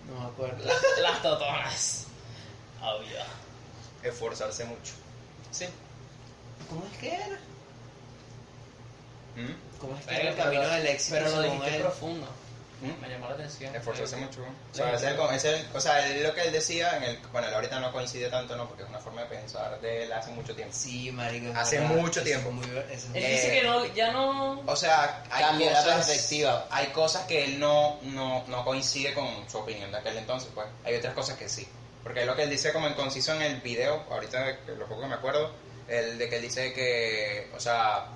No 0.07 0.21
me 0.21 0.27
acuerdo. 0.27 0.63
Las, 0.65 0.77
las 1.01 1.21
totonas. 1.21 2.05
Obvio. 2.81 3.19
Esforzarse 4.03 4.65
mucho. 4.65 4.93
Sí. 5.51 5.65
¿Cómo 6.69 6.85
es 6.91 6.97
que 6.99 7.13
era? 7.15 7.39
¿Mm? 9.35 9.79
¿Cómo 9.79 9.95
es 9.95 10.01
que 10.01 10.07
Pero, 10.07 10.21
era 10.21 10.29
el 10.31 10.35
camino 10.37 10.67
del 10.67 10.87
éxito? 10.87 11.17
pero 11.17 11.29
lo 11.35 11.41
dijiste 11.41 11.75
él? 11.75 11.81
profundo. 11.81 12.27
¿Mm? 12.81 13.01
Me 13.01 13.09
llamó 13.09 13.27
la 13.27 13.33
atención. 13.33 13.75
Esforzarse 13.75 14.15
Eh, 14.15 14.19
mucho. 14.19 14.39
O 14.41 14.75
sea, 14.75 14.93
ese 14.93 15.07
es 15.07 15.11
el- 15.11 15.35
ese 15.35 15.53
es 15.55 15.59
el- 15.69 15.75
o 15.75 15.81
sea, 15.81 16.07
lo 16.07 16.33
que 16.33 16.41
él 16.43 16.53
decía, 16.53 16.95
en 16.95 17.03
el, 17.03 17.17
bueno, 17.33 17.47
él 17.49 17.53
ahorita 17.53 17.77
no 17.81 17.91
coincide 17.91 18.29
tanto, 18.29 18.55
¿no? 18.55 18.69
Porque 18.69 18.83
es 18.83 18.89
una 18.89 18.99
forma 18.99 19.21
de 19.23 19.27
pensar 19.27 19.81
de 19.81 20.03
él 20.03 20.13
hace 20.13 20.31
mucho 20.31 20.55
tiempo. 20.55 20.73
Sí, 20.73 21.11
marico. 21.11 21.51
Hace 21.59 21.79
verdad. 21.79 21.95
mucho 21.97 22.23
tiempo. 22.23 22.51
muy 22.51 22.65
es 22.89 23.03
Él 23.03 23.09
muy- 23.11 23.19
dice 23.21 23.51
que 23.51 23.63
no, 23.63 23.85
ya 23.87 24.13
no. 24.13 24.61
O 24.65 24.75
sea, 24.77 25.23
hay 25.29 25.43
Cambia 25.43 25.71
la 25.71 25.83
cosas, 25.83 26.05
perspectiva. 26.07 26.67
Hay 26.69 26.87
cosas 26.87 27.25
que 27.25 27.43
él 27.45 27.59
no, 27.59 27.99
no, 28.03 28.45
no 28.47 28.63
coincide 28.63 29.13
con 29.13 29.27
su 29.49 29.57
opinión 29.57 29.91
de 29.91 29.97
aquel 29.97 30.17
entonces, 30.17 30.49
pues. 30.55 30.67
Hay 30.85 30.95
otras 30.95 31.13
cosas 31.13 31.37
que 31.37 31.49
sí. 31.49 31.67
Porque 32.03 32.25
lo 32.25 32.35
que 32.35 32.43
él 32.43 32.49
dice 32.49 32.71
como 32.73 32.87
en 32.87 32.93
conciso 32.93 33.33
en 33.33 33.41
el 33.41 33.61
video, 33.61 34.03
ahorita 34.09 34.57
lo 34.77 34.87
poco 34.87 35.01
que 35.01 35.07
me 35.07 35.15
acuerdo, 35.15 35.51
el 35.87 36.17
de 36.17 36.29
que 36.29 36.37
él 36.37 36.41
dice 36.41 36.73
que, 36.73 37.49
o 37.55 37.59
sea, 37.59 38.09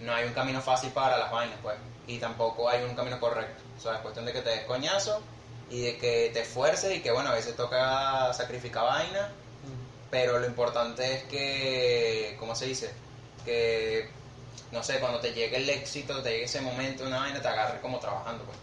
no 0.00 0.14
hay 0.14 0.26
un 0.26 0.32
camino 0.32 0.60
fácil 0.60 0.90
para 0.90 1.18
las 1.18 1.30
vainas, 1.30 1.58
pues. 1.62 1.76
Y 2.06 2.18
tampoco 2.18 2.68
hay 2.68 2.82
un 2.82 2.94
camino 2.94 3.18
correcto. 3.20 3.62
O 3.76 3.80
sea, 3.80 3.94
es 3.94 4.00
cuestión 4.00 4.24
de 4.24 4.32
que 4.32 4.40
te 4.40 4.50
des 4.50 4.62
coñazo 4.62 5.22
y 5.70 5.82
de 5.82 5.98
que 5.98 6.30
te 6.32 6.40
esfuerces 6.40 6.96
y 6.96 7.00
que, 7.00 7.10
bueno, 7.10 7.30
a 7.30 7.34
veces 7.34 7.56
toca 7.56 8.32
sacrificar 8.32 8.84
vainas 8.84 9.28
pero 10.10 10.38
lo 10.38 10.46
importante 10.46 11.14
es 11.14 11.22
que, 11.24 12.36
¿cómo 12.38 12.54
se 12.54 12.66
dice? 12.66 12.90
Que, 13.44 14.08
no 14.72 14.82
sé, 14.82 14.98
cuando 15.00 15.20
te 15.20 15.32
llegue 15.32 15.56
el 15.56 15.68
éxito, 15.68 16.22
te 16.22 16.30
llegue 16.30 16.44
ese 16.44 16.60
momento, 16.60 17.04
una 17.04 17.18
vaina, 17.18 17.42
te 17.42 17.48
agarre 17.48 17.80
como 17.80 17.98
trabajando, 17.98 18.44
pues. 18.44 18.56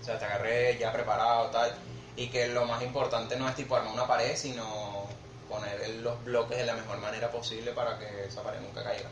O 0.00 0.04
sea, 0.04 0.18
te 0.18 0.24
agarre 0.24 0.78
ya 0.78 0.92
preparado, 0.92 1.46
tal. 1.50 1.74
Y 2.16 2.28
que 2.28 2.48
lo 2.48 2.66
más 2.66 2.82
importante 2.82 3.36
no 3.36 3.48
es 3.48 3.54
tipo 3.54 3.74
armar 3.74 3.94
una 3.94 4.06
pared, 4.06 4.36
sino 4.36 5.06
poner 5.48 5.88
los 5.96 6.22
bloques 6.24 6.58
de 6.58 6.64
la 6.64 6.74
mejor 6.74 6.98
manera 6.98 7.30
posible 7.30 7.72
para 7.72 7.98
que 7.98 8.26
esa 8.26 8.42
pared 8.42 8.60
nunca 8.60 8.82
caiga. 8.82 9.08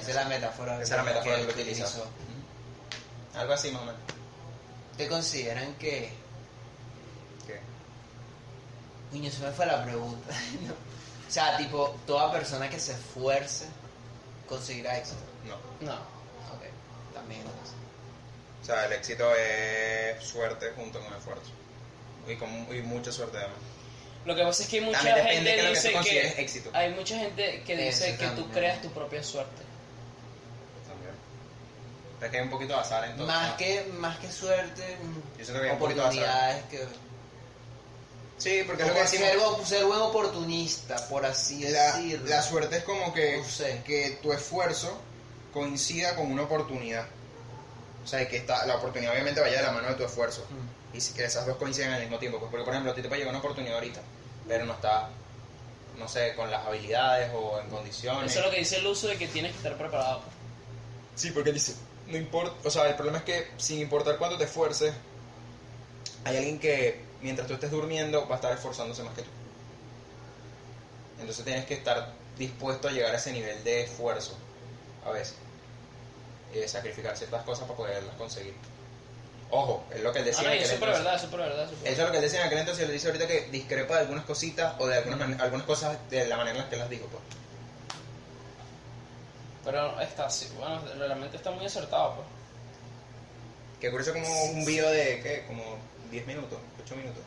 Esa 0.00 0.10
es 0.10 0.16
la 0.16 0.24
metáfora. 0.24 0.80
Esa 0.80 0.82
es 0.82 0.98
la 0.98 1.02
metáfora 1.02 1.34
que 1.34 1.40
él 1.40 1.46
lo 1.46 1.52
utilizó. 1.52 2.06
Algo 3.34 3.52
así, 3.52 3.70
menos. 3.70 3.94
¿Qué 4.96 5.08
consideran 5.08 5.74
que.? 5.74 6.12
¿Qué? 7.46 7.60
Coño, 9.10 9.30
se 9.30 9.44
me 9.44 9.52
fue 9.52 9.66
la 9.66 9.84
pregunta. 9.84 10.34
No. 10.66 10.72
O 10.72 11.34
sea, 11.34 11.56
tipo, 11.56 11.96
toda 12.06 12.30
persona 12.30 12.68
que 12.68 12.78
se 12.78 12.92
esfuerce 12.92 13.66
conseguirá 14.46 14.98
éxito. 14.98 15.22
No. 15.46 15.56
No. 15.86 15.94
Ok, 15.94 17.14
también 17.14 17.40
entonces. 17.40 17.74
O 18.62 18.64
sea, 18.64 18.86
el 18.86 18.92
éxito 18.92 19.34
es 19.34 20.22
suerte 20.24 20.70
junto 20.76 21.00
con 21.00 21.12
esfuerzo. 21.14 21.50
Y, 22.28 22.36
con, 22.36 22.48
y 22.74 22.80
mucha 22.82 23.10
suerte 23.10 23.36
además. 23.38 23.56
Lo 24.24 24.36
que 24.36 24.42
pasa 24.44 24.62
es 24.62 24.68
que 24.68 24.78
hay 24.78 24.84
mucha 24.84 25.00
gente 25.02 25.56
que 25.56 25.68
dice 25.68 25.90
tú 25.90 26.04
que. 26.04 26.28
éxito. 26.40 26.70
Hay 26.72 26.90
mucha 26.94 27.18
gente 27.18 27.62
que 27.66 27.76
dice 27.76 28.10
Eso 28.10 28.18
que 28.18 28.26
tú 28.26 28.34
también. 28.34 28.50
creas 28.52 28.82
tu 28.82 28.90
propia 28.92 29.22
suerte. 29.24 29.62
También. 30.86 31.14
Es 32.22 32.30
que 32.30 32.36
hay 32.36 32.42
un 32.44 32.50
poquito 32.50 32.74
de 32.74 32.78
azar 32.80 33.04
entonces. 33.04 33.26
Más 33.26 33.50
¿no? 33.50 33.56
que, 33.56 33.84
más 33.98 34.18
que 34.20 34.30
suerte, 34.30 34.96
mm, 35.02 35.38
Yo 35.38 35.44
siento 35.44 35.60
que 35.60 35.66
hay 35.66 35.72
un 35.72 35.78
poquito 35.80 36.02
de 36.02 36.08
azar. 36.08 36.22
oportunidades 36.22 36.64
que. 36.70 36.82
O 36.84 37.12
Sí, 38.38 38.62
porque 38.66 38.82
es 38.82 38.88
lo 38.88 38.94
Como 38.94 39.06
que 39.06 39.10
decimos. 39.18 39.56
ser, 39.68 39.78
ser 39.78 39.84
buen 39.86 40.00
oportunista, 40.00 41.08
por 41.08 41.24
así 41.26 41.60
La, 41.68 41.96
decirlo. 41.96 42.28
la 42.28 42.42
suerte 42.42 42.76
es 42.78 42.84
como 42.84 43.12
que, 43.12 43.36
No 43.38 43.44
sé. 43.44 43.82
que 43.84 44.18
tu 44.22 44.32
esfuerzo 44.32 45.00
coincida 45.52 46.14
con 46.16 46.30
una 46.30 46.42
oportunidad. 46.42 47.06
O 48.04 48.06
sea, 48.06 48.26
que 48.28 48.36
está, 48.36 48.66
la 48.66 48.76
oportunidad 48.76 49.12
obviamente 49.12 49.40
vaya 49.40 49.58
de 49.58 49.62
la 49.62 49.72
mano 49.72 49.88
de 49.88 49.94
tu 49.94 50.04
esfuerzo. 50.04 50.44
Mm. 50.50 50.96
Y 50.96 51.14
que 51.14 51.24
esas 51.24 51.46
dos 51.46 51.56
coinciden 51.56 51.92
al 51.92 52.00
mismo 52.00 52.18
tiempo. 52.18 52.38
Pues 52.38 52.50
porque, 52.50 52.64
por 52.64 52.74
ejemplo, 52.74 52.92
a 52.92 52.94
ti 52.94 53.02
te 53.02 53.08
puede 53.08 53.20
llegar 53.20 53.32
una 53.32 53.38
oportunidad 53.38 53.76
ahorita, 53.76 54.00
pero 54.46 54.66
no 54.66 54.74
está, 54.74 55.08
no 55.98 56.08
sé, 56.08 56.34
con 56.34 56.50
las 56.50 56.66
habilidades 56.66 57.30
o 57.34 57.60
en 57.60 57.68
condiciones. 57.70 58.30
Eso 58.30 58.40
es 58.40 58.46
lo 58.46 58.50
que 58.50 58.58
dice 58.58 58.76
el 58.76 58.86
uso 58.86 59.06
de 59.08 59.16
que 59.16 59.28
tienes 59.28 59.52
que 59.52 59.58
estar 59.58 59.76
preparado. 59.78 60.22
Sí, 61.14 61.30
porque 61.30 61.52
dice, 61.52 61.74
no 62.08 62.16
importa, 62.16 62.54
o 62.64 62.70
sea, 62.70 62.88
el 62.88 62.94
problema 62.94 63.18
es 63.18 63.24
que 63.24 63.50
sin 63.56 63.80
importar 63.80 64.18
cuánto 64.18 64.36
te 64.36 64.44
esfuerces, 64.44 64.92
hay 66.24 66.36
alguien 66.36 66.58
que 66.58 67.00
mientras 67.20 67.46
tú 67.46 67.54
estés 67.54 67.70
durmiendo 67.70 68.26
va 68.28 68.34
a 68.34 68.36
estar 68.36 68.52
esforzándose 68.52 69.02
más 69.02 69.14
que 69.14 69.22
tú. 69.22 69.30
Entonces 71.18 71.44
tienes 71.44 71.64
que 71.66 71.74
estar 71.74 72.12
dispuesto 72.36 72.88
a 72.88 72.92
llegar 72.92 73.14
a 73.14 73.18
ese 73.18 73.32
nivel 73.32 73.62
de 73.64 73.82
esfuerzo, 73.82 74.36
a 75.06 75.10
veces, 75.10 75.36
de 76.60 76.68
sacrificar 76.68 77.16
ciertas 77.16 77.42
cosas 77.44 77.64
para 77.64 77.76
poderlas 77.76 78.14
conseguir. 78.16 78.54
Ojo, 79.50 79.84
es 79.94 80.00
lo 80.02 80.12
que 80.12 80.20
él 80.20 80.24
Ah, 80.24 80.28
decía. 80.28 80.42
no, 80.44 80.50
en 80.54 80.60
y 80.60 80.62
es 80.62 80.80
verdad, 80.80 81.14
es 81.14 81.20
súper 81.22 81.40
verdad. 81.40 81.68
Eso 81.70 81.78
es 81.84 81.98
lo 81.98 82.10
que 82.10 82.16
él 82.16 82.22
decía 82.22 82.40
en 82.40 82.46
aquel 82.46 82.58
entonces 82.58 82.84
y 82.84 82.86
lo 82.86 82.92
dice 82.92 83.06
ahorita 83.08 83.26
que 83.26 83.48
discrepa 83.50 83.94
de 83.96 84.00
algunas 84.00 84.24
cositas 84.24 84.74
o 84.78 84.86
de 84.86 84.96
algunas, 84.96 85.18
man- 85.18 85.40
algunas 85.40 85.66
cosas 85.66 85.98
de 86.08 86.26
la 86.26 86.36
manera 86.38 86.56
en 86.56 86.64
la 86.64 86.70
que 86.70 86.76
las 86.76 86.88
dijo. 86.88 87.06
Pues. 87.06 87.22
Pero 89.64 90.00
está 90.00 90.26
así, 90.26 90.48
bueno, 90.58 90.80
realmente 90.98 91.36
está 91.36 91.50
muy 91.50 91.66
acertado, 91.66 92.14
pues. 92.16 92.26
Que 93.80 93.90
curioso 93.90 94.12
como 94.12 94.44
un 94.44 94.64
video 94.64 94.90
de, 94.90 95.20
¿qué? 95.22 95.44
Como 95.46 95.76
10 96.10 96.26
minutos, 96.26 96.58
8 96.84 96.96
minutos. 96.96 97.22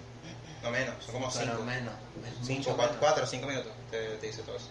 No 0.64 0.72
menos, 0.72 0.96
son 1.06 1.14
como 1.14 1.32
Pero 1.32 1.46
5. 1.52 1.64
menos. 1.64 1.94
es 2.42 2.48
5, 2.48 2.60
mucho 2.60 2.76
4, 2.76 2.86
menos. 2.96 2.98
4 3.00 3.28
5 3.28 3.48
minutos 3.48 3.72
te, 3.92 4.08
te 4.18 4.28
dice 4.28 4.42
todo 4.42 4.56
eso. 4.56 4.68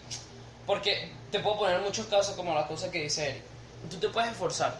Porque 0.67 1.13
te 1.31 1.39
puedo 1.41 1.59
poner 1.59 1.81
muchos 1.83 2.07
casos 2.07 2.35
como 2.35 2.53
las 2.55 2.67
cosas 2.67 2.91
que 2.91 3.03
dice 3.03 3.31
Eric. 3.31 3.43
Tú 3.91 3.97
te 3.97 4.09
puedes 4.09 4.31
esforzar. 4.31 4.77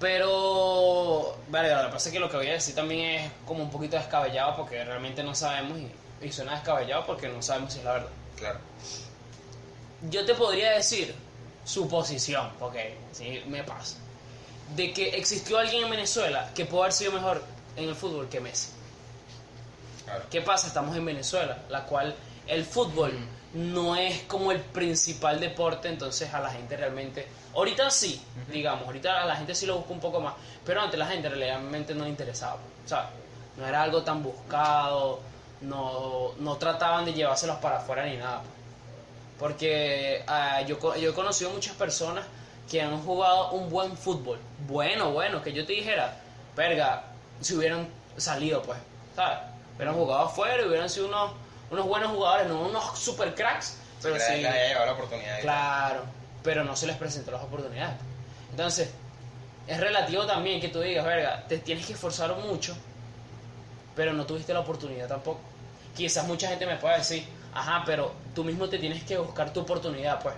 Pero, 0.00 1.36
vale, 1.48 1.74
lo 1.74 1.82
que 1.82 1.92
pasa 1.92 2.08
es 2.08 2.12
que 2.12 2.20
lo 2.20 2.30
que 2.30 2.38
voy 2.38 2.46
a 2.48 2.52
decir 2.52 2.74
también 2.74 3.20
es 3.20 3.32
como 3.46 3.62
un 3.62 3.70
poquito 3.70 3.96
descabellado 3.96 4.56
porque 4.56 4.82
realmente 4.82 5.22
no 5.22 5.34
sabemos 5.34 5.78
y, 5.78 6.26
y 6.26 6.32
suena 6.32 6.52
descabellado 6.52 7.04
porque 7.04 7.28
no 7.28 7.42
sabemos 7.42 7.74
si 7.74 7.80
es 7.80 7.84
la 7.84 7.92
verdad. 7.92 8.08
Claro. 8.36 8.58
Yo 10.08 10.24
te 10.24 10.34
podría 10.34 10.72
decir 10.72 11.14
suposición, 11.64 12.50
porque 12.58 12.96
sí 13.12 13.42
me 13.46 13.62
pasa, 13.62 13.96
de 14.74 14.92
que 14.94 15.10
existió 15.10 15.58
alguien 15.58 15.84
en 15.84 15.90
Venezuela 15.90 16.50
que 16.54 16.64
pudo 16.64 16.82
haber 16.82 16.94
sido 16.94 17.12
mejor 17.12 17.44
en 17.76 17.88
el 17.88 17.94
fútbol 17.94 18.28
que 18.30 18.40
Messi. 18.40 18.70
Claro. 20.04 20.24
¿Qué 20.30 20.40
pasa? 20.40 20.68
Estamos 20.68 20.96
en 20.96 21.04
Venezuela, 21.04 21.58
la 21.68 21.84
cual 21.84 22.14
el 22.46 22.64
fútbol 22.64 23.12
no 23.54 23.96
es 23.96 24.22
como 24.22 24.52
el 24.52 24.60
principal 24.60 25.40
deporte, 25.40 25.88
entonces 25.88 26.32
a 26.32 26.40
la 26.40 26.50
gente 26.50 26.76
realmente... 26.76 27.26
Ahorita 27.54 27.90
sí, 27.90 28.22
digamos, 28.52 28.86
ahorita 28.86 29.22
a 29.22 29.26
la 29.26 29.36
gente 29.36 29.54
sí 29.54 29.66
lo 29.66 29.78
busca 29.78 29.92
un 29.92 30.00
poco 30.00 30.20
más, 30.20 30.34
pero 30.64 30.80
antes 30.80 30.98
la 30.98 31.06
gente 31.06 31.28
realmente 31.28 31.94
no 31.94 32.04
le 32.04 32.10
interesaba, 32.10 32.58
¿sabes? 32.86 33.10
No 33.56 33.66
era 33.66 33.82
algo 33.82 34.02
tan 34.02 34.22
buscado, 34.22 35.20
no, 35.62 36.32
no 36.38 36.56
trataban 36.56 37.04
de 37.04 37.12
llevárselos 37.12 37.56
para 37.56 37.78
afuera 37.78 38.06
ni 38.06 38.16
nada. 38.16 38.42
Porque 39.38 40.22
ah, 40.26 40.60
yo, 40.62 40.78
yo 40.96 41.10
he 41.10 41.14
conocido 41.14 41.50
muchas 41.50 41.74
personas 41.74 42.24
que 42.70 42.80
han 42.80 43.02
jugado 43.02 43.50
un 43.50 43.68
buen 43.68 43.96
fútbol, 43.96 44.38
bueno, 44.68 45.10
bueno, 45.10 45.42
que 45.42 45.52
yo 45.52 45.66
te 45.66 45.72
dijera, 45.72 46.16
verga, 46.54 47.02
si 47.40 47.54
hubieran 47.54 47.88
salido, 48.16 48.62
pues, 48.62 48.78
¿sabes? 49.16 49.38
Hubieran 49.74 49.94
jugado 49.96 50.26
afuera 50.26 50.62
y 50.62 50.68
hubieran 50.68 50.88
sido 50.88 51.08
unos, 51.08 51.32
unos 51.70 51.86
buenos 51.86 52.10
jugadores, 52.12 52.48
no 52.48 52.60
unos 52.62 52.98
super 52.98 53.34
cracks, 53.34 53.76
pero 54.02 54.14
que 54.14 54.20
sí. 54.20 54.32
le 54.40 54.48
haya 54.48 54.68
llegado 54.68 54.86
la 54.86 54.92
oportunidad. 54.92 55.40
Claro, 55.40 56.02
pero 56.42 56.64
no 56.64 56.74
se 56.76 56.86
les 56.86 56.96
presentó 56.96 57.30
las 57.30 57.42
oportunidades. 57.42 57.96
Entonces, 58.50 58.90
es 59.66 59.78
relativo 59.80 60.26
también 60.26 60.60
que 60.60 60.68
tú 60.68 60.80
digas, 60.80 61.04
verga, 61.04 61.44
te 61.46 61.58
tienes 61.58 61.86
que 61.86 61.92
esforzar 61.92 62.34
mucho, 62.36 62.76
pero 63.94 64.12
no 64.12 64.26
tuviste 64.26 64.52
la 64.52 64.60
oportunidad 64.60 65.06
tampoco. 65.08 65.40
Quizás 65.96 66.26
mucha 66.26 66.48
gente 66.48 66.66
me 66.66 66.76
pueda 66.76 66.98
decir, 66.98 67.26
ajá, 67.54 67.82
pero 67.86 68.12
tú 68.34 68.44
mismo 68.44 68.68
te 68.68 68.78
tienes 68.78 69.02
que 69.04 69.18
buscar 69.18 69.52
tu 69.52 69.60
oportunidad, 69.60 70.20
pues. 70.22 70.34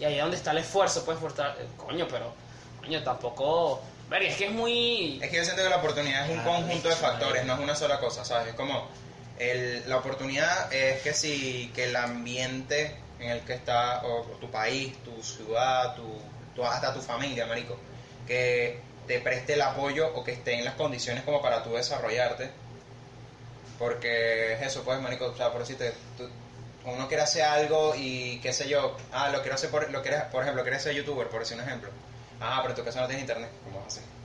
Y 0.00 0.04
ahí 0.04 0.14
es 0.16 0.20
donde 0.22 0.36
está 0.36 0.50
el 0.50 0.58
esfuerzo, 0.58 1.04
pues, 1.04 1.18
forzar, 1.18 1.56
eh, 1.60 1.66
coño, 1.76 2.06
pero, 2.10 2.32
coño, 2.80 3.02
tampoco, 3.02 3.82
verga, 4.10 4.28
es 4.28 4.36
que 4.36 4.46
es 4.46 4.52
muy... 4.52 5.20
Es 5.22 5.30
que 5.30 5.36
yo 5.36 5.44
siento 5.44 5.62
que 5.62 5.68
la 5.70 5.76
oportunidad 5.76 6.24
es 6.28 6.32
un 6.34 6.40
Ah, 6.40 6.44
conjunto 6.44 6.88
de 6.88 6.96
factores, 6.96 7.44
no 7.44 7.54
es 7.54 7.60
una 7.60 7.74
sola 7.74 7.98
cosa, 7.98 8.24
¿sabes? 8.24 8.48
Es 8.48 8.54
como 8.54 8.88
el- 9.38 9.88
la 9.88 9.98
oportunidad 9.98 10.72
es 10.72 11.02
que 11.02 11.12
si 11.14 11.70
que 11.74 11.84
el 11.84 11.96
ambiente 11.96 12.96
en 13.18 13.30
el 13.30 13.40
que 13.40 13.54
está, 13.54 14.02
o, 14.04 14.22
tu 14.40 14.50
país, 14.50 14.94
tu 15.04 15.22
ciudad, 15.22 15.94
tu, 15.96 16.18
tu- 16.54 16.64
hasta 16.64 16.92
tu 16.94 17.00
familia, 17.00 17.46
marico, 17.46 17.76
que 18.26 18.80
te 19.06 19.20
preste 19.20 19.54
el 19.54 19.62
apoyo 19.62 20.08
o 20.14 20.24
que 20.24 20.32
esté 20.32 20.54
en 20.54 20.64
las 20.64 20.74
condiciones 20.74 21.22
como 21.24 21.40
para 21.42 21.62
tú 21.62 21.74
desarrollarte. 21.74 22.50
Porque 23.78 24.54
es 24.54 24.62
eso, 24.62 24.82
pues, 24.84 25.00
marico, 25.00 25.26
o 25.26 25.36
sea, 25.36 25.50
por 25.50 25.60
decirte, 25.60 25.92
tú- 26.16 26.28
uno 26.86 27.08
quiere 27.08 27.22
hacer 27.22 27.42
algo 27.42 27.94
y 27.96 28.38
qué 28.40 28.52
sé 28.52 28.68
yo, 28.68 28.96
ah, 29.12 29.28
lo 29.30 29.40
quiero 29.40 29.56
hacer, 29.56 29.70
por, 29.70 29.90
lo 29.90 30.02
quieres, 30.02 30.22
por 30.24 30.42
ejemplo, 30.42 30.62
quieres 30.62 30.82
ser 30.82 30.94
youtuber, 30.94 31.28
por 31.28 31.40
decir 31.40 31.56
un 31.58 31.64
ejemplo. 31.64 31.90
Ah, 32.40 32.58
pero 32.62 32.70
en 32.74 32.76
tu 32.76 32.84
casa 32.84 33.00
no 33.00 33.06
tienes 33.06 33.22
internet, 33.22 33.50
¿cómo 33.64 33.76
vas 33.80 33.84
a 33.84 33.88
hacer? 33.88 34.15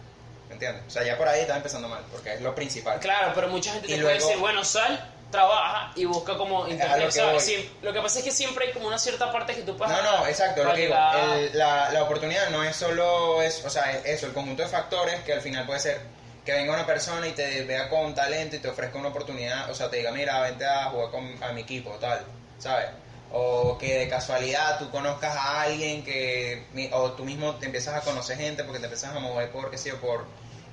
¿Me 0.52 0.56
entiendes? 0.56 0.84
O 0.86 0.90
sea, 0.90 1.04
ya 1.04 1.18
por 1.18 1.30
ahí 1.30 1.40
estás 1.42 1.56
empezando 1.56 1.88
mal, 1.88 2.04
porque 2.12 2.34
es 2.34 2.42
lo 2.42 2.54
principal. 2.54 3.00
Claro, 3.00 3.32
pero 3.34 3.48
mucha 3.48 3.72
gente 3.72 3.88
Y 3.88 3.92
te 3.96 4.02
puede 4.02 4.16
luego- 4.16 4.28
decir, 4.28 4.42
bueno, 4.42 4.66
sal, 4.66 5.10
trabaja 5.32 5.94
y 5.96 6.04
busca 6.04 6.36
como 6.38 6.66
lo 6.66 6.70
internet. 6.70 7.10
Sí, 7.40 7.72
lo 7.82 7.94
que 7.94 8.02
pasa 8.02 8.20
es 8.20 8.26
que 8.26 8.32
siempre 8.32 8.68
hay 8.68 8.74
como 8.74 8.88
una 8.88 9.00
cierta 9.00 9.32
parte 9.32 9.56
que 9.56 9.62
tú 9.62 9.78
puedes... 9.78 9.96
No, 9.96 10.02
no, 10.18 10.28
exacto, 10.28 10.66
lo 10.66 10.74
que 10.74 10.82
digo, 10.82 10.96
el- 11.38 11.58
la, 11.58 11.90
la 11.92 12.04
oportunidad 12.04 12.50
no 12.50 12.62
es 12.66 12.76
solo, 12.76 13.42
es, 13.42 13.64
o 13.64 13.70
sea, 13.70 13.92
es 13.94 14.06
eso, 14.06 14.26
el 14.28 14.34
conjunto 14.34 14.62
de 14.62 14.68
factores 14.68 15.22
que 15.22 15.32
al 15.32 15.40
final 15.42 15.66
puede 15.66 15.80
ser 15.80 16.02
que 16.44 16.52
venga 16.52 16.74
una 16.74 16.86
persona 16.86 17.26
y 17.28 17.32
te 17.32 17.64
vea 17.64 17.88
con 17.88 18.14
talento 18.14 18.58
y 18.58 18.60
te 18.60 18.68
ofrezca 18.68 18.98
una 18.98 19.08
oportunidad, 19.08 19.70
o 19.72 19.74
sea, 19.74 19.90
te 19.90 19.98
diga, 19.98 20.12
mira, 20.12 20.42
vente 20.42 20.66
a 20.66 20.86
jugar 20.86 21.12
con, 21.12 21.42
a 21.42 21.54
mi 21.54 21.62
equipo, 21.62 21.92
tal, 21.92 22.26
¿sabes? 22.60 22.88
O 23.34 23.78
que 23.78 24.00
de 24.00 24.10
casualidad 24.10 24.78
tú 24.80 24.90
conozcas 24.92 25.36
a 25.36 25.62
alguien 25.62 26.04
que, 26.04 26.66
o 26.92 27.12
tú 27.14 27.24
mismo 27.24 27.56
te 27.56 27.68
empiezas 27.68 27.96
a 27.96 28.02
conocer 28.02 28.38
gente 28.38 28.64
porque 28.64 28.80
te 28.80 28.86
empiezas 28.86 29.16
a 29.16 29.20
mover 29.20 29.50
por, 29.52 29.72
qué 29.72 29.78
sé 29.78 29.90
yo, 29.90 30.02
por 30.02 30.26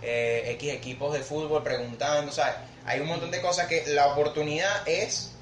eh, 0.03 0.42
X 0.55 0.73
equipos 0.73 1.12
de 1.12 1.21
fútbol 1.21 1.62
preguntando, 1.62 2.33
¿sabes? 2.33 2.57
Hay 2.85 3.01
un 3.01 3.07
montón 3.07 3.31
de 3.31 3.40
cosas 3.40 3.66
que 3.68 3.85
la 3.88 4.09
oportunidad 4.09 4.87
es 4.88 5.33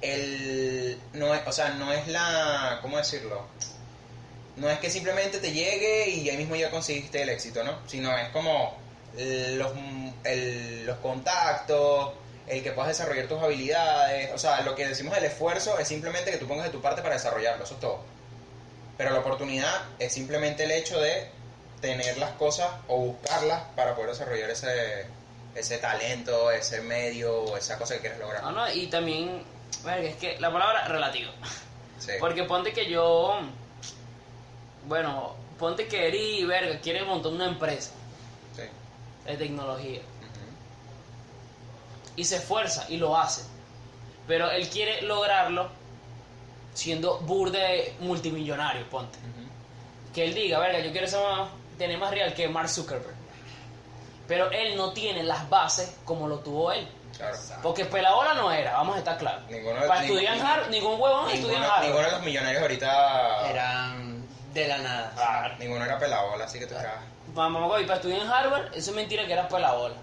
el, 0.00 0.98
no 1.12 1.34
es, 1.34 1.42
o 1.46 1.52
sea, 1.52 1.70
no 1.70 1.92
es 1.92 2.08
la, 2.08 2.78
¿cómo 2.80 2.96
decirlo? 2.96 3.46
No 4.56 4.68
es 4.70 4.78
que 4.78 4.90
simplemente 4.90 5.38
te 5.38 5.52
llegue 5.52 6.08
y 6.10 6.28
ahí 6.28 6.36
mismo 6.36 6.56
ya 6.56 6.70
conseguiste 6.70 7.22
el 7.22 7.28
éxito, 7.30 7.62
¿no? 7.64 7.78
Sino 7.86 8.16
es 8.16 8.28
como 8.30 8.78
los, 9.14 9.72
el- 10.24 10.86
los 10.86 10.98
contactos, 10.98 12.12
el 12.48 12.62
que 12.62 12.72
puedas 12.72 12.88
desarrollar 12.88 13.26
tus 13.28 13.40
habilidades, 13.42 14.30
o 14.34 14.38
sea, 14.38 14.60
lo 14.62 14.74
que 14.74 14.86
decimos 14.88 15.14
del 15.14 15.24
esfuerzo 15.24 15.78
es 15.78 15.86
simplemente 15.88 16.30
que 16.30 16.38
tú 16.38 16.46
pongas 16.48 16.64
de 16.66 16.70
tu 16.72 16.80
parte 16.80 17.02
para 17.02 17.14
desarrollarlo, 17.14 17.64
eso 17.64 17.74
es 17.74 17.80
todo. 17.80 18.00
Pero 18.98 19.10
la 19.12 19.20
oportunidad 19.20 19.82
es 19.98 20.12
simplemente 20.12 20.64
el 20.64 20.70
hecho 20.72 21.00
de 21.00 21.28
tener 21.80 22.18
las 22.18 22.30
cosas 22.32 22.68
o 22.88 22.98
buscarlas 22.98 23.62
para 23.74 23.94
poder 23.94 24.10
desarrollar 24.10 24.50
ese, 24.50 25.06
ese 25.54 25.78
talento, 25.78 26.50
ese 26.50 26.80
medio, 26.82 27.56
esa 27.56 27.78
cosa 27.78 27.94
que 27.94 28.00
quieres 28.00 28.18
lograr. 28.18 28.42
No, 28.42 28.52
no, 28.52 28.72
y 28.72 28.86
también, 28.88 29.42
verga, 29.84 30.08
es 30.08 30.16
que 30.16 30.38
la 30.38 30.52
palabra 30.52 30.86
relativo. 30.88 31.32
Sí. 31.98 32.12
Porque 32.20 32.44
ponte 32.44 32.72
que 32.72 32.88
yo, 32.90 33.40
bueno, 34.86 35.34
ponte 35.58 35.86
que 35.88 36.08
Eri, 36.08 36.44
verga, 36.44 36.78
quiere 36.80 37.04
montar 37.04 37.32
una 37.32 37.46
empresa 37.46 37.92
Sí. 38.54 38.62
de 39.26 39.36
tecnología. 39.36 40.00
Y 42.16 42.24
se 42.24 42.36
esfuerza 42.36 42.86
y 42.88 42.96
lo 42.96 43.16
hace. 43.16 43.42
Pero 44.26 44.50
él 44.50 44.68
quiere 44.68 45.02
lograrlo 45.02 45.68
siendo 46.74 47.18
burde 47.18 47.94
multimillonario, 48.00 48.88
ponte. 48.88 49.18
Que 50.14 50.24
él 50.24 50.34
diga, 50.34 50.58
verga, 50.58 50.78
yo 50.80 50.92
quiero 50.92 51.06
ser 51.06 51.20
más, 51.22 51.48
tener 51.78 51.98
más 51.98 52.10
real 52.10 52.32
que 52.34 52.48
Mark 52.48 52.68
Zuckerberg. 52.68 53.14
Pero 54.28 54.50
él 54.50 54.76
no 54.76 54.92
tiene 54.92 55.22
las 55.22 55.48
bases 55.50 55.96
como 56.04 56.28
lo 56.28 56.38
tuvo 56.38 56.72
él. 56.72 56.86
Claro. 57.16 57.36
Porque 57.62 57.84
pelabola 57.84 58.34
no 58.34 58.50
era, 58.50 58.72
vamos 58.72 58.96
a 58.96 58.98
estar 59.00 59.18
claros. 59.18 59.42
Ninguno- 59.50 59.86
Para 59.86 60.02
estudiar 60.04 60.34
en 60.36 60.42
Harvard, 60.42 60.70
ningún 60.70 61.00
huevón 61.00 61.30
estudia 61.30 61.58
en 61.58 61.62
Harvard. 61.64 61.82
ninguno 61.84 62.04
de 62.06 62.12
los 62.12 62.22
millonarios 62.22 62.62
ahorita. 62.62 63.50
Eran 63.50 64.26
de 64.54 64.68
la 64.68 64.78
nada. 64.78 65.12
Claro. 65.14 65.54
Ninguno 65.58 65.84
era 65.84 65.98
pelabola, 65.98 66.44
así 66.44 66.58
que 66.58 66.66
quedas. 66.68 66.86
Mamá, 67.34 67.66
güey, 67.66 67.84
para 67.84 67.96
estudiar 67.96 68.20
en 68.22 68.28
Harvard, 68.30 68.66
eso 68.74 68.90
es 68.90 68.96
mentira 68.96 69.26
que 69.26 69.32
eras 69.32 69.46
pelabola. 69.52 69.94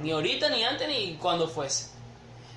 Ni 0.00 0.10
ahorita, 0.10 0.48
ni 0.50 0.64
antes, 0.64 0.88
ni 0.88 1.14
cuando 1.14 1.48
fuese. 1.48 1.90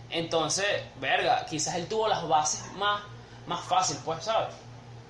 Entonces, 0.10 0.66
verga, 1.00 1.46
quizás 1.46 1.76
él 1.76 1.88
tuvo 1.88 2.08
las 2.08 2.28
bases 2.28 2.72
más, 2.74 3.02
más 3.48 3.64
fácil, 3.66 3.98
pues, 4.04 4.24
¿sabes? 4.24 4.54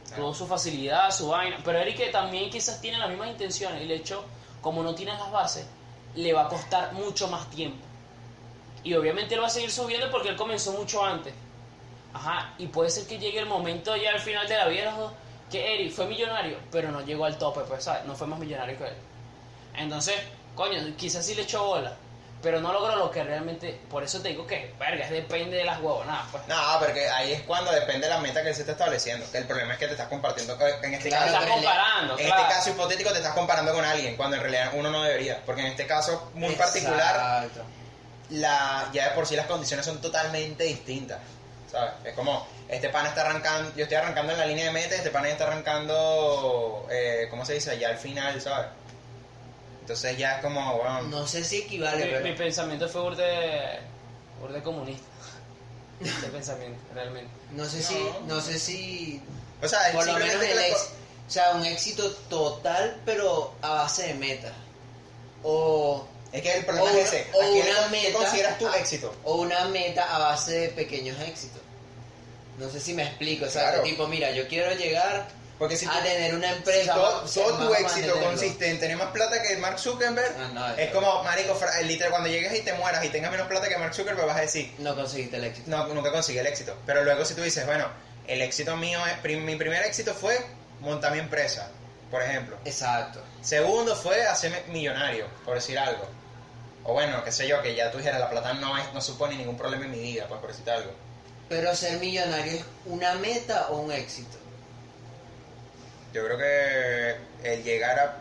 Claro. 0.07 0.23
Tuvo 0.23 0.33
su 0.33 0.47
facilidad, 0.47 1.11
su 1.11 1.29
vaina. 1.29 1.57
Pero 1.63 1.79
Eric 1.79 2.11
también 2.11 2.49
quizás 2.49 2.79
tiene 2.81 2.97
las 2.97 3.09
mismas 3.09 3.29
intenciones. 3.29 3.81
Y 3.83 3.87
de 3.87 3.95
hecho, 3.95 4.23
como 4.61 4.83
no 4.83 4.93
tiene 4.93 5.13
las 5.13 5.31
bases, 5.31 5.65
le 6.15 6.33
va 6.33 6.43
a 6.43 6.47
costar 6.47 6.93
mucho 6.93 7.27
más 7.27 7.49
tiempo. 7.49 7.83
Y 8.83 8.93
obviamente 8.93 9.35
él 9.35 9.41
va 9.41 9.47
a 9.47 9.49
seguir 9.49 9.71
subiendo 9.71 10.09
porque 10.11 10.29
él 10.29 10.35
comenzó 10.35 10.73
mucho 10.73 11.03
antes. 11.03 11.33
Ajá, 12.13 12.53
y 12.57 12.67
puede 12.67 12.89
ser 12.89 13.07
que 13.07 13.17
llegue 13.17 13.39
el 13.39 13.45
momento 13.45 13.95
ya 13.95 14.11
al 14.11 14.19
final 14.19 14.47
de 14.47 14.57
la 14.57 14.67
vida 14.67 14.81
de 14.81 14.91
los 14.91 14.97
dos 14.97 15.13
que 15.49 15.75
Eric 15.75 15.91
fue 15.93 16.07
millonario, 16.07 16.57
pero 16.71 16.91
no 16.91 17.01
llegó 17.01 17.25
al 17.25 17.37
tope, 17.37 17.61
pues, 17.61 17.83
¿sabes? 17.83 18.05
No 18.05 18.15
fue 18.15 18.25
más 18.25 18.39
millonario 18.39 18.77
que 18.77 18.85
él. 18.85 18.95
Entonces, 19.75 20.15
coño, 20.55 20.79
quizás 20.97 21.25
sí 21.25 21.35
le 21.35 21.43
echó 21.43 21.65
bola, 21.65 21.95
pero 22.41 22.59
no 22.59 22.73
logró 22.73 22.95
lo 22.95 23.11
que 23.11 23.23
realmente. 23.23 23.79
Por 23.89 24.03
eso 24.03 24.21
te 24.21 24.29
digo 24.29 24.47
que, 24.47 24.73
verga, 24.79 25.07
depende 25.09 25.57
de 25.57 25.63
las 25.63 25.79
huevonadas, 25.79 26.25
pues. 26.31 26.47
No, 26.47 26.55
porque 26.79 27.07
ahí 27.09 27.33
es 27.33 27.41
cuando 27.41 27.71
depende 27.71 28.07
de 28.07 28.13
la 28.13 28.19
meta 28.19 28.41
que 28.41 28.49
él 28.49 28.55
se 28.55 28.61
está 28.61 28.73
estableciendo. 28.73 29.25
El 29.33 29.45
problema 29.45 29.73
es 29.73 29.79
que 29.79 29.85
te 29.85 29.91
estás 29.93 30.07
compartiendo, 30.07 30.57
en 30.83 30.93
este 30.93 31.09
Claro, 31.09 31.25
caso, 31.25 31.37
estás 31.37 31.51
comparando, 31.55 32.19
en 32.19 32.25
claro. 32.25 32.41
este 32.41 32.53
caso 32.53 32.69
hipotético 32.71 33.11
te 33.11 33.17
estás 33.17 33.33
comparando 33.33 33.73
con 33.73 33.85
alguien, 33.85 34.15
cuando 34.17 34.35
en 34.37 34.41
realidad 34.41 34.71
uno 34.73 34.89
no 34.89 35.03
debería. 35.03 35.41
Porque 35.45 35.61
en 35.61 35.67
este 35.67 35.85
caso 35.85 36.31
muy 36.33 36.55
particular, 36.55 37.47
la, 38.29 38.89
ya 38.93 39.09
de 39.09 39.15
por 39.15 39.27
sí 39.27 39.35
las 39.35 39.45
condiciones 39.45 39.85
son 39.85 40.01
totalmente 40.01 40.63
distintas. 40.63 41.19
¿Sabes? 41.71 41.93
Es 42.03 42.13
como, 42.15 42.45
este 42.67 42.89
pana 42.89 43.09
está 43.09 43.21
arrancando, 43.21 43.71
yo 43.77 43.83
estoy 43.83 43.95
arrancando 43.95 44.33
en 44.33 44.39
la 44.39 44.45
línea 44.45 44.65
de 44.65 44.71
meta, 44.71 44.93
este 44.93 45.09
pana 45.09 45.27
ya 45.27 45.33
está 45.33 45.47
arrancando, 45.47 46.85
eh, 46.91 47.27
¿cómo 47.29 47.45
se 47.45 47.53
dice? 47.53 47.77
Ya 47.79 47.87
al 47.87 47.97
final, 47.97 48.41
¿sabes? 48.41 48.67
Entonces 49.91 50.17
ya 50.17 50.37
es 50.37 50.41
como, 50.41 50.77
bueno, 50.77 51.01
No 51.03 51.27
sé 51.27 51.43
si 51.43 51.57
equivale, 51.57 52.05
Mi, 52.05 52.11
pero... 52.11 52.23
mi 52.23 52.33
pensamiento 52.33 52.87
fue 52.87 53.01
burde, 53.01 53.79
burde 54.39 54.63
comunista. 54.63 55.05
Ese 55.99 56.27
pensamiento, 56.29 56.79
realmente. 56.93 57.29
No 57.51 57.65
sé 57.65 57.77
No. 57.79 57.83
si... 57.83 58.09
No 58.27 58.41
sé 58.41 58.57
si... 58.59 59.21
o 59.61 59.67
sea, 59.67 59.91
Por 59.93 60.05
lo 60.07 60.13
menos 60.13 60.41
el 60.43 60.59
ex... 60.59 60.89
O 61.27 61.31
sea, 61.33 61.51
un 61.51 61.65
éxito 61.65 62.09
total, 62.29 63.01
pero 63.05 63.53
a 63.61 63.69
base 63.71 64.07
de 64.07 64.13
meta. 64.15 64.51
O... 65.43 66.05
es 66.31 66.41
que 66.41 66.53
el 66.57 66.65
problema 66.65 66.89
o 66.89 66.93
es 66.97 67.07
ese. 67.13 67.27
o 67.33 67.41
¿A 67.41 67.45
quién 67.51 67.67
una 67.67 67.87
le- 67.89 67.99
¿Qué 68.01 68.07
meta- 68.07 68.17
consideras 68.19 68.57
tu 68.59 68.67
ah, 68.67 68.77
éxito? 68.77 69.13
O 69.25 69.35
una 69.35 69.65
meta 69.65 70.15
a 70.15 70.19
base 70.19 70.51
de 70.51 70.69
pequeños 70.69 71.19
éxitos. 71.19 71.61
No 72.57 72.69
sé 72.69 72.79
si 72.79 72.93
me 72.93 73.03
explico. 73.03 73.45
O 73.45 73.49
sea, 73.49 73.69
Claro. 73.71 73.83
tipo, 73.83 74.07
mira, 74.07 74.31
yo 74.31 74.47
quiero 74.47 74.73
llegar 74.75 75.27
Porque 75.61 75.77
si 75.77 75.85
tú- 75.85 75.91
a 75.91 76.01
tener 76.01 76.33
una 76.33 76.49
empresa... 76.53 76.91
todo, 76.95 77.21
tu 77.23 77.73
éxito 77.75 78.19
consiste 78.19 78.67
en 78.67 78.79
tener 78.79 78.97
más 78.97 79.11
plata 79.11 79.43
que 79.43 79.55
Mark 79.57 79.77
Zuckerberg, 79.77 80.35
Ah, 80.39 80.49
no, 80.51 80.73
es 80.73 80.89
como, 80.89 81.21
marico, 81.23 81.55
el 81.79 81.87
literal, 81.87 82.09
cuando 82.09 82.29
llegues 82.29 82.51
y 82.57 82.63
te 82.63 82.73
mueras 82.73 83.05
y 83.05 83.09
tengas 83.09 83.29
menos 83.29 83.45
plata 83.47 83.69
que 83.69 83.77
Mark 83.77 83.93
Zuckerberg, 83.93 84.25
vas 84.25 84.37
a 84.37 84.41
decir, 84.41 84.73
No 84.79 84.95
conseguiste 84.95 85.37
el 85.37 85.43
éxito. 85.43 85.69
no, 85.69 85.85
nunca 85.89 86.11
consigue 86.11 86.39
el 86.39 86.47
éxito. 86.47 86.75
Pero 86.87 87.03
luego 87.03 87.23
si 87.25 87.35
tú 87.35 87.43
dices, 87.43 87.63
bueno, 87.67 87.85
el 88.25 88.41
éxito 88.41 88.75
mío, 88.75 88.99
es, 89.05 89.37
mi 89.39 89.55
primer 89.55 89.85
éxito 89.85 90.15
fue 90.15 90.43
montar 90.79 91.11
mi 91.13 91.19
empresa, 91.19 91.69
por 92.09 92.23
ejemplo. 92.23 92.57
Exacto. 92.65 93.21
Segundo 93.43 93.95
fue 93.95 94.25
hacerme 94.25 94.63
millonario, 94.69 95.27
por 95.45 95.53
decir 95.53 95.77
algo. 95.77 96.07
O 96.85 96.93
bueno, 96.93 97.23
qué 97.23 97.31
sé 97.31 97.47
yo, 97.47 97.61
que 97.61 97.75
ya 97.75 97.91
tú 97.91 97.99
dijeras, 97.99 98.19
la 98.19 98.31
plata 98.31 98.53
no, 98.53 98.75
es, 98.79 98.91
no 98.95 98.99
supone 98.99 99.35
ningún 99.35 99.57
problema 99.57 99.85
en 99.85 99.91
mi 99.91 99.99
vida, 99.99 100.25
pues 100.27 100.39
por 100.41 100.49
decirte 100.49 100.71
algo. 100.71 100.91
Pero 101.49 101.75
ser 101.75 101.99
millonario 101.99 102.53
es 102.53 102.63
una 102.87 103.13
meta 103.13 103.67
o 103.69 103.77
un 103.77 103.91
éxito. 103.91 104.39
Yo 106.13 106.25
creo 106.25 106.37
que 106.37 107.15
el 107.43 107.63
llegar 107.63 107.99
a... 107.99 108.17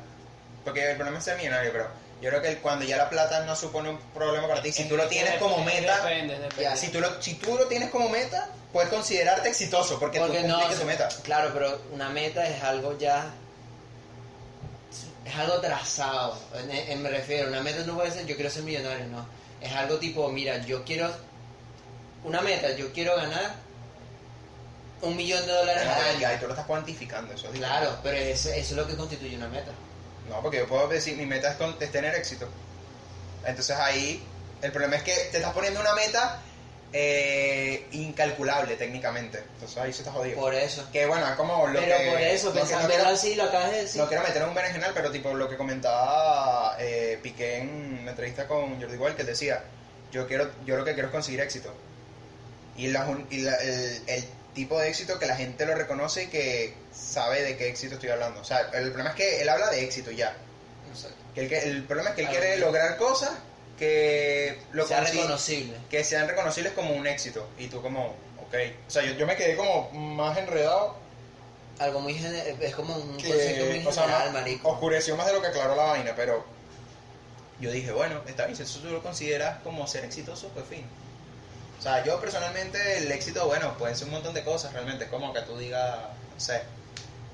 Porque 0.65 0.91
el 0.91 0.97
problema 0.97 1.19
es 1.19 1.25
ser 1.25 1.37
millonario, 1.37 1.73
pero 1.73 1.89
yo 2.21 2.29
creo 2.29 2.43
que 2.43 2.49
el- 2.49 2.59
cuando 2.59 2.85
ya 2.85 2.97
la 2.97 3.09
plata 3.09 3.45
no 3.47 3.57
supone 3.57 3.89
un 3.91 3.99
problema 4.15 4.47
para 4.47 4.63
ti, 4.63 4.73
si 4.73 4.89
tú 4.89 4.97
lo 4.97 5.07
tienes 5.09 5.35
como 5.39 5.65
meta, 5.65 5.97
Depende, 6.05 6.35
depende. 6.39 6.63
Ya, 6.63 6.77
si 6.77 6.89
tú 6.89 7.01
lo, 7.01 7.21
si 7.23 7.35
tú 7.35 7.57
lo 7.57 7.67
tienes 7.67 7.91
como 7.91 8.09
meta, 8.11 8.49
puedes 8.73 8.91
considerarte 8.91 9.49
exitoso 9.49 9.99
porque, 9.99 10.19
Porque 10.21 10.43
tú 10.43 10.47
no, 10.49 10.61
tu 10.69 10.85
meta. 10.85 11.09
claro, 11.23 11.51
pero 11.55 11.81
una 11.93 12.11
meta 12.11 12.47
es 12.47 12.63
algo 12.63 12.97
ya 12.99 13.31
es 15.25 15.35
algo 15.37 15.61
trazado. 15.61 16.39
En- 16.55 16.71
en- 16.71 17.03
me 17.03 17.11
refiero, 17.11 17.49
una 17.49 17.61
meta 17.63 17.83
no 17.85 17.95
puede 17.95 18.11
ser 18.11 18.27
yo 18.27 18.35
quiero 18.37 18.51
ser 18.51 18.63
millonario, 18.65 19.07
no. 19.07 19.27
Es 19.61 19.73
algo 19.73 19.97
tipo, 19.99 20.29
mira, 20.31 20.59
yo 20.59 20.85
quiero 20.85 21.11
una 22.25 22.41
meta, 22.43 22.71
yo 22.77 22.93
quiero 22.93 23.17
ganar 23.17 23.55
un 25.03 25.17
millón 25.17 25.45
de 25.47 25.53
dólares 25.53 25.83
al 25.87 26.17
año. 26.17 26.39
tú 26.41 26.47
lo 26.47 26.53
estás 26.53 26.67
cuantificando, 26.67 27.33
eso 27.35 27.49
es 27.49 27.59
Claro, 27.59 27.91
diferente. 27.91 28.01
pero 28.03 28.17
eso, 28.35 28.49
eso 28.51 28.59
es 28.59 28.73
lo 28.73 28.87
que 28.87 28.97
constituye 28.97 29.37
una 29.37 29.49
meta. 29.49 29.73
No, 30.29 30.41
porque 30.43 30.59
yo 30.59 30.67
puedo 30.69 30.87
decir, 30.89 31.17
mi 31.17 31.27
meta 31.27 31.51
es, 31.51 31.57
con- 31.57 31.77
es 31.81 31.91
tener 31.91 32.15
éxito. 32.15 32.49
Entonces 33.45 33.77
ahí, 33.77 34.23
el 34.63 34.71
problema 34.73 34.97
es 34.97 35.03
que 35.03 35.15
te 35.33 35.39
estás 35.39 35.53
poniendo 35.53 35.81
una 35.81 35.95
meta 35.95 36.41
eh, 36.93 37.87
incalculable 37.93 38.77
técnicamente. 38.77 39.39
Entonces 39.55 39.79
ahí 39.79 39.93
se 39.93 40.01
está 40.03 40.13
jodido. 40.13 40.39
Por 40.39 40.55
eso. 40.55 40.87
Que 40.93 41.07
bueno, 41.07 41.27
es 41.27 41.35
como 41.37 41.67
lo 41.69 41.81
pero 41.81 41.97
que... 41.97 42.11
por 42.11 42.21
eso, 42.21 42.53
no 42.55 42.61
quiero- 42.87 43.07
así, 43.09 43.35
lo 43.37 43.45
acabas 43.45 43.71
de 43.73 43.83
decir. 43.83 44.01
No 44.01 44.09
quiero 44.09 44.23
meter 44.25 44.43
en 44.43 44.49
un 44.49 44.55
berenjenal, 44.55 44.91
pero 44.95 45.11
tipo 45.11 45.33
lo 45.35 45.49
que 45.49 45.57
comentaba 45.57 46.77
eh, 46.79 47.19
Piqué 47.23 47.59
en 47.59 47.99
una 48.03 48.11
entrevista 48.11 48.47
con 48.47 48.81
Jordi 48.81 48.97
Wild, 48.97 49.17
que 49.17 49.25
decía, 49.25 49.63
yo 50.13 50.27
quiero, 50.27 50.51
yo 50.67 50.77
lo 50.77 50.85
que 50.85 50.93
quiero 50.95 51.09
es 51.09 51.13
conseguir 51.13 51.41
éxito. 51.41 51.73
Y, 52.77 52.89
la 52.89 53.07
y 53.31 53.39
la- 53.39 53.57
el, 53.57 54.03
el 54.07 54.25
tipo 54.55 54.79
de 54.81 54.89
éxito 54.89 55.19
que 55.19 55.27
la 55.27 55.37
gente 55.37 55.65
lo 55.67 55.75
reconoce 55.75 56.25
y 56.25 56.27
que 56.29 56.75
sabe 56.93 57.43
de 57.43 57.57
qué 57.57 57.69
éxito 57.69 57.95
estoy 57.95 58.11
hablando. 58.11 58.41
O 58.41 58.45
sea, 58.45 58.61
el 58.73 58.89
problema 58.89 59.11
es 59.11 59.17
que 59.17 59.41
él 59.43 59.49
habla 59.49 59.71
de 59.71 59.85
éxito 59.85 60.11
ya. 60.11 60.35
Exacto. 60.91 61.17
Que 61.35 61.49
que- 61.49 61.59
el 61.59 61.85
problema 61.85 62.11
es 62.11 62.17
que 62.17 62.23
él 62.23 62.29
quiere 62.29 62.59
lograr 62.59 62.97
cosas 62.97 63.31
que 63.79 64.59
lo 64.73 64.87
sea 64.87 65.03
consi- 65.05 65.13
reconocible. 65.13 65.77
que 65.89 66.05
sean 66.05 66.29
reconocibles 66.29 66.73
como 66.73 66.93
un 66.95 67.07
éxito. 67.07 67.49
Y 67.59 67.69
tú 67.69 67.81
como, 67.81 68.09
ok. 68.39 68.55
O 68.87 68.91
sea, 68.91 69.03
yo, 69.05 69.13
yo 69.15 69.27
me 69.27 69.37
quedé 69.37 69.57
como 69.57 69.91
más 69.93 70.37
enredado 70.37 70.97
Algo 71.79 72.01
muy 72.01 72.13
es 72.61 72.75
como 72.75 72.95
un 72.97 73.17
que, 73.17 73.29
concepto 73.29 73.65
muy 73.67 73.87
o 73.87 73.93
sea, 73.93 74.03
general, 74.03 74.33
marico. 74.33 74.69
oscureció 74.69 75.17
más 75.17 75.27
de 75.29 75.33
lo 75.33 75.41
que 75.41 75.47
aclaró 75.47 75.75
la 75.77 75.85
vaina, 75.85 76.13
pero 76.15 76.45
yo 77.59 77.71
dije, 77.71 77.91
bueno, 77.93 78.21
está 78.27 78.45
bien, 78.47 78.57
si 78.57 78.65
eso 78.65 78.81
tú 78.81 78.89
lo 78.91 79.03
consideras 79.03 79.59
como 79.63 79.87
ser 79.87 80.05
exitoso, 80.05 80.49
pues 80.49 80.67
fin. 80.67 80.85
O 81.81 81.83
sea, 81.83 82.05
yo 82.05 82.21
personalmente 82.21 82.99
el 82.99 83.11
éxito, 83.11 83.47
bueno, 83.47 83.77
pueden 83.79 83.97
ser 83.97 84.07
un 84.07 84.13
montón 84.13 84.35
de 84.35 84.45
cosas 84.45 84.73
realmente, 84.73 85.05
es 85.05 85.11
como 85.11 85.33
que 85.33 85.41
tú 85.41 85.57
digas, 85.57 85.99
no 86.35 86.39
sé, 86.39 86.63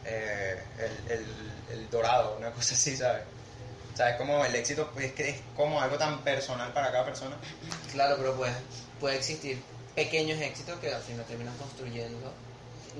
eh, 0.04 0.56
el, 0.78 1.12
el, 1.12 1.26
el 1.72 1.90
dorado, 1.90 2.36
una 2.38 2.52
cosa 2.52 2.74
así, 2.74 2.96
¿sabes? 2.96 3.22
O 3.92 3.96
sea, 3.96 4.10
es 4.10 4.16
como 4.16 4.44
el 4.44 4.54
éxito, 4.54 4.92
es 5.00 5.12
que 5.12 5.30
es 5.30 5.36
como 5.56 5.80
algo 5.80 5.98
tan 5.98 6.22
personal 6.22 6.72
para 6.72 6.92
cada 6.92 7.04
persona. 7.04 7.36
Claro, 7.90 8.16
pero 8.18 8.36
puede, 8.36 8.52
puede 9.00 9.16
existir 9.16 9.60
pequeños 9.96 10.40
éxitos 10.40 10.78
que 10.78 10.94
al 10.94 11.02
final 11.02 11.24
terminan 11.24 11.56
construyendo 11.56 12.32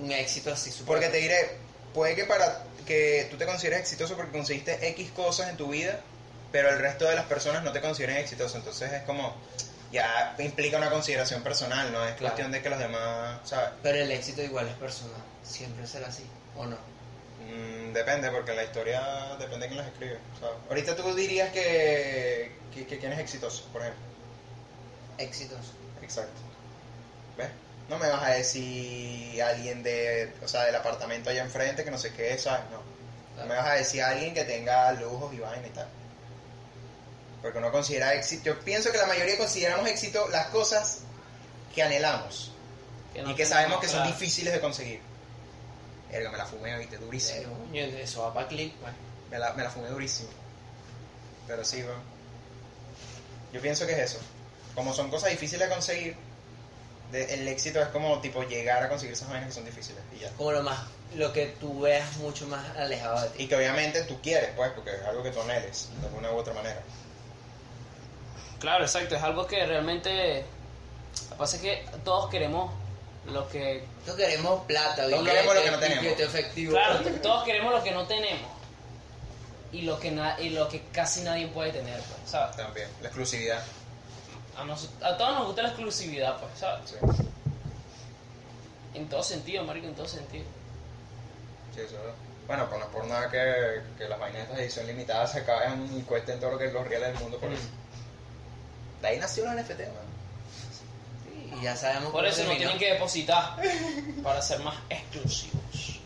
un 0.03 0.11
éxito 0.11 0.53
así 0.53 0.71
súper 0.71 0.87
Porque 0.87 1.09
te 1.09 1.19
diré, 1.19 1.59
puede 1.95 2.17
que 2.17 2.25
para 2.25 2.65
que 2.87 3.29
tú 3.31 3.37
te 3.37 3.47
consideres 3.47 3.81
exitoso 3.81 4.17
porque 4.17 4.33
conseguiste 4.33 4.89
X 4.89 5.11
cosas 5.13 5.51
en 5.51 5.57
tu 5.57 5.69
vida, 5.69 6.01
pero 6.51 6.71
el 6.71 6.79
resto 6.79 7.05
de 7.05 7.15
las 7.15 7.27
personas 7.27 7.63
no 7.63 7.73
te 7.73 7.81
consideren 7.81 8.17
exitoso. 8.17 8.57
Entonces 8.57 8.93
es 8.93 9.03
como, 9.03 9.37
ya 9.93 10.35
implica 10.39 10.77
una 10.79 10.91
consideración 10.91 11.43
personal, 11.43 11.93
no 11.93 12.05
es 12.05 12.15
Claro. 12.15 12.35
cuestión 12.35 12.53
de 12.53 12.63
que 12.63 12.71
los 12.71 12.79
demás, 12.79 13.41
¿sabes? 13.45 13.71
Pero 13.83 13.99
el 13.99 14.11
éxito 14.11 14.43
igual 14.43 14.69
es 14.69 14.75
personal. 14.75 15.21
Siempre 15.43 15.87
será 15.87 16.09
así, 16.09 16.25
¿o 16.57 16.67
no? 16.67 16.77
Mm, 17.49 17.93
depende, 17.93 18.31
porque 18.31 18.55
la 18.55 18.65
historia 18.65 19.01
depende 19.39 19.61
de 19.61 19.67
quién 19.69 19.79
las 19.79 19.87
escribe. 19.87 20.19
¿sabes? 20.41 20.57
Ahorita 20.69 20.97
tú 20.97 21.15
dirías 21.15 21.51
que, 21.53 22.53
que, 22.75 22.87
que 22.87 22.99
quién 22.99 23.13
es 23.13 23.19
exitoso, 23.21 23.65
por 23.73 23.83
ejemplo. 23.83 24.03
Éxitos. 25.19 25.73
Exacto. 26.03 26.41
¿Ves? 27.39 27.49
No 27.89 27.99
me 27.99 28.09
vas 28.09 28.23
a 28.25 28.31
decir 28.31 29.41
alguien 29.43 29.83
de, 29.83 30.33
o 30.43 30.49
sea, 30.49 30.65
del 30.65 30.75
apartamento 30.75 31.31
allá 31.31 31.43
enfrente 31.43 31.85
que 31.85 31.91
no 31.91 31.99
sé 31.99 32.13
qué, 32.13 32.37
¿sabes? 32.37 32.65
No. 32.71 32.83
No 33.41 33.47
me 33.47 33.55
vas 33.55 33.67
a 33.67 33.75
decir 33.75 34.03
alguien 34.03 34.35
que 34.35 34.45
tenga 34.45 34.91
lujos 34.93 35.33
y 35.35 35.39
vaina 35.39 35.67
y 35.67 35.71
tal. 35.71 35.87
Porque 37.47 37.59
uno 37.59 37.71
considera 37.71 38.13
éxito. 38.15 38.43
Yo 38.47 38.59
pienso 38.59 38.91
que 38.91 38.99
la 38.99 39.07
mayoría 39.07 39.39
consideramos 39.39 39.89
éxito 39.89 40.27
las 40.31 40.49
cosas 40.49 41.03
que 41.73 41.81
anhelamos 41.81 42.51
no 43.15 43.31
y 43.31 43.35
que 43.37 43.47
sabemos 43.47 43.79
que 43.79 43.87
son 43.87 43.99
claro. 44.01 44.11
difíciles 44.11 44.53
de 44.53 44.59
conseguir. 44.61 45.01
Erga, 46.11 46.33
me 46.33 46.39
la 46.39 46.45
fumé, 46.45 46.77
viste, 46.77 46.97
durísimo. 46.99 47.39
Eh, 47.39 47.47
coño, 47.69 47.83
eso 47.99 48.23
va 48.23 48.35
para 48.35 48.49
clip, 48.49 48.75
pues. 48.81 48.93
Me 49.31 49.39
la, 49.39 49.53
me 49.53 49.63
la 49.63 49.71
fumé 49.71 49.87
durísimo. 49.91 50.29
Pero 51.47 51.65
sí, 51.65 51.85
weón. 51.85 52.01
Yo 53.53 53.61
pienso 53.61 53.87
que 53.87 53.93
es 53.93 53.99
eso. 54.11 54.19
Como 54.75 54.93
son 54.93 55.09
cosas 55.09 55.31
difíciles 55.31 55.69
de 55.69 55.73
conseguir, 55.73 56.17
de- 57.13 57.33
el 57.33 57.47
éxito 57.47 57.81
es 57.81 57.87
como 57.91 58.21
tipo 58.21 58.43
llegar 58.43 58.83
a 58.83 58.89
conseguir 58.89 59.13
esas 59.15 59.29
vainas 59.29 59.51
que 59.51 59.55
son 59.55 59.65
difíciles 59.65 60.03
y 60.17 60.19
ya. 60.19 60.31
Como 60.33 60.51
lo 60.51 60.65
más, 60.65 60.81
lo 61.15 61.33
que 61.33 61.55
tú 61.61 61.83
veas 61.83 62.17
mucho 62.17 62.49
más 62.49 62.77
alejado 62.77 63.23
de 63.23 63.29
ti. 63.29 63.45
Y 63.45 63.47
que 63.47 63.55
obviamente 63.55 64.03
tú 64.03 64.21
quieres, 64.21 64.51
pues, 64.57 64.73
porque 64.73 64.91
es 64.97 65.03
algo 65.03 65.23
que 65.23 65.31
tú 65.31 65.41
anheles, 65.43 65.91
de 66.01 66.07
alguna 66.09 66.33
u 66.33 66.39
otra 66.39 66.53
manera. 66.55 66.83
Claro, 68.61 68.85
exacto, 68.85 69.17
es 69.17 69.23
algo 69.23 69.47
que 69.47 69.65
realmente... 69.67 70.45
Lo 71.25 71.29
que 71.31 71.35
pasa 71.37 71.57
es 71.57 71.63
que 71.63 71.85
todos 72.05 72.31
queremos 72.31 72.73
lo 73.27 73.49
que... 73.49 73.85
Nosotros 74.01 74.17
queremos 74.17 74.65
plata, 74.67 75.09
Todos 75.09 75.25
queremos 75.27 75.55
lo 75.55 75.63
que 75.63 75.71
no 75.71 75.79
tenemos. 75.79 76.21
efectivo. 76.21 76.73
Claro, 76.73 77.01
todos 77.23 77.45
queremos 77.45 77.73
lo 77.73 77.83
que 77.83 77.91
no 77.93 78.07
tenemos. 78.07 78.51
Y 79.73 79.83
lo 79.83 79.99
que, 79.99 80.11
na- 80.11 80.41
y 80.41 80.51
lo 80.51 80.69
que 80.69 80.83
casi 80.93 81.23
nadie 81.23 81.49
puede 81.49 81.73
tener, 81.73 81.99
pues, 82.01 82.31
¿sabes? 82.31 82.57
También, 82.57 82.89
la 83.03 83.09
exclusividad. 83.09 83.63
A, 84.57 84.65
nos- 84.65 84.89
a 85.03 85.17
todos 85.19 85.35
nos 85.35 85.47
gusta 85.49 85.63
la 85.63 85.69
exclusividad, 85.69 86.39
pues, 86.39 86.53
¿sabes? 86.59 86.91
Sí, 86.91 86.97
En 88.95 89.09
todo 89.09 89.23
sentido, 89.23 89.65
marico, 89.65 89.87
en 89.89 89.95
todo 89.95 90.07
sentido. 90.09 90.45
sí, 91.75 91.81
eso 91.81 91.97
es. 91.97 92.47
Bueno, 92.47 92.67
pues 92.69 92.79
no 92.79 92.87
es 92.87 92.93
por 92.93 93.05
nada 93.07 93.29
que, 93.29 93.83
que 93.99 94.09
las 94.09 94.21
vainas 94.21 94.47
de 94.47 94.53
esta 94.53 94.63
edición 94.63 94.87
limitada 94.87 95.27
se 95.27 95.41
acaben 95.41 95.91
y 95.99 96.03
cuesten 96.03 96.39
todo 96.39 96.53
lo 96.53 96.59
que 96.59 96.67
es 96.67 96.73
los 96.73 96.87
reales 96.87 97.09
del 97.13 97.19
mundo 97.21 97.39
por 97.39 97.51
eso. 97.53 97.65
De 99.07 99.13
ahí 99.13 99.19
nació 99.21 99.45
la 99.45 99.55
NFT, 99.55 99.79
man. 99.79 100.07
Sí, 100.73 101.53
y 101.61 101.63
ya 101.63 101.77
sabemos 101.77 102.11
Por 102.11 102.23
cómo 102.23 102.25
eso 102.27 102.43
no 102.43 102.57
tienen 102.57 102.77
que 102.77 102.93
depositar 102.95 103.57
para 104.25 104.43
ser 104.43 104.59
más 104.61 104.75
exclusivos. 104.91 106.01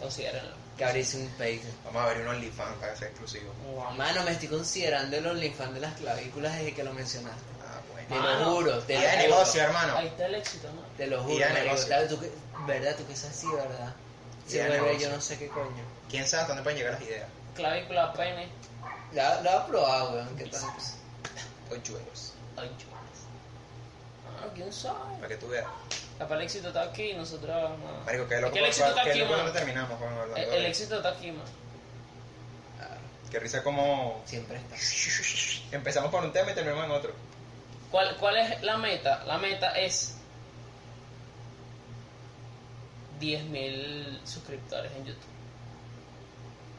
Considérenlo. 0.00 0.52
que 0.76 0.84
abrirse 0.84 1.16
un 1.16 1.28
Patreon. 1.30 1.60
Vamos 1.86 2.02
a 2.02 2.06
ver 2.06 2.18
un 2.20 2.28
OnlyFans 2.28 2.76
para 2.78 2.92
que 2.92 2.98
sea 3.00 3.08
exclusivo. 3.08 3.52
Mano, 3.96 4.22
me 4.22 4.30
estoy 4.30 4.46
considerando 4.46 5.16
el 5.16 5.26
OnlyFans 5.26 5.74
de 5.74 5.80
las 5.80 5.94
clavículas 5.94 6.54
desde 6.56 6.72
que 6.72 6.84
lo 6.84 6.92
mencionaste. 6.92 7.42
Ah, 7.66 7.80
Te 8.08 8.14
bueno. 8.14 8.22
Mano. 8.28 8.38
lo 8.44 8.50
juro, 8.56 8.78
te 8.84 8.94
lo 8.94 9.00
juro. 9.00 9.16
negocio, 9.18 9.62
hermano. 9.62 9.96
Ahí 9.96 10.06
está 10.06 10.26
el 10.26 10.34
éxito, 10.36 10.68
¿no? 10.72 10.82
Te 10.96 11.06
lo 11.08 11.20
juro, 11.24 11.40
marico. 11.40 11.64
negocio. 11.64 11.86
Claro, 11.88 12.06
tú 12.08 12.20
que, 12.20 12.30
¿Verdad? 12.68 12.94
Tú 12.96 13.06
que 13.08 13.12
es 13.14 13.24
así, 13.24 13.46
¿verdad? 13.48 13.92
Se 14.46 14.68
vuelve 14.68 14.98
yo 15.00 15.10
no 15.10 15.20
sé 15.20 15.36
qué 15.36 15.48
coño. 15.48 15.82
¿Quién 16.08 16.26
sabe 16.28 16.42
hasta 16.42 16.52
dónde 16.54 16.62
pueden 16.62 16.78
llegar 16.78 16.92
las 16.94 17.02
ideas? 17.02 17.28
Clavícula, 17.56 18.12
pene. 18.12 18.48
La, 19.12 19.40
la 19.42 19.56
he 19.64 19.68
probado, 19.68 20.12
weón. 20.12 20.36
¿Qué 20.36 20.44
tal? 20.46 20.60
Ay, 21.70 21.82
chulas. 21.84 22.32
Ah, 24.40 24.46
quién 24.54 24.72
sabe. 24.72 25.16
Para 25.16 25.28
que 25.28 25.36
tú 25.36 25.48
veas. 25.48 25.66
Capaz 26.18 26.34
el 26.36 26.42
éxito 26.42 26.68
está 26.68 26.82
aquí 26.82 27.10
y 27.10 27.14
nosotros. 27.14 27.48
no. 27.78 28.04
Marico, 28.04 28.26
qué 28.28 28.34
Es 28.36 28.40
loco. 28.40 28.52
que 28.54 28.58
el 28.60 28.64
éxito 28.66 28.86
está 28.88 29.02
aquí, 29.02 29.22
man. 29.22 29.52
terminamos, 29.52 30.00
El, 30.36 30.48
el 30.54 30.66
éxito 30.66 30.96
está 30.96 31.08
aquí, 31.10 31.32
man. 31.32 31.46
Claro, 32.76 32.94
Qué 33.30 33.38
risa 33.40 33.62
como 33.62 34.22
siempre 34.24 34.56
está. 34.58 34.76
empezamos 35.76 36.10
por 36.10 36.24
un 36.24 36.32
tema 36.32 36.50
y 36.52 36.54
terminamos 36.54 36.84
en 36.86 36.90
otro. 36.92 37.12
¿Cuál, 37.90 38.16
¿Cuál 38.18 38.36
es 38.38 38.62
la 38.62 38.76
meta? 38.76 39.24
La 39.24 39.38
meta 39.38 39.72
es 39.78 40.14
10.000 43.20 44.24
suscriptores 44.24 44.92
en 44.92 45.06
YouTube. 45.06 45.22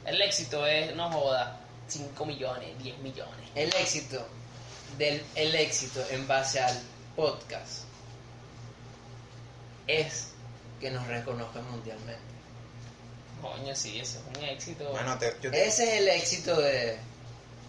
El 0.06 0.22
éxito 0.22 0.66
es, 0.66 0.96
no 0.96 1.12
joda, 1.12 1.60
5 1.88 2.26
millones, 2.26 2.78
10 2.82 2.98
millones. 3.00 3.50
El 3.56 3.70
éxito, 3.76 4.26
del, 4.98 5.24
el 5.36 5.56
éxito 5.56 6.04
en 6.10 6.28
base 6.28 6.60
al 6.60 6.78
podcast 7.16 7.84
es 9.88 10.30
que 10.80 10.92
nos 10.92 11.06
reconozcan 11.08 11.70
mundialmente. 11.72 12.20
Coño, 13.42 13.76
sí, 13.76 14.00
eso 14.00 14.20
es 14.32 14.38
un 14.38 14.44
éxito. 14.44 14.90
Bueno, 14.92 15.18
te- 15.18 15.36
yo, 15.42 15.50
te- 15.52 15.68
Ese 15.68 15.84
es 15.96 16.02
el 16.02 16.08
éxito 16.10 16.60
de... 16.62 16.98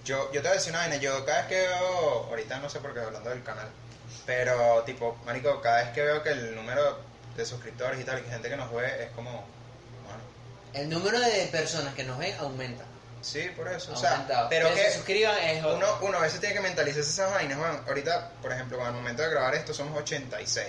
yo, 0.04 0.26
yo 0.32 0.40
te 0.42 0.48
voy 0.48 0.50
a 0.50 0.54
decir 0.54 0.70
una 0.72 0.80
vaina. 0.80 0.96
Yo 0.96 1.24
cada 1.24 1.38
vez 1.42 1.48
que 1.48 1.54
veo, 1.68 2.24
ahorita 2.28 2.58
no 2.58 2.68
sé 2.68 2.80
por 2.80 2.92
qué 2.92 3.00
hablando 3.00 3.30
del 3.30 3.42
canal, 3.42 3.68
pero 4.26 4.82
tipo, 4.84 5.16
Marico, 5.24 5.60
cada 5.60 5.82
vez 5.84 5.92
que 5.92 6.02
veo 6.02 6.22
que 6.22 6.30
el 6.30 6.54
número 6.54 6.98
de 7.36 7.44
suscriptores 7.46 8.00
y 8.00 8.04
tal, 8.04 8.18
y 8.18 8.22
que 8.22 8.30
gente 8.30 8.48
que 8.48 8.56
nos 8.56 8.70
ve, 8.72 9.04
es 9.04 9.10
como, 9.12 9.30
bueno, 9.30 10.20
El 10.74 10.88
número 10.90 11.18
de 11.20 11.46
personas 11.46 11.94
que 11.94 12.04
nos 12.04 12.18
ven 12.18 12.34
aumenta. 12.38 12.84
Sí, 13.22 13.48
por 13.56 13.68
eso. 13.68 13.92
O 13.92 13.96
sea, 13.96 14.26
pero 14.48 14.68
que 14.74 14.82
se 14.82 14.94
suscriban 14.94 15.36
es 15.38 15.64
uno, 15.64 15.86
uno 16.02 16.18
a 16.18 16.20
veces 16.22 16.40
tiene 16.40 16.54
que 16.54 16.60
mentalizarse 16.60 17.10
esas 17.10 17.30
vainas. 17.32 17.58
Bueno, 17.58 17.80
ahorita, 17.86 18.32
por 18.42 18.52
ejemplo, 18.52 18.78
con 18.78 18.86
el 18.88 18.92
momento 18.94 19.22
de 19.22 19.30
grabar 19.30 19.54
esto, 19.54 19.72
somos 19.74 19.96
86. 19.98 20.68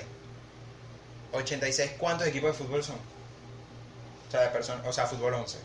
86, 1.33 1.91
¿cuántos 1.97 2.27
equipos 2.27 2.51
de 2.57 2.63
fútbol 2.65 2.83
son? 2.83 2.97
O 2.97 4.31
sea, 4.31 4.41
de 4.41 4.49
personas, 4.49 4.85
o 4.85 4.93
sea, 4.93 5.07
fútbol 5.07 5.33
11. 5.33 5.57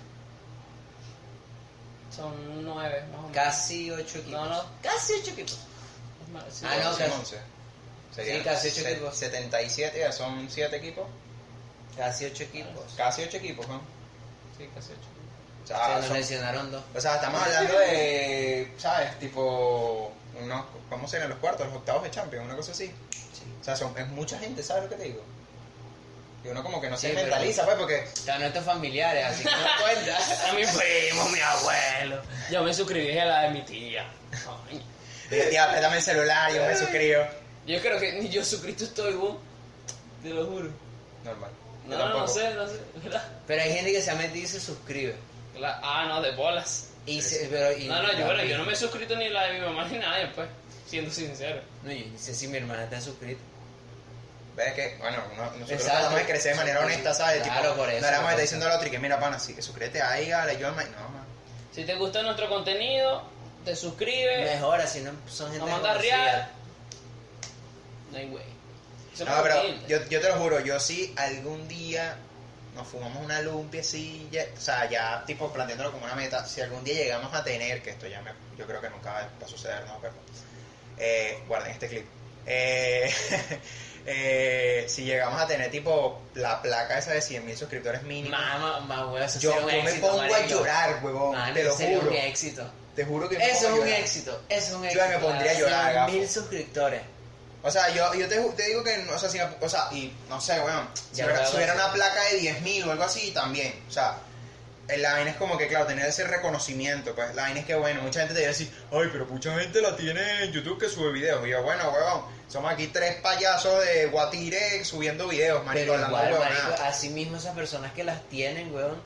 Son 2.15 2.65
9, 2.65 3.03
más 3.11 3.19
o 3.19 3.23
menos. 3.23 3.33
Casi 3.35 3.91
ocho 3.91 4.19
equipos. 4.19 4.31
No, 4.31 4.47
no. 4.47 4.65
Casi 4.83 5.13
ocho 5.15 5.31
equipos. 5.33 5.59
Sí, 6.51 6.65
Ah, 6.69 6.77
no, 6.83 6.91
son 6.91 6.99
casi- 6.99 7.13
11. 7.13 7.39
Serían 8.15 8.39
Sí, 8.39 8.45
casi 8.45 8.69
ocho 8.69 8.81
se- 8.83 8.93
equipos. 8.93 9.17
77, 9.17 9.99
ya 9.99 10.13
son 10.13 10.49
7 10.51 10.77
equipos. 10.77 11.07
Casi 11.97 12.25
ocho 12.27 12.45
equipos. 12.45 12.85
Casi 12.97 13.23
8 13.23 13.37
equipos, 13.37 13.69
¿no? 13.69 13.81
Sí, 14.57 14.69
casi 14.75 14.93
8. 14.93 15.01
O 15.67 15.69
Se 15.69 15.75
sea, 15.75 15.97
nos 15.97 16.07
son- 16.07 16.17
lesionaron 16.17 16.71
dos. 16.71 16.83
o 16.95 17.01
sea, 17.01 17.17
estamos 17.17 17.43
hablando 17.43 17.79
de, 17.79 18.73
¿sabes? 18.79 19.19
Tipo, 19.19 20.13
unos, 20.41 20.65
¿cómo 20.89 21.09
serían 21.09 21.29
los 21.31 21.39
cuartos? 21.39 21.67
Los 21.67 21.77
octavos 21.77 22.05
de 22.05 22.11
Champions, 22.11 22.45
una 22.47 22.55
cosa 22.57 22.73
así. 22.73 22.93
O 23.61 23.65
sea, 23.65 23.77
son, 23.77 23.97
es 23.99 24.07
mucha 24.09 24.39
gente, 24.39 24.63
¿sabes 24.63 24.85
lo 24.85 24.89
que 24.91 24.95
te 24.97 25.05
digo? 25.05 25.23
Y 26.45 26.49
uno 26.49 26.63
como 26.63 26.81
que 26.81 26.89
no 26.89 26.97
se 26.97 27.09
Sí, 27.11 27.17
mentaliza, 27.17 27.65
pues, 27.65 27.77
porque... 27.77 28.07
O 28.13 28.17
sea, 28.17 28.39
nuestros 28.39 28.65
familiares, 28.65 29.25
así 29.27 29.43
que 29.43 29.51
no 29.51 29.67
cuenta. 29.83 30.17
A 30.49 30.53
mi 30.53 30.63
primo, 30.65 31.29
mi 31.31 31.41
abuelo. 31.41 32.23
Yo 32.51 32.63
me 32.63 32.73
suscribí 32.73 33.19
a 33.19 33.25
la 33.25 33.41
de 33.43 33.51
mi 33.51 33.63
tía. 33.63 34.07
Dile, 35.29 35.47
tía, 35.47 35.69
préstame 35.69 35.97
el 35.97 36.03
celular, 36.03 36.53
yo 36.55 36.63
me 36.65 36.77
suscribo. 36.77 37.25
Yo 37.67 37.81
creo 37.83 37.99
que 37.99 38.13
ni 38.13 38.29
yo 38.29 38.45
suscrito 38.45 38.85
estoy, 38.85 39.15
boom. 39.15 39.37
Te 40.23 40.29
lo 40.29 40.47
juro. 40.47 40.71
Normal. 41.25 41.51
No, 41.89 42.09
no, 42.11 42.29
sé, 42.29 42.55
no 42.55 42.67
sé. 42.69 42.75
¿verdad? 43.03 43.25
Pero 43.49 43.63
hay 43.63 43.73
gente 43.75 43.91
que 43.93 44.03
se 44.03 44.11
ha 44.13 44.15
metido 44.15 44.45
y 44.45 44.49
se 44.49 44.61
suscribe. 44.61 45.17
La- 45.59 45.81
ah, 45.83 46.07
no, 46.09 46.21
de 46.23 46.33
bolas. 46.33 46.89
Y 47.07 47.21
se, 47.23 47.47
pero, 47.47 47.77
y- 47.77 47.87
No, 47.87 48.03
no, 48.03 48.13
yo, 48.13 48.25
bueno, 48.27 48.43
yo 48.45 48.59
no 48.59 48.65
me 48.65 48.73
he 48.73 48.77
suscrito 48.77 49.15
ni 49.17 49.29
la 49.29 49.45
de 49.45 49.55
mi 49.55 49.61
mamá 49.67 49.85
ni 49.89 49.99
nadie, 49.99 50.27
pues. 50.35 50.49
Siendo 50.89 51.11
sincero. 51.11 51.61
No, 51.83 51.93
yo 51.93 52.05
ni 52.07 52.19
sé 52.19 52.35
si 52.35 52.49
mi 52.49 52.59
hermana 52.59 52.85
está 52.85 53.01
suscrita. 53.01 53.41
Ves 54.57 54.73
que, 54.75 54.97
bueno, 54.99 55.23
uno- 55.33 55.45
nosotros 55.45 55.71
Exacto. 55.71 55.93
tratamos 55.99 56.19
de 56.21 56.27
crecer 56.27 56.53
de 56.53 56.59
manera 56.59 56.81
honesta, 56.81 57.13
¿sabes? 57.15 57.43
Claro, 57.43 57.63
tipo, 57.63 57.75
por 57.77 57.91
eso, 57.91 58.01
No 58.01 58.07
a 58.07 58.11
por 58.11 58.19
estar 58.21 58.33
eso. 58.35 58.41
diciendo 58.43 58.67
al 58.67 58.73
otro 58.73 58.89
y 58.89 58.91
que 58.91 58.99
mira, 58.99 59.21
pana, 59.21 59.39
sí, 59.39 59.55
que 59.55 59.63
suscríbete 59.63 60.01
ahí, 60.01 60.31
dale, 60.31 60.59
yo, 60.59 60.69
no, 60.71 60.75
man. 60.77 60.87
Si 61.75 61.85
te 61.85 61.95
gusta 61.95 62.23
nuestro 62.23 62.49
contenido, 62.49 63.23
te 63.65 63.77
suscribes. 63.77 64.51
Mejor, 64.55 64.81
así 64.81 65.01
no 65.01 65.11
son 65.29 65.49
gente 65.53 65.61
Nos 65.61 65.71
manda 65.71 65.93
desconocida. 65.95 66.25
real. 66.25 66.49
No 68.13 68.19
hay 68.19 68.27
way. 68.31 68.45
Eso 69.13 69.25
No, 69.25 69.43
pero 69.43 69.63
yo, 69.89 69.99
yo 70.09 70.21
te 70.21 70.29
lo 70.29 70.35
juro, 70.37 70.61
yo 70.61 70.81
sí 70.81 71.13
algún 71.19 71.69
día 71.69 72.17
nos 72.77 72.87
fumamos 72.87 73.25
una 73.25 73.41
lumpia 73.43 73.81
así, 73.81 74.29
ya- 74.31 74.45
o 74.57 74.61
sea, 74.61 74.89
ya 74.89 75.25
tipo 75.27 75.53
planteándolo 75.53 75.91
como 75.93 76.05
una 76.05 76.15
meta, 76.15 76.47
si 76.47 76.61
algún 76.61 76.85
día 76.85 76.95
llegamos 76.95 77.35
a 77.35 77.43
tener, 77.43 77.83
que 77.83 77.91
esto 77.91 78.07
ya 78.07 78.21
me, 78.23 78.31
yo 78.57 78.67
creo 78.67 78.81
que 78.81 78.91
nunca 78.91 79.13
va 79.13 79.29
a 79.45 79.49
suceder, 79.49 79.85
no, 79.87 79.99
pero 80.01 80.13
eh, 80.99 81.43
guarden 81.49 81.73
este 81.73 81.89
clip. 81.89 82.07
Eh, 82.47 83.11
eh, 84.07 84.85
si 84.89 85.05
llegamos 85.05 85.41
a 85.41 85.47
tener 85.47 85.71
tipo 85.71 86.23
la 86.35 86.63
placa 86.63 86.99
esa 86.99 87.13
de 87.13 87.21
100.000 87.21 87.57
suscriptores 87.57 88.03
mínimo, 88.03 88.37
Mamá, 88.37 88.81
mamá, 88.81 89.07
huevo, 89.07 89.19
eso 89.19 89.39
yo, 89.41 89.53
sería 89.53 89.65
un 89.67 89.73
yo 89.73 89.83
me 89.85 89.93
pongo 90.01 90.21
a 90.21 90.29
marico. 90.29 90.49
llorar, 90.51 91.01
huevón, 91.05 91.33
Mano, 91.37 91.55
te 91.55 91.65
lo 91.65 91.77
sería 91.77 91.99
juro. 91.99 92.11
un 92.11 92.17
éxito. 92.17 92.71
Te 92.95 93.05
juro 93.05 93.29
que 93.29 93.37
me 93.39 93.45
Eso 93.51 93.55
es 93.59 93.65
a 93.65 93.69
un 93.75 93.81
llorar. 93.81 94.01
éxito, 94.01 94.43
eso 94.49 94.67
es 94.69 94.73
un 94.75 94.83
Yo 94.85 94.89
éxito. 94.89 95.09
me 95.09 95.19
pondría 95.19 95.51
a 95.51 95.55
llorar, 95.55 95.95
gafo. 95.95 96.13
mil 96.13 96.29
suscriptores. 96.29 97.03
O 97.67 97.71
sea, 97.71 97.93
yo, 97.93 98.15
yo 98.15 98.29
te, 98.29 98.39
te 98.39 98.69
digo 98.69 98.85
que, 98.85 99.05
o 99.13 99.19
sea, 99.19 99.29
si, 99.29 99.41
o 99.41 99.69
sea, 99.69 99.89
y 99.91 100.13
no 100.29 100.41
sé, 100.41 100.61
weón, 100.61 100.89
si, 101.11 101.21
hubiera, 101.21 101.45
si 101.45 101.57
una 101.57 101.93
placa 101.93 102.23
de 102.31 102.41
10.000 102.41 102.87
o 102.87 102.93
algo 102.93 103.03
así, 103.03 103.33
también, 103.33 103.75
o 103.89 103.91
sea, 103.91 104.19
eh, 104.87 104.99
la 104.99 105.15
vaina 105.15 105.33
es 105.33 105.37
como 105.37 105.59
que, 105.59 105.67
claro, 105.67 105.85
tener 105.85 106.07
ese 106.07 106.23
reconocimiento, 106.29 107.13
pues, 107.17 107.35
la 107.35 107.43
vaina 107.43 107.59
es 107.59 107.67
que, 107.67 107.75
bueno, 107.75 108.03
mucha 108.03 108.21
gente 108.21 108.35
te 108.35 108.41
dice 108.41 108.53
así, 108.53 108.73
ay, 108.93 109.09
pero 109.11 109.27
mucha 109.27 109.53
gente 109.59 109.83
la 109.83 109.97
tiene 109.97 110.45
en 110.45 110.53
YouTube 110.53 110.79
que 110.79 110.89
sube 110.89 111.11
videos, 111.11 111.45
y 111.45 111.51
yo, 111.51 111.63
bueno, 111.65 111.91
weón, 111.91 112.23
somos 112.47 112.73
aquí 112.73 112.87
tres 112.87 113.17
payasos 113.17 113.85
de 113.85 114.07
Guatire 114.07 114.85
subiendo 114.85 115.27
videos, 115.27 115.65
marico, 115.65 115.93
Pero 115.93 116.07
igual, 116.07 116.39
marico, 116.39 116.83
así 116.85 117.09
mismo 117.09 117.37
esas 117.37 117.57
personas 117.57 117.93
que 117.95 118.05
las 118.05 118.23
tienen, 118.29 118.73
weón, 118.73 119.03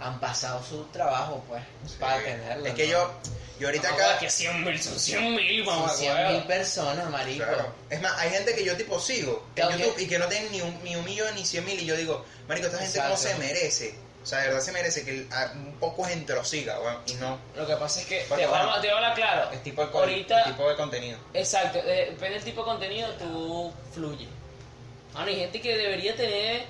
han 0.00 0.20
pasado 0.20 0.62
su 0.62 0.84
trabajo, 0.86 1.42
pues, 1.48 1.62
para 2.00 2.18
Sí. 2.18 2.24
tenerlas. 2.24 2.66
Es 2.68 2.74
que 2.74 2.88
yo, 2.88 3.12
yo 3.60 3.68
ahorita 3.68 3.90
Mamá, 3.92 4.04
acá... 4.04 4.18
que 4.18 4.30
100 4.30 4.64
mil, 4.64 4.82
son 4.82 4.98
100 4.98 5.34
mil, 5.36 5.64
Son 5.64 5.74
mamá. 5.80 5.92
100 5.94 6.12
huevo. 6.14 6.30
mil 6.32 6.42
personas, 6.44 7.10
marico. 7.10 7.44
Claro. 7.44 7.72
Es 7.90 8.00
más, 8.02 8.18
hay 8.18 8.30
gente 8.30 8.54
que 8.54 8.64
yo 8.64 8.76
tipo 8.76 9.00
sigo 9.00 9.46
en 9.56 9.68
YouTube 9.78 9.98
y 9.98 10.06
que 10.08 10.18
no 10.18 10.26
tienen 10.28 10.50
ni 10.52 10.60
un, 10.60 10.82
ni 10.82 10.96
un 10.96 11.04
millón 11.04 11.34
ni 11.34 11.44
cien 11.46 11.64
mil 11.64 11.80
y 11.80 11.86
yo 11.86 11.96
digo, 11.96 12.24
marico, 12.48 12.66
esta 12.66 12.78
gente 12.78 12.98
Exacto. 12.98 13.14
cómo 13.16 13.22
se 13.28 13.34
merece. 13.38 13.94
O 14.22 14.26
sea, 14.26 14.38
de 14.40 14.46
verdad 14.48 14.62
se 14.62 14.72
merece 14.72 15.04
que 15.04 15.26
un 15.54 15.76
poco 15.78 16.02
gente 16.04 16.32
lo 16.34 16.42
siga, 16.46 16.80
weón, 16.80 16.96
y 17.06 17.12
no 17.16 17.38
Lo 17.54 17.66
que 17.66 17.76
pasa 17.76 18.00
es 18.00 18.06
que, 18.06 18.24
Porque, 18.26 18.44
te, 18.44 18.48
bueno, 18.48 18.64
vamos, 18.68 18.80
te 18.80 18.86
voy 18.86 18.94
a 18.94 18.96
hablar 18.96 19.14
claro. 19.14 19.50
el 19.52 19.60
tipo 19.62 19.84
de, 19.84 19.90
con- 19.92 20.00
Ahorita, 20.00 20.38
el 20.44 20.52
tipo 20.52 20.68
de 20.70 20.76
contenido. 20.76 21.18
exacto, 21.34 21.78
eh, 21.80 22.06
depende 22.10 22.30
del 22.36 22.44
tipo 22.44 22.62
de 22.62 22.64
contenido, 22.66 23.10
tú 23.16 23.70
fluye. 23.92 24.26
Mano, 25.12 25.26
hay 25.28 25.36
gente 25.36 25.60
que 25.60 25.76
debería 25.76 26.16
tener 26.16 26.64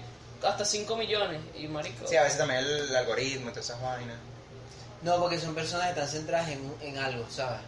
hasta 0.46 0.64
5 0.64 0.96
millones 0.96 1.40
y 1.56 1.66
marico. 1.68 2.06
Sí, 2.06 2.16
a 2.16 2.22
veces 2.22 2.38
también 2.38 2.60
el 2.60 2.94
algoritmo 2.96 3.48
y 3.48 3.52
todas 3.52 3.66
esas 3.66 3.80
vainas. 3.82 4.16
No, 5.02 5.18
porque 5.20 5.38
son 5.38 5.54
personas 5.54 5.86
que 5.86 5.90
están 5.92 6.08
centradas 6.08 6.48
en, 6.50 6.74
en 6.80 6.98
algo, 6.98 7.26
¿sabes? 7.30 7.60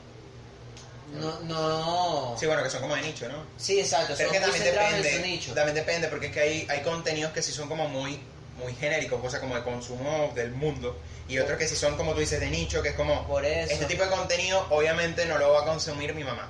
No, 1.12 1.38
no. 1.40 2.36
Sí, 2.38 2.46
bueno, 2.46 2.62
que 2.62 2.70
son 2.70 2.80
como 2.80 2.96
de 2.96 3.02
nicho, 3.02 3.28
¿no? 3.28 3.44
Sí, 3.56 3.78
exacto. 3.78 4.14
Pero 4.16 4.28
son 4.28 4.36
es 4.36 4.40
que 4.40 4.46
también 4.46 4.64
centrados 4.64 4.92
en 4.94 4.96
su 4.98 5.02
depende, 5.04 5.28
nicho. 5.28 5.54
también 5.54 5.74
depende, 5.74 6.08
porque 6.08 6.26
es 6.26 6.32
que 6.32 6.40
hay, 6.40 6.66
hay 6.68 6.80
contenidos 6.82 7.32
que 7.32 7.42
sí 7.42 7.52
son 7.52 7.68
como 7.68 7.88
muy, 7.88 8.18
muy 8.58 8.74
genéricos, 8.74 9.20
cosas 9.20 9.40
como 9.40 9.54
de 9.54 9.62
consumo 9.62 10.32
del 10.34 10.50
mundo, 10.52 10.98
y 11.28 11.38
otros 11.38 11.58
que 11.58 11.68
sí 11.68 11.76
son 11.76 11.96
como 11.96 12.12
tú 12.12 12.20
dices 12.20 12.40
de 12.40 12.50
nicho, 12.50 12.82
que 12.82 12.88
es 12.90 12.94
como, 12.96 13.26
Por 13.26 13.44
eso. 13.44 13.72
este 13.72 13.84
tipo 13.86 14.02
de 14.02 14.10
contenido 14.10 14.66
obviamente 14.70 15.26
no 15.26 15.38
lo 15.38 15.52
va 15.52 15.62
a 15.62 15.64
consumir 15.64 16.12
mi 16.14 16.24
mamá. 16.24 16.48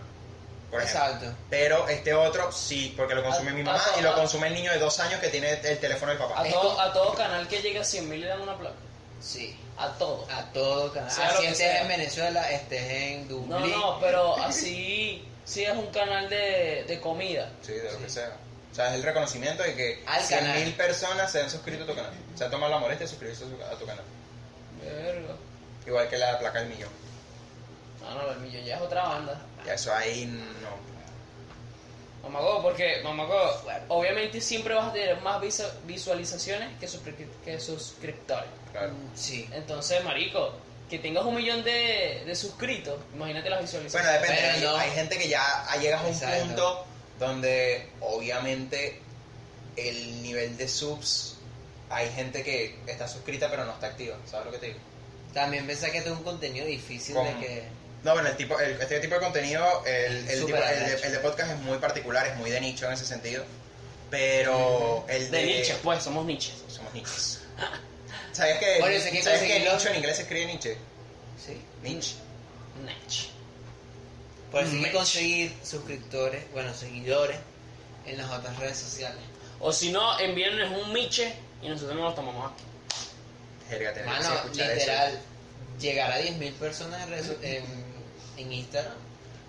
Por 0.71 0.83
ejemplo. 0.83 1.07
Exacto. 1.07 1.37
Pero 1.49 1.89
este 1.89 2.13
otro 2.15 2.51
sí, 2.53 2.93
porque 2.97 3.15
lo 3.15 3.23
consume 3.23 3.51
A- 3.51 3.55
mi 3.55 3.63
mamá 3.63 3.81
y 3.99 4.03
lo 4.03 4.11
a- 4.11 4.15
consume 4.15 4.49
el 4.49 4.55
niño 4.55 4.73
de 4.73 4.79
dos 4.79 4.99
años 5.01 5.21
que 5.21 5.29
tiene 5.29 5.51
el 5.53 5.79
teléfono 5.79 6.11
del 6.11 6.19
papá. 6.19 6.41
a, 6.41 6.45
todo, 6.49 6.61
como- 6.69 6.81
a 6.81 6.93
todo 6.93 7.15
canal 7.15 7.47
que 7.49 7.63
llegue 7.63 7.79
a 7.79 7.85
100 7.85 8.09
mil 8.09 8.21
le 8.21 8.27
dan 8.27 8.41
una 8.41 8.57
placa. 8.59 8.75
Sí. 9.21 9.57
A 9.79 9.89
todo. 9.93 10.27
A 10.31 10.43
todo 10.53 10.93
canal. 10.93 11.11
Sea 11.11 11.29
Así 11.29 11.43
estés 11.45 11.59
sea. 11.59 11.83
en 11.83 11.89
Venezuela, 11.89 12.51
estés 12.51 12.83
en 12.91 13.29
No, 13.29 13.59
Dublín. 13.59 13.71
no, 13.73 14.01
pero 14.01 14.37
así 14.43 15.27
sí 15.45 15.65
es 15.65 15.73
un 15.73 15.87
canal 15.89 16.29
de, 16.29 16.85
de 16.89 17.01
comida. 17.01 17.51
Sí, 17.63 17.73
de 17.73 17.85
lo 17.85 17.91
Sí. 17.93 17.97
que 18.05 18.11
sea. 18.11 18.37
O 18.73 18.75
sea, 18.75 18.89
es 18.89 18.95
el 18.97 19.03
reconocimiento 19.05 19.63
de 19.63 19.75
que 19.75 20.03
Al 20.07 20.23
100 20.23 20.41
canal. 20.41 20.59
mil 20.65 20.75
personas 20.75 21.31
se 21.33 21.41
han 21.43 21.51
suscrito 21.51 21.85
a 21.85 21.87
tu 21.87 21.95
canal. 21.95 22.13
Se 22.35 22.45
han 22.45 22.51
tomado 22.51 22.73
la 22.73 22.79
molestia 22.79 23.05
de 23.07 23.11
suscribirse 23.11 23.45
a, 23.45 23.49
su- 23.49 23.75
a 23.75 23.79
tu 23.79 23.87
canal. 23.87 24.05
Verga. 24.83 25.35
Igual 25.87 26.09
que 26.09 26.19
la 26.19 26.39
placa 26.39 26.59
del 26.61 26.69
millón. 26.69 26.91
No, 28.03 28.15
no, 28.23 28.31
el 28.33 28.39
millón 28.41 28.65
ya 28.65 28.77
es 28.77 28.83
otra 28.83 29.03
banda. 29.05 29.41
Ya 29.67 29.75
eso 29.75 29.93
ahí 29.95 30.27
no. 30.27 30.87
Mamago, 32.29 32.61
porque, 32.63 33.01
Mamago, 33.05 33.39
obviamente 33.89 34.41
siempre 34.41 34.75
vas 34.75 34.89
a 34.89 34.93
tener 34.93 35.21
más 35.21 35.41
visu- 35.41 35.71
visualizaciones 35.85 36.77
que, 36.81 36.89
suscri- 36.89 37.29
que 37.45 37.61
suscriptores. 37.61 38.49
Claro. 38.73 38.93
Sí. 39.15 39.49
Entonces, 39.53 40.03
marico, 40.03 40.53
que 40.91 40.99
tengas 40.99 41.25
un 41.25 41.37
millón 41.37 41.63
de, 41.63 42.23
de 42.27 42.35
suscritos, 42.35 42.99
imagínate 43.15 43.49
las 43.49 43.61
Bueno, 43.61 43.67
visualizaciones. 43.89 44.21
depende. 44.21 44.43
Pero 44.43 44.55
hay, 44.55 44.61
no. 44.63 44.77
hay 44.77 44.91
gente 44.91 45.19
que 45.19 45.29
ya 45.29 45.67
llegas 45.81 46.01
a 46.01 46.05
un 46.07 46.13
Exacto. 46.13 46.45
punto 46.47 46.87
donde 47.21 47.89
obviamente 48.01 49.01
el 49.77 50.23
nivel 50.23 50.57
de 50.57 50.67
subs, 50.69 51.37
hay 51.91 52.11
gente 52.11 52.43
que 52.43 52.77
está 52.89 53.07
suscrita 53.07 53.49
pero 53.51 53.65
no 53.65 53.73
está 53.73 53.87
activa. 53.89 54.17
¿Sabes 54.29 54.47
lo 54.47 54.53
que 54.53 54.59
te 54.59 54.67
digo? 54.67 54.79
También 55.33 55.65
pensé 55.67 55.93
que 55.93 55.99
esto 55.99 56.11
es 56.13 56.17
un 56.19 56.25
contenido 56.25 56.67
difícil 56.67 57.15
¿Cómo? 57.15 57.29
de 57.31 57.37
que. 57.39 57.63
No, 58.07 58.13
bueno, 58.13 58.29
el 58.29 58.37
tipo, 58.37 58.59
el- 58.61 58.81
este 58.81 59.01
tipo 59.01 59.15
de 59.17 59.21
contenido, 59.21 59.83
el, 59.85 60.29
el, 60.29 60.45
tipo- 60.47 60.57
el 60.57 60.63
de, 60.63 60.65
arrecho. 60.65 61.05
el 61.07 61.13
de 61.13 61.19
podcast 61.19 61.51
es 61.53 61.59
muy 61.59 61.79
particular, 61.79 62.27
es 62.27 62.37
muy 62.37 62.51
de 62.51 62.61
nicho 62.61 62.87
en 62.87 62.93
ese 62.93 63.05
sentido. 63.05 63.45
Pero 64.11 65.05
el 65.09 65.31
de... 65.31 65.39
de 65.39 65.47
niches, 65.47 65.77
pues, 65.83 66.03
somos 66.03 66.25
niches. 66.25 66.55
Somos 66.69 66.95
niches. 66.95 67.41
¿Sabías 68.33 68.59
que, 68.59 68.79
Bueno, 68.81 69.01
sé 69.03 69.11
que 69.11 69.23
¿sabías 69.23 69.43
que 69.43 69.49
conseguirlo- 69.49 69.73
nicho 69.77 69.89
en 69.89 69.97
inglés 69.97 70.17
se 70.17 70.23
escribe 70.23 70.47
niche? 70.47 70.77
Sí. 71.45 71.61
Niche. 71.83 72.15
Niche. 72.85 73.29
Por 74.53 74.63
eso 74.63 74.73
hay 74.77 74.83
que 74.85 74.93
conseguir 74.93 75.55
suscriptores, 75.65 76.45
bueno, 76.53 76.73
seguidores 76.73 77.39
en 78.07 78.19
las 78.19 78.31
otras 78.31 78.57
redes 78.59 78.77
sociales. 78.79 79.19
O 79.59 79.73
si 79.73 79.91
no, 79.91 80.19
envíennos 80.21 80.71
un 80.81 80.93
miche 80.93 81.35
y 81.63 81.69
nosotros 81.69 81.97
nos 81.97 82.11
lo 82.11 82.15
tomamos 82.15 82.53
aquí. 82.53 82.63
Jerga, 83.69 83.93
Mano, 84.07 84.35
escuchar 84.37 84.69
literal, 84.77 85.09
eso. 85.11 85.19
llegar 85.81 86.13
a 86.13 86.21
10.000 86.21 86.53
personas 86.53 87.03
en, 87.03 87.11
redes- 87.11 87.37
en, 87.43 87.86
en 88.37 88.53
Instagram. 88.53 88.95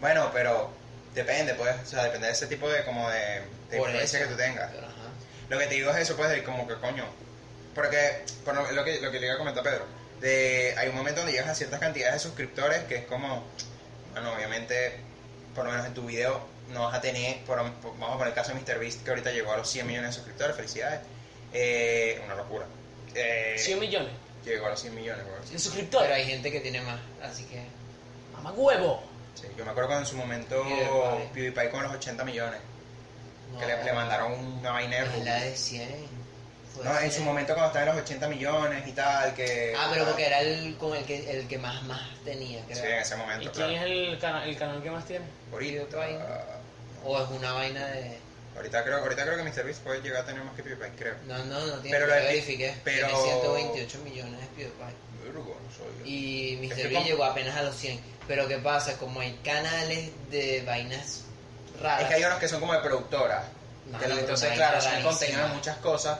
Bueno, 0.02 0.30
pero 0.34 0.72
depende, 1.14 1.54
pues. 1.56 1.76
O 1.84 1.86
sea, 1.86 2.04
depende 2.04 2.28
de 2.28 2.34
ese 2.34 2.48
tipo 2.48 2.70
de, 2.70 2.84
como 2.84 3.10
de, 3.10 3.42
influencia 3.72 4.20
eso. 4.20 4.28
que 4.28 4.34
tú 4.34 4.38
tengas. 4.40 4.70
Pero, 4.72 4.88
ajá. 4.88 4.96
Lo 5.50 5.58
que 5.60 5.68
te 5.68 5.76
digo 5.76 5.92
es 5.92 5.98
eso, 5.98 6.16
pues, 6.16 6.30
de 6.30 6.44
como 6.44 6.68
que 6.68 6.76
coño. 6.76 7.06
Porque, 7.74 8.24
por 8.44 8.56
lo, 8.56 8.72
lo 8.72 8.84
que, 8.84 9.00
lo 9.02 9.12
que 9.12 9.20
le 9.20 9.28
iba 9.28 9.36
a 9.36 9.38
comentar 9.38 9.66
a 9.66 9.70
Pedro, 9.70 9.86
de, 10.20 10.74
hay 10.78 10.90
un 10.90 10.96
momento 10.96 11.22
donde 11.22 11.32
llegas 11.34 11.50
a 11.50 11.56
ciertas 11.56 11.80
cantidades 11.80 12.16
de 12.16 12.20
suscriptores 12.20 12.84
que 12.86 12.96
es 12.96 13.06
como, 13.06 13.44
bueno, 14.14 14.34
obviamente, 14.34 14.94
por 15.54 15.66
lo 15.66 15.72
menos 15.72 15.86
en 15.86 15.94
tu 15.94 16.06
video 16.06 16.42
no 16.74 16.84
vas 16.86 16.96
a 16.96 17.02
tener, 17.02 17.38
por, 17.46 17.58
por- 17.74 17.92
vamos 17.94 18.10
a 18.16 18.18
poner 18.18 18.28
el 18.30 18.34
caso 18.34 18.52
de 18.54 18.60
MrBeast, 18.60 19.04
que 19.04 19.10
ahorita 19.12 19.32
llegó 19.32 19.54
a 19.54 19.58
los 19.58 19.70
100 19.70 19.86
millones 19.88 20.10
de 20.10 20.16
suscriptores, 20.16 20.56
felicidades. 20.56 21.02
Eh, 21.54 22.20
una 22.26 22.36
locura. 22.36 22.66
Eh, 23.16 23.56
100 23.58 23.80
millones 23.80 24.12
Llegó 24.44 24.68
a 24.68 24.70
los 24.72 24.80
100 24.82 24.96
millones, 24.96 25.26
de 25.26 25.32
Pero 25.48 25.60
suscriptores. 25.60 26.12
hay 26.12 26.26
gente 26.26 26.52
que 26.52 26.60
tiene 26.62 26.82
más, 26.82 27.00
así 27.22 27.44
que. 27.46 27.62
Mamá 28.38 28.52
huevo. 28.52 29.04
Sí, 29.36 29.48
yo 29.58 29.64
me 29.66 29.72
acuerdo 29.72 29.90
cuando 29.90 30.06
en 30.06 30.10
su 30.12 30.18
momento 30.18 30.64
PewDiePie. 30.64 31.30
PewDiePie 31.34 31.70
con 31.70 31.84
los 31.84 31.92
80 31.94 32.24
millones, 32.24 32.60
No, 33.54 33.60
que 33.60 33.66
le, 33.68 33.84
le 33.84 33.94
mandaron 33.94 34.34
una 34.34 34.72
vaina 34.72 35.04
de 35.06 35.24
la 35.24 35.36
de 35.42 35.56
100. 35.56 36.18
Fue 36.74 36.84
No, 36.84 36.92
en 36.92 37.00
100. 37.00 37.12
su 37.12 37.22
momento 37.22 37.54
cuando 37.54 37.68
estaba 37.68 37.86
en 37.92 37.96
los 37.96 38.04
80 38.04 38.28
millones 38.30 38.88
y 38.88 38.92
tal, 38.94 39.34
que... 39.36 39.74
Ah, 39.78 39.90
pero 39.92 40.06
porque 40.06 40.26
era 40.28 40.42
el 40.42 40.76
con 40.78 40.96
el 40.96 41.04
que, 41.06 41.30
el 41.32 41.48
que 41.48 41.58
más 41.58 41.82
más 41.84 42.02
tenía, 42.24 42.62
Sí, 42.72 42.80
en 42.84 42.94
ese 43.00 43.16
¿Y 43.16 43.18
momento, 43.18 43.52
quién 43.52 43.68
claro. 43.68 43.74
es 43.76 43.82
el, 43.84 44.20
cana- 44.20 44.46
el 44.46 44.58
canal 44.58 44.82
que 44.84 44.92
más 44.92 45.06
tiene? 45.06 45.26
Ahorita? 45.52 45.84
O 47.06 47.22
es 47.24 47.30
una 47.30 47.54
vaina 47.54 47.86
de. 47.88 48.18
ahorita, 48.56 48.84
creo, 48.84 48.98
ahorita 48.98 49.24
creo 49.24 49.38
que 49.38 49.44
MrBeast 49.44 49.82
puede 49.84 50.02
llegar 50.02 50.24
a 50.24 50.26
tener 50.26 50.44
más 50.44 50.56
que 50.56 50.64
PewDiePie, 50.64 50.96
creo. 50.98 51.16
No, 51.28 51.38
no, 51.46 51.60
no 51.66 51.74
tiene. 51.80 51.98
Pero 51.98 52.08
lo 52.08 52.14
verifiqué. 52.14 52.76
pero- 52.84 53.08
Tiene 53.08 53.24
128 53.40 54.00
millones 54.00 54.40
de 54.42 54.48
PewDiePie. 54.48 54.96
No 55.34 55.44
soy. 55.76 56.10
Y 56.10 56.54
Es 56.66 56.78
Mr. 56.78 56.90
que 56.90 57.04
llegó 57.04 57.24
apenas 57.24 57.56
a 57.58 57.64
los 57.64 57.76
100. 57.76 58.00
Pero 58.28 58.48
¿qué 58.48 58.58
pasa? 58.58 58.98
Como 58.98 59.20
hay 59.22 59.34
canales 59.44 60.10
de 60.30 60.64
vainas 60.66 61.24
raras. 61.82 62.02
Es 62.04 62.08
que 62.08 62.14
hay 62.16 62.24
unos 62.24 62.40
que 62.40 62.48
son 62.48 62.60
como 62.60 62.74
de 62.74 62.80
productora. 62.80 63.44
Entonces, 64.04 64.52
claro, 64.54 64.82
son 64.82 65.02
contenido 65.04 65.48
de 65.48 65.54
muchas 65.54 65.78
cosas. 65.78 66.20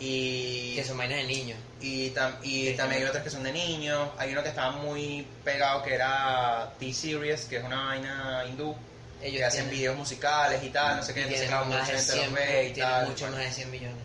Y, 0.00 0.76
Que 0.76 0.84
son 0.84 0.96
vainas 0.96 1.18
de 1.18 1.24
niños. 1.24 1.58
y, 1.80 2.10
tam- 2.10 2.36
y 2.42 2.72
también 2.74 3.02
hay 3.02 3.08
otros 3.08 3.22
que 3.24 3.30
son 3.30 3.42
de 3.42 3.52
niños. 3.52 4.08
Hay 4.16 4.30
uno 4.32 4.42
que 4.44 4.48
estaba 4.50 4.72
muy 4.72 5.26
pegado 5.44 5.82
que 5.82 5.94
era 5.94 6.72
T-Series, 6.78 7.46
que 7.46 7.56
es 7.56 7.64
una 7.64 7.84
vaina 7.86 8.44
hindú. 8.48 8.76
Ellos 9.20 9.38
que 9.38 9.44
hacen 9.44 9.68
videos 9.70 9.96
musicales 9.96 10.62
y 10.62 10.68
tal, 10.70 10.98
no 10.98 11.02
sé 11.02 11.12
qué, 11.12 11.22
entonces 11.22 11.48
tienen 11.48 11.48
claro, 11.58 11.64
más 11.66 11.80
mucha 11.80 11.92
de 11.92 11.98
gente 11.98 12.12
100, 12.12 12.24
los 12.26 12.34
ve 12.34 12.68
y 12.68 12.72
tienen 12.72 12.92
tal. 12.92 13.06
mucho 13.08 13.24
bueno. 13.24 13.36
más 13.38 13.46
de 13.46 13.52
100 13.52 13.70
millones. 13.72 13.96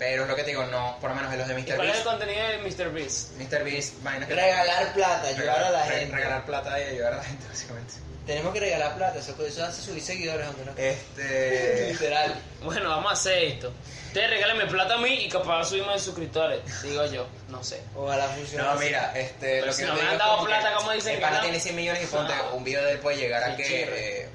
Pero 0.00 0.22
es 0.24 0.28
lo 0.28 0.34
que 0.34 0.42
te 0.42 0.50
digo, 0.50 0.64
no, 0.64 0.96
por 1.00 1.10
lo 1.10 1.14
menos 1.16 1.32
en 1.32 1.38
los 1.38 1.46
de 1.46 1.60
¿Y 1.60 1.62
cuál 1.64 1.70
es 1.70 1.78
el 1.78 1.86
MrBeast. 1.86 2.04
contenido 2.04 2.48
de 2.48 2.58
Mr. 2.58 2.90
Beast? 2.92 3.32
MrBeast, 3.38 4.02
vainas 4.02 4.28
que 4.28 4.34
Regalar 4.34 4.92
plata, 4.94 5.28
ayudar 5.28 5.62
a 5.62 5.70
la 5.70 5.84
re- 5.86 5.98
gente. 6.00 6.16
Regalar 6.16 6.44
plata 6.46 6.80
y 6.80 6.82
ayudar 6.84 7.12
a 7.12 7.16
la 7.18 7.22
gente, 7.24 7.46
básicamente. 7.46 7.94
Tenemos 8.26 8.52
que 8.52 8.60
regalar 8.60 8.96
plata, 8.96 9.18
eso, 9.18 9.46
eso 9.46 9.64
hace 9.64 9.82
subir 9.82 10.02
seguidores, 10.02 10.46
aunque 10.46 10.64
no. 10.64 10.72
Este. 10.76 11.88
Literal. 11.92 12.34
Bueno, 12.62 12.88
vamos 12.90 13.10
a 13.10 13.14
hacer 13.14 13.44
esto. 13.44 13.72
Ustedes 14.06 14.30
regálenme 14.30 14.66
plata 14.66 14.94
a 14.94 14.98
mí 14.98 15.12
y 15.24 15.28
capaz 15.28 15.66
subimos 15.66 15.92
de 15.94 16.00
suscriptores. 16.00 16.82
Digo 16.82 17.04
yo, 17.06 17.28
no 17.48 17.62
sé. 17.62 17.80
Ojalá 17.94 18.26
funcione. 18.28 18.64
No, 18.64 18.70
así. 18.70 18.84
mira, 18.86 19.12
este, 19.14 19.46
Pero 19.54 19.66
lo 19.66 19.72
si 19.72 19.82
que 19.82 19.88
no 19.88 19.94
me 19.94 20.00
han 20.02 20.18
dado 20.18 20.36
como 20.36 20.46
plata, 20.48 20.70
que 20.70 20.74
¿cómo 20.76 20.90
dicen 20.92 21.14
El 21.16 21.20
pana 21.20 21.36
no? 21.36 21.42
tiene 21.42 21.60
100 21.60 21.76
millones 21.76 22.02
y 22.04 22.06
ponte, 22.06 22.34
No. 22.34 22.54
un 22.56 22.64
video 22.64 22.82
de 22.84 22.92
él 22.92 22.98
puede 23.00 23.18
llegar 23.18 23.44
a 23.44 23.54
que 23.56 24.22
eh, 24.22 24.28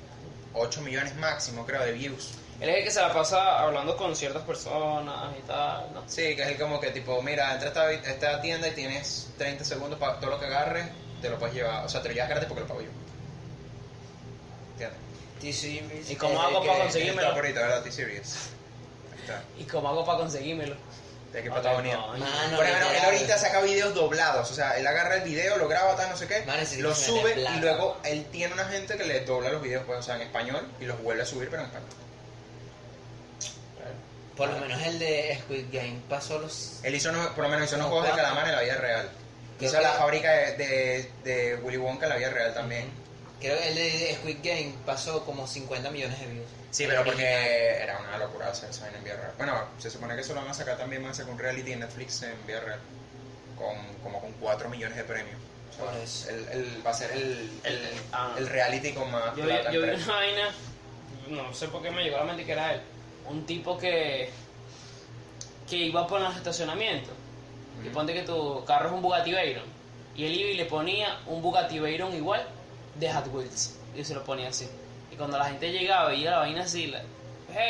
8 0.53 0.82
millones 0.82 1.16
máximo, 1.16 1.66
creo, 1.66 1.84
de 1.84 1.91
views. 1.91 2.32
Él 2.62 2.70
es 2.70 2.78
el 2.78 2.84
que 2.86 2.91
se 2.91 3.01
la 3.01 3.12
pasa 3.12 3.60
hablando 3.60 3.97
con 3.97 4.16
ciertas 4.16 4.41
personas 4.43 5.36
y 5.38 5.41
tal, 5.47 5.93
¿no? 5.93 6.03
Sí, 6.08 6.36
que 6.36 6.41
es 6.43 6.47
el 6.47 6.58
como 6.58 6.80
que 6.80 6.91
tipo, 6.91 7.22
mira, 7.22 7.53
entra 7.53 7.68
a 7.84 7.91
esta, 7.91 8.10
esta 8.12 8.41
tienda 8.41 8.68
y 8.70 8.72
tienes 8.72 9.30
30 9.38 9.66
segundos 9.66 9.99
para 9.99 10.20
todo 10.20 10.32
lo 10.32 10.39
que 10.39 10.45
agarres, 10.45 10.88
te 11.22 11.30
lo 11.30 11.38
puedes 11.38 11.53
llevar, 11.56 11.86
o 11.86 11.89
sea, 11.89 12.01
te 12.01 12.08
lo 12.10 12.14
llevas 12.16 12.30
gratis 12.30 12.47
porque 12.47 12.62
lo 12.62 12.68
pago 12.68 12.82
yo. 12.82 12.89
¿Entiendes? 14.74 14.99
T-Series, 15.41 16.10
¿Y 16.10 16.16
cómo 16.16 16.41
hago 16.41 16.62
que- 16.62 16.68
para 16.68 16.72
Está 16.72 16.84
conseguírmelo? 16.86 17.30
por 17.30 17.38
ahorita, 17.43 17.60
¿verdad? 17.62 17.84
T-Series. 17.84 18.36
Está. 19.22 19.41
¿Y 19.58 19.64
cómo 19.66 19.89
hago 19.89 20.06
para 20.06 20.20
conseguírmelo? 20.20 20.76
De 21.34 21.39
aquí 21.39 21.49
Ok, 21.49 21.56
para 21.56 21.62
Estados 21.62 21.80
Unidos. 21.82 22.06
coño. 22.06 22.20
Mano, 22.26 22.56
Por 22.56 22.66
ejemplo, 22.66 22.89
él 22.91 23.03
ahorita 23.03 23.38
saca 23.38 23.62
videos 23.62 23.93
doblados, 23.93 24.49
o 24.49 24.53
sea, 24.56 24.78
él 24.78 24.88
agarra 24.88 25.16
el 25.18 25.24
video, 25.24 25.58
lo 25.58 25.68
graba, 25.68 25.93
tal, 25.97 26.10
no 26.10 26.16
sé 26.16 26.28
qué, 26.28 26.43
Mano, 26.45 26.64
lo 26.78 26.95
sube 26.95 27.36
y 27.38 27.60
luego 27.60 27.97
él 28.06 28.26
tiene 28.32 28.53
una 28.53 28.64
gente 28.66 28.95
que 28.95 29.03
le 29.03 29.20
dobla 29.26 29.49
los 29.49 29.62
videos, 29.62 29.84
pues, 29.86 29.99
o 29.99 30.03
sea, 30.03 30.16
en 30.16 30.22
español 30.22 30.66
y 30.80 30.86
los 30.86 31.01
vuelve 31.03 31.24
a 31.24 31.26
subir, 31.26 31.49
pero 31.49 31.64
en 31.64 31.68
español. 31.68 31.89
Por 34.36 34.50
lo 34.50 34.58
menos 34.60 34.82
el 34.82 35.00
de 35.00 35.38
Squid 35.42 35.66
Game 35.72 36.00
pasó 36.10 36.40
los. 36.40 36.80
Él 36.84 36.94
hizo, 36.96 37.10
unos- 37.10 37.28
por 37.30 37.44
lo 37.46 37.50
menos 37.50 37.66
hizo 37.68 37.76
unos 37.78 37.88
juegos 37.88 38.08
de 38.08 38.14
calamar 38.16 38.48
en 38.48 38.56
la 38.56 38.62
vida 38.62 38.76
real. 38.78 39.10
Creo 39.58 39.70
hizo 39.70 39.78
que- 39.80 39.84
la 39.86 39.94
fábrica 39.94 40.32
de, 40.32 40.56
de, 40.58 41.12
de 41.24 41.56
Willy 41.58 41.78
Wonka 41.78 42.06
en 42.06 42.10
la 42.10 42.18
vida 42.18 42.30
real 42.30 42.54
también. 42.54 42.90
Creo 43.40 43.58
que 43.58 43.68
el 43.70 43.76
de 43.76 44.16
Squid 44.20 44.38
Game 44.44 44.74
pasó 44.86 45.24
como 45.26 45.48
50 45.48 45.90
millones 45.92 46.20
de 46.20 46.26
views. 46.28 46.46
Sí, 46.72 46.86
pero 46.88 47.02
original. 47.02 47.06
porque 47.06 47.84
era 47.84 48.00
una 48.00 48.18
locura 48.18 48.50
hacer 48.50 48.70
esa 48.70 48.82
vaina 48.84 48.98
en 48.98 49.04
vida 49.06 49.16
real. 49.16 49.32
Bueno, 49.38 49.64
se 49.78 49.90
supone 49.90 50.16
que 50.16 50.22
eso 50.22 50.34
lo 50.34 50.42
van 50.42 50.50
a 50.50 50.54
sacar 50.54 50.78
también, 50.78 51.02
van 51.04 51.12
a 51.12 51.16
sacar 51.16 51.32
un 51.32 51.40
reality 51.40 51.72
en 51.72 51.80
Netflix 51.82 52.22
en 52.24 52.46
vida 52.48 52.60
real. 52.60 52.80
Con, 53.58 53.78
como 54.04 54.20
con 54.20 54.34
4 54.34 54.68
millones 54.70 54.98
de 54.98 55.04
premios. 55.06 55.38
O 55.72 55.76
sea, 55.76 55.86
Por 55.86 55.96
eso. 56.02 56.30
el- 56.30 56.48
el- 56.50 56.86
va 56.86 56.92
a 56.92 56.94
ser 56.94 57.12
el, 57.12 57.50
el, 57.64 57.90
Ah. 58.12 58.36
el 58.38 58.48
reality 58.48 58.92
con 58.94 59.10
más 59.12 59.34
Yo 59.36 59.44
vi, 59.44 59.50
plata 59.50 59.72
yo 59.72 59.82
vi 59.82 59.90
una 59.90 60.14
vaina, 60.14 60.52
no 61.30 61.54
sé 61.54 61.68
por 61.70 61.82
qué 61.82 61.92
me 61.92 62.04
llegó 62.04 62.18
a 62.18 62.20
la 62.20 62.26
mente 62.26 62.46
que 62.46 62.52
era 62.52 62.74
él. 62.74 62.82
Un 63.30 63.45
tipo 63.45 63.78
que 63.78 64.30
que 65.69 65.78
iba 65.78 66.05
por 66.07 66.21
los 66.21 66.36
estacionamientos. 66.36 67.13
Y 67.84 67.88
Ujú. 67.88 67.93
ponte 67.95 68.13
que 68.13 68.21
tu 68.21 68.63
carro 68.65 68.88
es 68.89 68.93
un 68.93 69.01
Bugatti 69.01 69.32
Veyron. 69.32 69.63
Y 70.15 70.26
él 70.26 70.34
iba 70.36 70.49
y 70.51 70.53
le 70.55 70.65
ponía 70.65 71.19
un 71.26 71.41
Bugatti 71.41 71.80
Veyron 71.80 72.13
igual 72.15 72.45
de 72.95 73.11
Hot 73.11 73.28
Wheels. 73.34 73.76
Y 73.95 74.03
se 74.03 74.13
lo 74.13 74.23
ponía 74.23 74.49
así. 74.49 74.67
Y 75.11 75.15
cuando 75.15 75.38
la 75.38 75.45
gente 75.45 75.71
llegaba 75.71 76.13
y 76.13 76.17
veía 76.17 76.32
la 76.32 76.39
vaina 76.39 76.63
así, 76.63 76.88
la, 76.88 77.01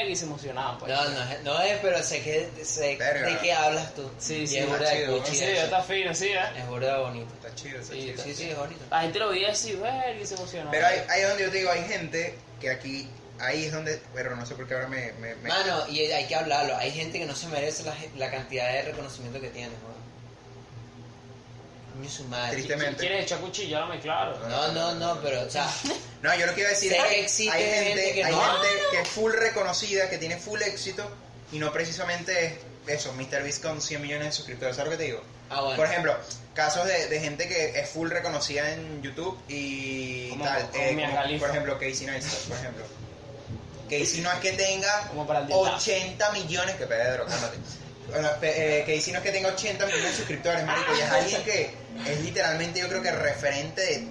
y 0.08 0.16
se 0.16 0.26
emocionaban. 0.26 0.78
Pues. 0.78 0.92
No, 0.92 1.10
no, 1.10 1.24
es- 1.32 1.44
no 1.44 1.62
es, 1.62 1.78
pero 1.82 2.02
sé 2.04 2.22
que 2.24 2.50
sé 2.66 2.96
Verga. 2.98 3.28
de 3.28 3.38
qué 3.40 3.54
hablas 3.54 3.94
tú. 3.96 4.10
Sí, 4.18 4.40
Y 4.42 4.48
sí, 4.48 4.58
es 4.58 4.64
está 4.64 4.78
burda 4.78 4.90
de 4.90 4.98
chido, 4.98 5.18
cuchi 5.20 5.36
Sí, 5.36 5.44
eso. 5.46 5.64
está 5.64 5.82
fino, 5.84 6.16
sí, 6.16 6.28
¿eh? 6.28 6.40
Es 6.58 6.68
burda 6.68 6.98
bonito. 7.00 7.34
Está 7.36 7.56
chido, 7.56 7.80
está 7.80 7.94
Sí, 7.94 8.02
chido. 8.02 8.24
Sí, 8.24 8.36
sí, 8.36 8.50
es 8.50 8.58
bonito. 8.58 8.82
La 8.90 9.02
gente 9.02 9.20
lo 9.20 9.30
veía 9.30 9.52
así, 9.52 9.74
ver, 9.76 10.20
y 10.22 10.26
se 10.26 10.36
emocionaba. 10.36 10.72
Pero 10.72 10.88
hay, 10.88 11.00
ahí 11.10 11.22
es 11.22 11.28
donde 11.30 11.44
yo 11.46 11.52
te 11.52 11.58
digo, 11.60 11.72
hay 11.72 11.84
gente 11.84 12.36
que 12.60 12.70
aquí, 12.72 13.08
ahí 13.40 13.66
es 13.66 13.72
donde, 13.72 14.02
pero 14.14 14.36
no 14.36 14.46
sé 14.46 14.56
por 14.56 14.68
qué 14.68 14.74
ahora 14.76 14.88
me... 14.88 15.12
me, 15.14 15.36
me- 15.36 15.50
Mano, 15.50 15.88
y 15.90 16.00
hay 16.02 16.26
que 16.28 16.36
hablarlo. 16.36 16.76
Hay 16.78 16.92
gente 16.92 17.20
que 17.20 17.26
no 17.26 17.36
se 17.36 17.48
merece 17.48 17.84
la, 17.84 17.96
la 18.18 18.32
cantidad 18.32 18.72
de 18.72 18.82
reconocimiento 18.84 19.40
que 19.42 19.50
tiene. 19.50 19.72
Coño, 21.96 22.10
su 22.10 22.24
madre. 22.26 22.54
Tristemente. 22.58 23.00
¿Quieres 23.00 23.24
echar 23.24 23.40
cuchillo? 23.40 23.78
Háblame 23.80 24.02
claro. 24.02 24.38
No, 24.50 24.72
no, 24.74 24.96
no, 24.96 25.22
pero, 25.22 25.42
o 25.44 25.50
sea, 25.50 25.70
No, 26.22 26.36
yo 26.36 26.46
lo 26.46 26.54
que 26.56 26.62
iba 26.62 26.70
a 26.70 26.74
decir 26.74 26.92
es 26.92 27.04
que 27.04 27.10
que 27.10 27.20
existe 27.22 27.52
hay 27.56 27.64
gente, 27.64 27.86
gente 28.02 28.14
que 28.16 28.24
hay 28.26 28.32
no. 28.34 28.42
gente 28.42 28.68
que 28.92 29.02
es 29.02 29.08
full 29.08 29.32
reconocida, 29.32 30.10
que 30.10 30.18
tiene 30.18 30.38
full 30.38 30.62
éxito 30.62 31.10
y 31.52 31.60
no 31.60 31.72
precisamente 31.72 32.46
es 32.88 33.00
eso, 33.00 33.14
MrBeast 33.14 33.64
con 33.64 33.82
100 33.82 34.02
millones 34.02 34.26
de 34.28 34.32
suscriptores, 34.34 34.76
¿sabes 34.76 34.92
lo 34.92 34.98
que 34.98 35.04
te 35.04 35.12
digo? 35.12 35.22
ah, 35.50 35.62
bueno. 35.62 35.76
Por 35.78 35.86
ejemplo, 35.86 36.16
casos 36.56 36.86
de, 36.86 37.08
de 37.08 37.20
gente 37.20 37.48
que 37.48 37.80
es 37.80 37.88
full 37.90 38.10
reconocida 38.10 38.72
en 38.74 39.02
YouTube 39.04 39.38
y 39.48 40.30
Como- 40.32 40.46
tal, 40.46 40.70
como 40.70 40.84
eh, 40.84 41.08
como, 41.26 41.40
por 41.40 41.50
ejemplo 41.52 41.74
Casey 41.80 42.08
Neistat, 42.08 42.40
por 42.48 42.58
ejemplo. 42.58 42.86
Casey 43.90 44.22
no 44.22 44.32
es 44.32 44.40
que 44.40 44.52
tenga 44.54 45.08
Como 45.10 45.26
para 45.28 45.40
el 45.40 45.48
diablo. 45.48 45.76
80 45.76 46.32
millones, 46.32 46.76
que 46.76 46.86
Pedro, 46.86 47.26
cálmate. 47.26 47.58
Bueno, 48.10 48.30
eh, 48.42 48.84
Casey 48.86 49.12
no 49.14 49.20
es 49.20 49.24
que 49.26 49.32
tenga 49.32 49.50
80 49.50 49.86
millones 49.86 50.06
de 50.12 50.14
suscriptores, 50.18 50.64
marico, 50.66 50.96
y 50.96 51.02
es 51.02 51.10
alguien 51.12 51.44
que 51.44 51.74
es 52.08 52.22
literalmente 52.22 52.80
yo 52.80 52.88
creo 52.88 53.02
que 53.02 53.12
referente 53.12 53.82
de 53.82 54.08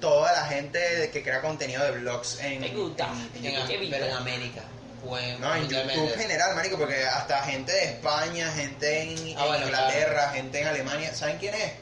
toda 0.00 0.32
la 0.32 0.46
gente 0.46 1.10
que 1.12 1.22
crea 1.22 1.40
contenido 1.40 1.84
de 1.84 1.92
vlogs 1.92 2.40
en, 2.40 2.64
en- 2.64 2.64
en 2.64 3.44
En- 3.46 3.90
pero 3.90 4.06
en 4.06 4.12
América. 4.12 4.62
Pues, 5.06 5.38
No, 5.40 5.54
en. 5.54 5.68
YouTube 5.68 6.14
general, 6.16 6.54
marico, 6.54 6.78
porque 6.78 7.04
hasta 7.04 7.42
gente 7.44 7.72
de 7.72 7.84
España, 7.84 8.50
gente 8.52 9.02
en, 9.02 9.08
Ah, 9.36 9.42
en 9.42 9.48
bueno, 9.48 9.66
Inglaterra, 9.66 10.30
gente 10.34 10.60
en 10.60 10.66
Alemania, 10.68 11.14
¿saben 11.14 11.38
quién 11.38 11.54
es? 11.54 11.72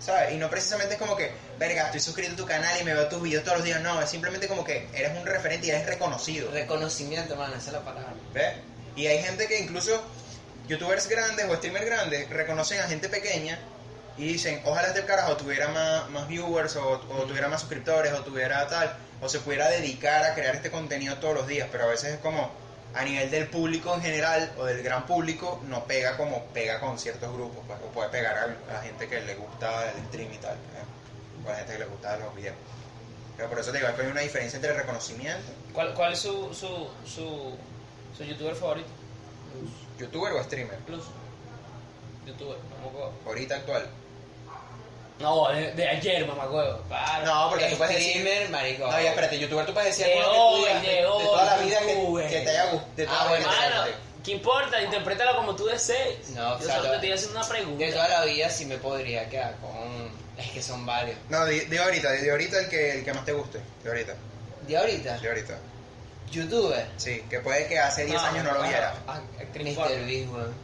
¿Sabes? 0.00 0.32
Y 0.32 0.38
no 0.38 0.48
precisamente 0.48 0.94
es 0.94 0.98
como 0.98 1.14
que, 1.14 1.30
verga, 1.58 1.86
estoy 1.86 2.00
suscrito 2.00 2.32
a 2.32 2.36
tu 2.36 2.46
canal 2.46 2.80
y 2.80 2.84
me 2.84 2.94
veo 2.94 3.06
tus 3.08 3.20
videos 3.22 3.44
todos 3.44 3.58
los 3.58 3.66
días, 3.66 3.80
no, 3.82 4.00
es 4.00 4.08
simplemente 4.08 4.48
como 4.48 4.64
que 4.64 4.88
eres 4.94 5.16
un 5.16 5.26
referente 5.26 5.66
y 5.66 5.70
eres 5.70 5.86
reconocido, 5.86 6.50
Reconocimiento, 6.50 7.36
mano, 7.36 7.54
esa 7.54 7.66
es 7.66 7.72
la 7.74 7.84
palabra. 7.84 8.14
¿ves? 8.32 8.54
Y 8.96 9.06
hay 9.06 9.22
gente 9.22 9.46
que 9.46 9.60
incluso, 9.60 10.02
youtubers 10.66 11.06
grandes 11.06 11.46
o 11.50 11.54
streamers 11.54 11.84
grandes, 11.84 12.30
reconocen 12.30 12.80
a 12.80 12.84
gente 12.84 13.10
pequeña 13.10 13.58
y 14.16 14.24
dicen, 14.24 14.62
ojalá 14.64 14.88
este 14.88 15.04
carajo 15.04 15.36
tuviera 15.36 15.68
más, 15.68 16.08
más 16.08 16.26
viewers 16.28 16.76
o, 16.76 16.92
o 16.92 17.22
tuviera 17.24 17.48
más 17.48 17.60
suscriptores 17.60 18.12
o 18.14 18.22
tuviera 18.22 18.66
tal, 18.68 18.96
o 19.20 19.28
se 19.28 19.40
pudiera 19.40 19.68
dedicar 19.68 20.24
a 20.24 20.34
crear 20.34 20.54
este 20.54 20.70
contenido 20.70 21.18
todos 21.18 21.34
los 21.34 21.46
días, 21.46 21.68
pero 21.70 21.84
a 21.84 21.88
veces 21.88 22.14
es 22.14 22.20
como 22.20 22.50
a 22.94 23.04
nivel 23.04 23.30
del 23.30 23.46
público 23.48 23.94
en 23.94 24.02
general 24.02 24.52
o 24.58 24.64
del 24.64 24.82
gran 24.82 25.06
público 25.06 25.60
no 25.68 25.84
pega 25.84 26.16
como 26.16 26.44
pega 26.46 26.80
con 26.80 26.98
ciertos 26.98 27.32
grupos, 27.32 27.64
pues, 27.66 27.78
o 27.80 27.92
puede 27.92 28.08
pegar 28.10 28.36
a, 28.36 28.72
la 28.72 28.80
gente 28.82 29.08
que 29.08 29.20
le 29.20 29.34
gusta 29.36 29.90
el 29.92 30.04
stream 30.06 30.32
y 30.32 30.38
tal, 30.38 30.54
¿eh? 30.54 31.44
o 31.44 31.48
a 31.48 31.52
la 31.52 31.58
gente 31.58 31.72
que 31.74 31.78
le 31.78 31.86
gusta 31.86 32.16
los 32.16 32.34
videos. 32.34 32.56
Pero 33.36 33.48
por 33.48 33.58
eso 33.58 33.70
te 33.72 33.78
digo, 33.78 33.94
que 33.94 34.02
hay 34.02 34.08
una 34.08 34.20
diferencia 34.20 34.56
entre 34.56 34.72
el 34.72 34.76
reconocimiento, 34.76 35.52
¿Cuál, 35.72 35.94
cuál 35.94 36.12
es 36.12 36.18
su, 36.18 36.52
su, 36.52 36.88
su, 37.06 37.54
su 38.16 38.24
youtuber 38.24 38.54
favorito? 38.54 38.88
youtuber 39.98 40.32
o 40.32 40.42
streamer, 40.44 40.78
Incluso. 40.80 41.10
Youtuber, 42.26 42.56
no 42.58 42.82
me 42.82 42.88
acuerdo. 42.88 43.12
ahorita 43.26 43.56
actual. 43.56 43.86
No, 45.20 45.48
de, 45.52 45.72
de 45.72 45.88
ayer, 45.88 46.26
mamá 46.26 46.48
huevo. 46.48 46.80
Claro. 46.88 47.26
No, 47.26 47.50
porque 47.50 47.66
tú 47.66 47.76
puedes 47.76 47.94
decir... 47.94 48.10
Streamer, 48.22 48.48
marico. 48.50 48.86
No, 48.90 49.00
ya 49.00 49.10
espérate, 49.10 49.38
youtuber 49.38 49.66
tú 49.66 49.74
puedes 49.74 49.96
decir 49.96 50.06
De 50.12 50.18
alguno 50.20 50.32
que 50.32 50.38
tú 50.38 50.42
hoy, 50.42 50.60
digas 50.64 50.82
de 50.82 51.06
hoy, 51.06 51.24
toda 51.24 51.44
la 51.44 51.56
vida 51.58 51.78
que, 51.80 51.94
youtuber. 51.94 52.28
que 52.30 52.40
te 52.40 52.50
haya 52.50 52.64
gustado. 52.72 52.92
de 52.96 53.04
toda 53.06 53.20
Ah, 53.20 53.24
la 53.24 53.30
vida 53.36 53.38
bueno, 53.38 53.50
que 53.50 53.50
te 53.50 53.56
haya 53.56 53.66
Hermano, 53.66 53.84
gustado. 53.90 54.10
¿qué 54.24 54.30
importa? 54.32 54.82
Interprétalo 54.82 55.36
como 55.36 55.56
tú 55.56 55.66
desees. 55.66 56.28
No, 56.30 56.50
Yo 56.50 56.56
o 56.56 56.60
sea, 56.62 56.76
solo 56.76 56.88
te 56.90 56.94
estoy 56.96 57.12
haciendo 57.12 57.38
una 57.38 57.48
pregunta. 57.48 57.84
De 57.84 57.92
toda 57.92 58.08
la 58.08 58.24
vida 58.24 58.50
sí 58.50 58.64
me 58.66 58.78
podría 58.78 59.28
quedar 59.28 59.56
con... 59.56 60.10
Es 60.38 60.50
que 60.52 60.62
son 60.62 60.86
varios. 60.86 61.18
No, 61.28 61.44
de, 61.44 61.60
de 61.66 61.78
ahorita, 61.78 62.10
de, 62.12 62.22
de 62.22 62.30
ahorita 62.30 62.58
el 62.60 62.68
que, 62.70 62.90
el 62.98 63.04
que 63.04 63.12
más 63.12 63.24
te 63.26 63.32
guste. 63.32 63.60
De 63.84 63.90
ahorita, 63.90 64.14
De 64.66 64.76
ahorita, 64.78 65.18
de 65.18 65.28
ahorita. 65.28 65.58
youtuber, 66.32 66.86
Sí, 66.96 67.22
que 67.28 67.40
puede 67.40 67.66
que 67.66 67.78
hace 67.78 68.06
10 68.06 68.18
años 68.22 68.44
no 68.44 68.52
lo 68.54 68.62
viera. 68.62 68.94
Ah. 69.06 69.20
Mr. 69.54 70.06
Beast, 70.06 70.30
weón. 70.32 70.54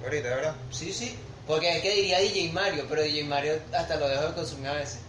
De 0.00 0.04
ahorita, 0.04 0.28
de 0.28 0.34
verdad. 0.34 0.54
Sí, 0.70 0.92
sí. 0.92 1.18
Porque 1.46 1.76
es 1.76 1.82
que 1.82 1.90
diría 1.94 2.18
DJ 2.20 2.52
Mario, 2.52 2.86
pero 2.88 3.02
DJ 3.02 3.24
Mario 3.24 3.58
hasta 3.76 3.96
lo 3.96 4.08
dejo 4.08 4.28
de 4.28 4.34
consumir 4.34 4.68
a 4.68 4.72
veces. 4.74 5.00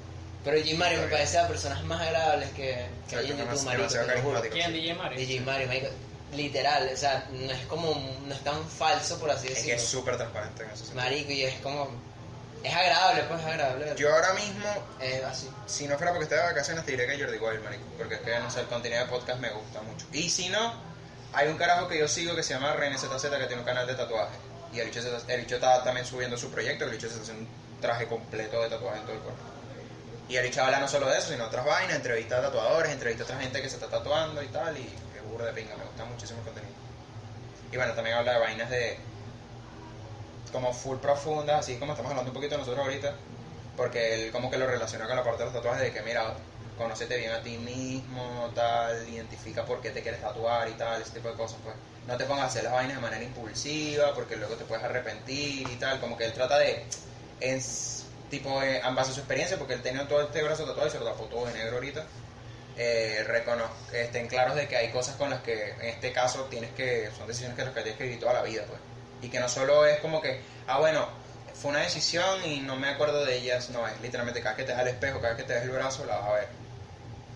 Pero 0.44 0.58
DJ 0.58 0.76
Mario 0.76 1.02
me 1.02 1.08
parece 1.08 1.38
las 1.38 1.48
personas 1.48 1.84
más 1.86 2.02
agradables 2.02 2.50
que, 2.52 2.86
que 3.10 3.16
hay 3.16 3.32
en 3.32 3.38
YouTube. 3.38 4.50
¿Quién, 4.52 4.74
DJ 4.74 4.94
Mario? 4.94 5.18
DJ 5.20 5.40
Mario, 5.42 5.68
marico. 5.68 5.88
Literal, 6.34 6.90
o 6.94 6.98
sea, 6.98 7.26
no 7.32 7.52
es 7.52 7.66
como, 7.68 7.96
no 8.26 8.34
es 8.34 8.44
tan 8.44 8.68
falso 8.68 9.18
por 9.20 9.32
así 9.32 9.48
Es 9.48 9.54
que 9.54 9.60
decirlo. 9.60 9.76
es 9.78 9.88
súper 9.88 10.18
transparente 10.18 10.64
en 10.64 10.70
ese 10.70 10.78
sentido. 10.86 10.96
Marico, 11.02 11.32
y 11.32 11.44
es 11.44 11.56
como, 11.62 11.90
es 12.62 12.74
agradable, 12.74 13.24
pues 13.24 13.40
es 13.40 13.46
agradable. 13.48 13.94
Yo 13.96 14.14
ahora 14.14 14.34
mismo, 14.34 14.66
Es 15.00 15.24
así. 15.24 15.50
si 15.66 15.88
no 15.88 15.96
fuera 15.98 16.12
porque 16.12 16.24
estoy 16.26 16.40
de 16.40 16.44
vacaciones, 16.44 16.84
te 16.86 16.92
diré 16.92 17.08
que 17.08 17.24
Jordi 17.24 17.38
Wild, 17.38 17.64
marico. 17.64 17.84
Porque 17.98 18.16
es 18.16 18.22
que, 18.22 18.38
no 18.40 18.52
sé, 18.52 18.60
el 18.62 18.66
contenido 18.68 19.02
de 19.06 19.10
podcast 19.10 19.40
me 19.40 19.50
gusta 19.52 19.82
mucho. 19.84 20.06
Y 20.12 20.30
si 20.30 20.50
no, 20.50 20.74
hay 21.32 21.48
un 21.48 21.58
carajo 21.58 21.88
que 21.88 21.98
yo 21.98 22.08
sigo 22.08 22.36
que 22.36 22.44
se 22.44 22.54
llama 22.54 22.74
René 22.74 22.98
ZZ, 22.98 23.22
que 23.22 23.46
tiene 23.48 23.60
un 23.60 23.66
canal 23.66 23.88
de 23.88 23.96
tatuaje. 23.96 24.36
Y 24.76 24.80
el 24.82 24.88
bicho, 24.90 25.56
está 25.56 25.84
también 25.84 26.06
subiendo 26.06 26.38
su 26.38 26.52
proyecto, 26.52 26.84
el 26.84 26.92
bicho 26.92 27.10
se 27.10 27.22
haciendo 27.22 27.44
un 27.44 27.80
traje 27.80 28.08
completo 28.08 28.62
de 28.62 28.70
tatuaje 28.70 29.00
en 29.00 29.06
todo 29.06 29.16
el 29.16 29.22
cuerpo. 29.22 29.42
Y 30.28 30.36
el 30.36 30.44
bicho 30.44 30.62
habla 30.62 30.80
no 30.80 30.88
solo 30.88 31.08
de 31.08 31.18
eso, 31.18 31.32
sino 31.32 31.46
otras 31.46 31.66
vainas, 31.66 31.96
entrevista 31.96 32.40
a 32.40 32.42
tatuadores, 32.42 32.92
entrevista 32.92 33.24
a 33.24 33.26
otra 33.26 33.40
gente 33.40 33.62
que 33.62 33.70
se 33.70 33.76
está 33.76 33.88
tatuando 33.88 34.44
y 34.44 34.48
tal, 34.48 34.78
y 34.78 34.82
es 34.82 35.24
burro 35.32 35.46
de 35.46 35.54
pinga, 35.54 35.78
me 35.78 35.86
gusta 35.86 36.04
muchísimo 36.04 36.40
el 36.40 36.46
contenido. 36.46 36.74
Y 37.72 37.78
bueno, 37.78 37.94
también 37.94 38.18
habla 38.18 38.34
de 38.34 38.40
vainas 38.40 38.70
de 38.70 38.98
como 40.52 40.74
full 40.74 40.98
profundas, 40.98 41.60
así 41.60 41.78
como 41.78 41.94
estamos 41.94 42.10
hablando 42.12 42.32
un 42.32 42.36
poquito 42.36 42.58
nosotros 42.58 42.86
ahorita, 42.86 43.14
porque 43.78 44.26
él 44.26 44.32
como 44.32 44.52
que 44.52 44.58
lo 44.58 44.68
relaciona 44.68 45.08
con 45.08 45.16
la 45.16 45.24
parte 45.24 45.40
de 45.40 45.46
los 45.46 45.54
tatuajes 45.54 45.84
de 45.84 45.94
que 45.94 46.02
mira, 46.02 46.34
conócete 46.76 47.18
bien 47.18 47.32
a 47.32 47.42
ti 47.42 47.58
mismo, 47.58 48.52
tal, 48.56 49.08
identifica 49.10 49.66
por 49.66 49.82
qué 49.82 49.92
te 49.92 50.02
quieres 50.02 50.22
tatuar 50.22 50.68
y 50.70 50.74
tal, 50.74 51.02
ese 51.02 51.14
tipo 51.14 51.30
de 51.30 51.36
cosas, 51.36 51.60
pues. 51.64 51.76
No 52.06 52.18
te 52.18 52.26
pongas 52.26 52.44
a 52.44 52.48
hacer 52.48 52.64
las 52.64 52.74
vainas 52.74 52.96
de 52.98 53.02
manera 53.02 53.24
impulsiva, 53.24 54.14
porque 54.14 54.36
luego 54.36 54.56
te 54.58 54.66
puedes 54.66 54.84
arrepentir 54.84 55.68
y 55.70 55.78
tal, 55.78 56.00
como 56.00 56.18
que 56.18 56.26
él 56.26 56.34
trata 56.34 56.58
de, 56.60 56.88
en, 57.40 57.58
s- 57.58 58.06
tipo, 58.30 58.62
eh, 58.62 58.82
en 58.84 58.96
base 58.96 59.12
a 59.12 59.14
su 59.16 59.20
experiencia, 59.22 59.58
porque 59.58 59.74
él 59.74 59.82
tenía 59.82 60.08
todo 60.08 60.22
este 60.22 60.44
brazo 60.44 60.66
tatuado 60.66 60.88
y 60.88 60.92
se 60.92 61.00
lo 61.00 61.06
tapó 61.06 61.28
todo 61.28 61.46
de 61.48 61.54
negro 61.54 61.76
ahorita, 61.76 62.08
eh, 62.76 63.24
recono- 63.28 63.72
que 63.90 64.02
estén 64.04 64.28
claros 64.28 64.56
de 64.56 64.68
que 64.68 64.76
hay 64.78 64.92
cosas 64.92 65.16
con 65.16 65.30
las 65.30 65.42
que, 65.42 65.72
en 65.80 65.90
este 65.90 66.12
caso, 66.12 66.46
tienes 66.46 66.72
que, 66.74 67.12
son 67.12 67.28
decisiones 67.28 67.56
que 67.56 67.64
las 67.66 67.74
que 67.74 67.82
tienes 67.82 67.98
que 67.98 68.04
vivir 68.06 68.20
toda 68.20 68.34
la 68.34 68.42
vida, 68.44 68.66
pues. 68.68 68.82
Y 69.22 69.30
que 69.30 69.40
no 69.40 69.48
solo 69.50 69.86
es 69.86 70.00
como 70.00 70.22
que, 70.22 70.44
ah, 70.68 70.80
bueno, 70.80 71.10
fue 71.54 71.72
una 71.72 71.80
decisión 71.82 72.44
y 72.46 72.60
no 72.62 72.76
me 72.76 72.90
acuerdo 72.90 73.24
de 73.26 73.36
ellas, 73.38 73.70
no, 73.70 73.88
es 73.88 74.00
literalmente 74.02 74.42
cada 74.42 74.56
vez 74.56 74.66
que 74.66 74.72
te 74.72 74.74
das 74.74 74.82
el 74.82 74.90
espejo, 74.94 75.22
cada 75.22 75.34
vez 75.34 75.44
que 75.44 75.48
te 75.48 75.54
das 75.54 75.64
el 75.64 75.72
brazo, 75.72 76.06
la 76.06 76.18
vas 76.18 76.28
a 76.30 76.34
ver. 76.34 76.65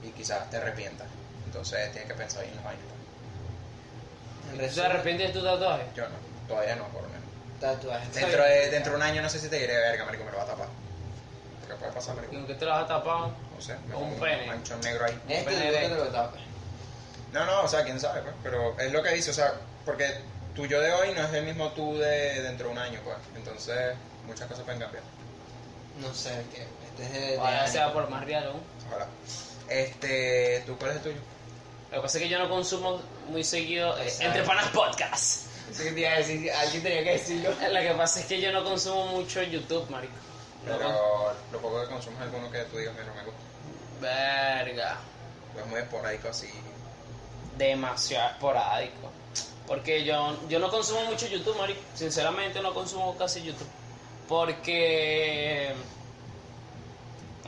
Y 0.03 0.09
quizás 0.11 0.49
te 0.49 0.57
arrepientas. 0.57 1.07
Entonces 1.45 1.91
tienes 1.91 2.09
que 2.09 2.15
pensar 2.17 2.41
bien 2.41 2.51
en 2.51 2.55
las 2.57 2.65
vainas. 2.65 2.85
En 4.53 4.69
¿Tú 4.69 4.75
te 4.75 4.85
arrepientes 4.85 5.27
de 5.33 5.39
tu 5.39 5.45
tatuaje? 5.45 5.83
Yo 5.95 6.03
no, 6.03 6.15
todavía 6.47 6.75
no, 6.75 6.87
por 6.87 7.03
lo 7.03 7.09
menos. 7.09 7.23
Tatuajes. 7.59 8.13
Dentro 8.13 8.43
de, 8.43 8.69
dentro 8.69 8.91
de 8.93 8.97
un 8.97 9.03
año 9.03 9.21
no 9.21 9.29
sé 9.29 9.39
si 9.39 9.49
te 9.49 9.57
diré, 9.59 9.75
verga, 9.77 10.05
marico, 10.05 10.23
me 10.23 10.31
lo 10.31 10.37
va 10.37 10.43
a 10.43 10.47
tapar. 10.47 10.67
¿Qué 11.67 11.73
puede 11.75 11.91
pasar, 11.91 12.15
marico? 12.15 12.33
¿Con 12.33 12.47
qué 12.47 12.55
te 12.55 12.65
lo 12.65 12.73
has 12.73 12.87
tapado? 12.87 13.27
No 13.55 13.61
sé, 13.61 13.75
me 13.87 13.95
Un 13.95 14.19
pene. 14.19 14.47
manchón 14.47 14.79
negro 14.81 15.05
ahí. 15.05 15.19
Este 15.27 15.43
Pene 15.51 15.61
que 15.63 15.71
de- 15.71 15.89
te 15.89 15.95
lo 15.95 16.05
tapes. 16.07 16.41
No, 17.33 17.45
no, 17.45 17.61
o 17.63 17.67
sea, 17.67 17.83
quién 17.83 17.99
sabe, 17.99 18.21
pues. 18.21 18.33
Pero 18.41 18.79
es 18.79 18.91
lo 18.91 19.03
que 19.03 19.09
dice, 19.13 19.29
o 19.31 19.33
sea, 19.33 19.53
porque 19.85 20.21
tu 20.55 20.65
yo 20.65 20.79
de 20.81 20.91
hoy 20.93 21.13
no 21.13 21.21
es 21.23 21.33
el 21.33 21.45
mismo 21.45 21.69
tú 21.73 21.97
de 21.97 22.41
dentro 22.41 22.67
de 22.67 22.71
un 22.73 22.79
año, 22.79 22.99
pues. 23.03 23.17
Entonces, 23.35 23.95
muchas 24.25 24.47
cosas 24.47 24.63
pueden 24.63 24.79
cambiar. 24.79 25.03
No 25.99 26.11
sé, 26.13 26.29
que 26.53 26.61
este 26.87 27.03
es 27.03 27.11
de... 27.13 27.19
de 27.33 27.37
Ahora 27.39 27.59
años. 27.61 27.71
se 27.71 27.79
va 27.79 27.93
por 27.93 28.09
más 28.09 28.23
real 28.25 28.47
aún. 28.47 28.61
Ojalá. 28.87 29.05
Este, 29.69 30.63
¿tú 30.65 30.77
cuál 30.77 30.91
es 30.91 30.97
el 30.97 31.03
tuyo? 31.03 31.17
Lo 31.91 31.97
que 31.97 32.01
pasa 32.01 32.17
es 32.17 32.23
que 32.23 32.29
yo 32.29 32.39
no 32.39 32.49
consumo 32.49 33.01
muy 33.29 33.43
seguido 33.43 33.97
eh. 33.97 34.13
Entre 34.19 34.43
Panas 34.43 34.69
Podcast. 34.69 35.47
Que 35.77 35.91
te 35.91 35.99
iba 35.99 36.11
a 36.11 36.17
decir, 36.17 36.51
alguien 36.51 36.83
tenía 36.83 37.03
que 37.03 37.11
decirlo. 37.11 37.49
Lo 37.71 37.79
que 37.79 37.93
pasa 37.95 38.19
es 38.19 38.25
que 38.25 38.41
yo 38.41 38.51
no 38.51 38.63
consumo 38.63 39.05
mucho 39.07 39.43
YouTube, 39.43 39.87
marico. 39.89 40.13
No 40.65 40.77
Pero 40.77 41.33
lo 41.51 41.61
poco 41.61 41.81
que 41.81 41.87
consumes 41.87 42.19
alguno 42.21 42.51
que 42.51 42.59
tú 42.65 42.77
digas, 42.77 42.93
mira, 42.95 43.13
me 43.13 43.23
gusta. 43.23 43.39
Verga. 44.01 44.97
Pues 45.53 45.65
muy 45.67 45.79
esporádico 45.79 46.29
así. 46.29 46.49
Demasiado 47.57 48.31
esporádico. 48.31 49.11
Porque 49.67 50.03
yo, 50.03 50.37
yo 50.49 50.59
no 50.59 50.69
consumo 50.69 51.03
mucho 51.05 51.27
YouTube, 51.27 51.57
marico. 51.57 51.79
Sinceramente 51.93 52.61
no 52.61 52.73
consumo 52.73 53.15
casi 53.17 53.43
YouTube. 53.43 53.69
Porque... 54.27 55.73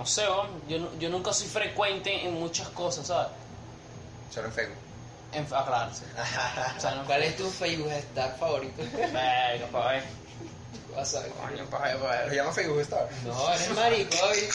No 0.01 0.07
sé, 0.07 0.23
yo, 0.67 0.97
yo 0.97 1.09
nunca 1.09 1.31
soy 1.31 1.47
frecuente 1.47 2.25
en 2.25 2.33
muchas 2.33 2.67
cosas, 2.69 3.05
¿sabes? 3.05 3.27
Solo 4.33 4.47
en 4.47 4.53
Facebook. 4.53 4.77
En, 5.31 5.47
ah, 5.51 5.63
claro, 5.67 5.93
sí. 5.93 6.05
O 6.77 6.81
sea, 6.81 6.95
no, 6.95 7.05
¿Cuál 7.05 7.21
es 7.21 7.37
tu 7.37 7.47
Facebook 7.51 7.91
Star 7.91 8.35
favorito? 8.39 8.81
Verga, 8.95 9.67
pa' 9.71 9.91
ver. 9.91 10.03
Vas 10.95 11.13
a 11.13 11.19
ver. 11.19 11.31
Coño, 11.33 11.65
pa' 11.69 11.83
ver, 11.83 11.97
pa' 11.97 12.15
¿Lo 12.15 12.25
ver. 12.25 12.33
llama 12.33 12.51
Facebook 12.51 12.79
Star? 12.79 13.07
No, 13.23 13.53
eres 13.53 13.69
marico 13.75 14.17
hoy. 14.25 14.49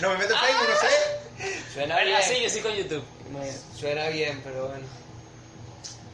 No 0.00 0.10
me 0.10 0.18
meto 0.18 0.34
en 0.34 0.40
Facebook, 0.40 0.68
no 0.70 0.80
sé. 0.80 1.60
Suena 1.74 2.00
bien. 2.00 2.18
sí, 2.24 2.42
yo 2.42 2.48
sí 2.50 2.60
con 2.62 2.72
YouTube. 2.74 3.04
Suena 3.78 4.08
bien, 4.08 4.40
pero 4.42 4.66
bueno. 4.66 4.86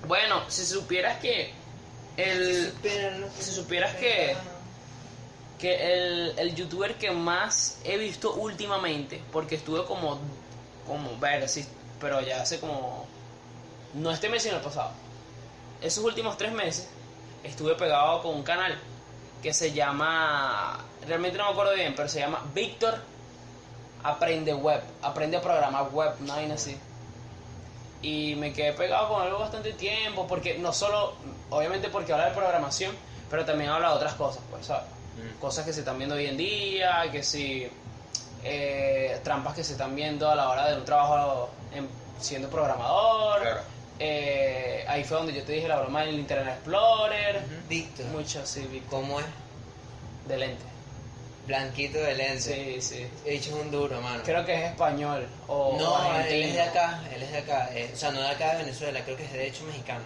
Bueno, 0.06 0.50
si 0.50 0.66
supieras 0.66 1.18
que 1.18 1.54
el, 2.18 2.74
si 3.40 3.52
supieras 3.52 3.96
que 3.96 4.36
que 5.62 5.94
el, 5.94 6.34
el 6.40 6.56
youtuber 6.56 6.96
que 6.96 7.12
más 7.12 7.78
he 7.84 7.96
visto 7.96 8.34
últimamente, 8.34 9.22
porque 9.30 9.54
estuve 9.54 9.84
como, 9.84 10.18
como, 10.88 11.16
verga, 11.20 11.46
sí, 11.46 11.64
pero 12.00 12.20
ya 12.20 12.42
hace 12.42 12.58
como, 12.58 13.06
no 13.94 14.10
este 14.10 14.28
mes 14.28 14.42
sino 14.42 14.56
el 14.56 14.60
pasado, 14.60 14.90
esos 15.80 16.02
últimos 16.02 16.36
tres 16.36 16.50
meses 16.50 16.88
estuve 17.44 17.76
pegado 17.76 18.22
con 18.22 18.34
un 18.34 18.42
canal 18.42 18.76
que 19.40 19.54
se 19.54 19.70
llama, 19.70 20.80
realmente 21.06 21.38
no 21.38 21.44
me 21.44 21.52
acuerdo 21.52 21.74
bien, 21.74 21.94
pero 21.94 22.08
se 22.08 22.18
llama 22.18 22.42
Víctor 22.52 22.98
Aprende 24.02 24.54
Web, 24.54 24.82
aprende 25.00 25.36
a 25.36 25.42
programar 25.42 25.90
web, 25.92 26.12
no 26.22 26.32
hay 26.32 26.50
así. 26.50 26.76
Y 28.02 28.34
me 28.34 28.52
quedé 28.52 28.72
pegado 28.72 29.10
con 29.10 29.22
algo 29.22 29.38
bastante 29.38 29.72
tiempo, 29.74 30.26
porque 30.26 30.58
no 30.58 30.72
solo, 30.72 31.14
obviamente 31.50 31.88
porque 31.88 32.12
habla 32.12 32.30
de 32.30 32.34
programación, 32.34 32.96
pero 33.30 33.44
también 33.44 33.70
habla 33.70 33.90
de 33.90 33.94
otras 33.94 34.14
cosas, 34.14 34.42
pues, 34.50 34.66
¿sabes? 34.66 35.01
Cosas 35.40 35.64
que 35.64 35.72
se 35.72 35.80
están 35.80 35.98
viendo 35.98 36.14
hoy 36.16 36.26
en 36.26 36.36
día, 36.36 37.04
que 37.10 37.22
si 37.22 37.68
eh, 38.44 39.20
trampas 39.22 39.54
que 39.54 39.62
se 39.64 39.72
están 39.72 39.94
viendo 39.94 40.28
a 40.30 40.34
la 40.34 40.48
hora 40.48 40.68
de 40.70 40.76
un 40.76 40.84
trabajo 40.84 41.50
en- 41.74 41.88
siendo 42.20 42.48
programador. 42.50 43.40
Claro. 43.40 43.60
Eh, 43.98 44.84
ahí 44.88 45.04
fue 45.04 45.16
donde 45.18 45.32
yo 45.32 45.44
te 45.44 45.52
dije 45.52 45.68
la 45.68 45.78
broma 45.80 46.02
del 46.02 46.14
Internet 46.18 46.54
Explorer. 46.54 47.42
Víctor, 47.68 48.06
Mucho, 48.06 48.44
sí, 48.46 48.66
vi- 48.70 48.80
¿cómo 48.90 49.20
es? 49.20 49.26
de 50.26 50.36
lente. 50.38 50.64
Blanquito 51.46 51.98
de 51.98 52.14
lente. 52.14 52.40
Sí, 52.40 52.80
sí. 52.80 53.06
He 53.24 53.32
dicho 53.32 53.50
es 53.50 53.56
un 53.64 53.70
duro, 53.72 54.00
mano. 54.00 54.22
Creo 54.24 54.44
que 54.44 54.54
es 54.54 54.70
español 54.70 55.26
o 55.48 55.76
no, 55.78 56.20
él 56.24 56.42
es 56.44 56.54
de 56.54 56.62
acá, 56.62 57.00
él 57.14 57.22
es 57.22 57.32
de 57.32 57.38
acá. 57.38 57.68
eh, 57.72 57.90
o 57.92 57.96
sea, 57.96 58.10
no 58.12 58.20
de 58.20 58.28
acá 58.28 58.52
de 58.52 58.58
Venezuela, 58.64 59.00
creo 59.04 59.16
que 59.16 59.24
es 59.24 59.32
de 59.32 59.48
hecho 59.48 59.64
mexicano. 59.64 60.04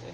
Sí. 0.00 0.12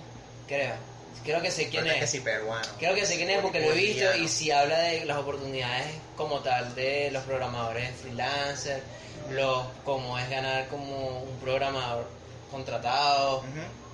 Creo. 0.49 0.75
Creo 1.23 1.41
que 1.41 1.51
sé 1.51 1.69
quién 1.69 1.85
Porque 1.85 1.99
es. 1.99 2.01
que 2.01 2.07
sí, 2.07 2.21
peruano. 2.21 2.67
Creo 2.79 2.95
que 2.95 3.07
sé 3.07 3.17
quién 3.17 3.31
es 3.31 3.41
porque 3.41 3.61
lo 3.61 3.73
he 3.73 3.77
visto 3.77 4.15
y 4.17 4.29
si 4.29 4.51
habla 4.51 4.79
de 4.79 5.05
las 5.07 5.17
oportunidades 5.19 5.87
como 6.17 6.41
tal 6.41 6.75
de 6.75 7.11
los 7.13 7.23
programadores 7.25 7.91
freelancers, 8.01 8.83
los 9.31 9.65
cómo 9.85 10.19
es 10.19 10.29
ganar 10.29 10.69
como 10.69 11.21
un 11.23 11.39
programador 11.39 12.07
contratado, 12.51 13.39
Ujú. 13.39 13.47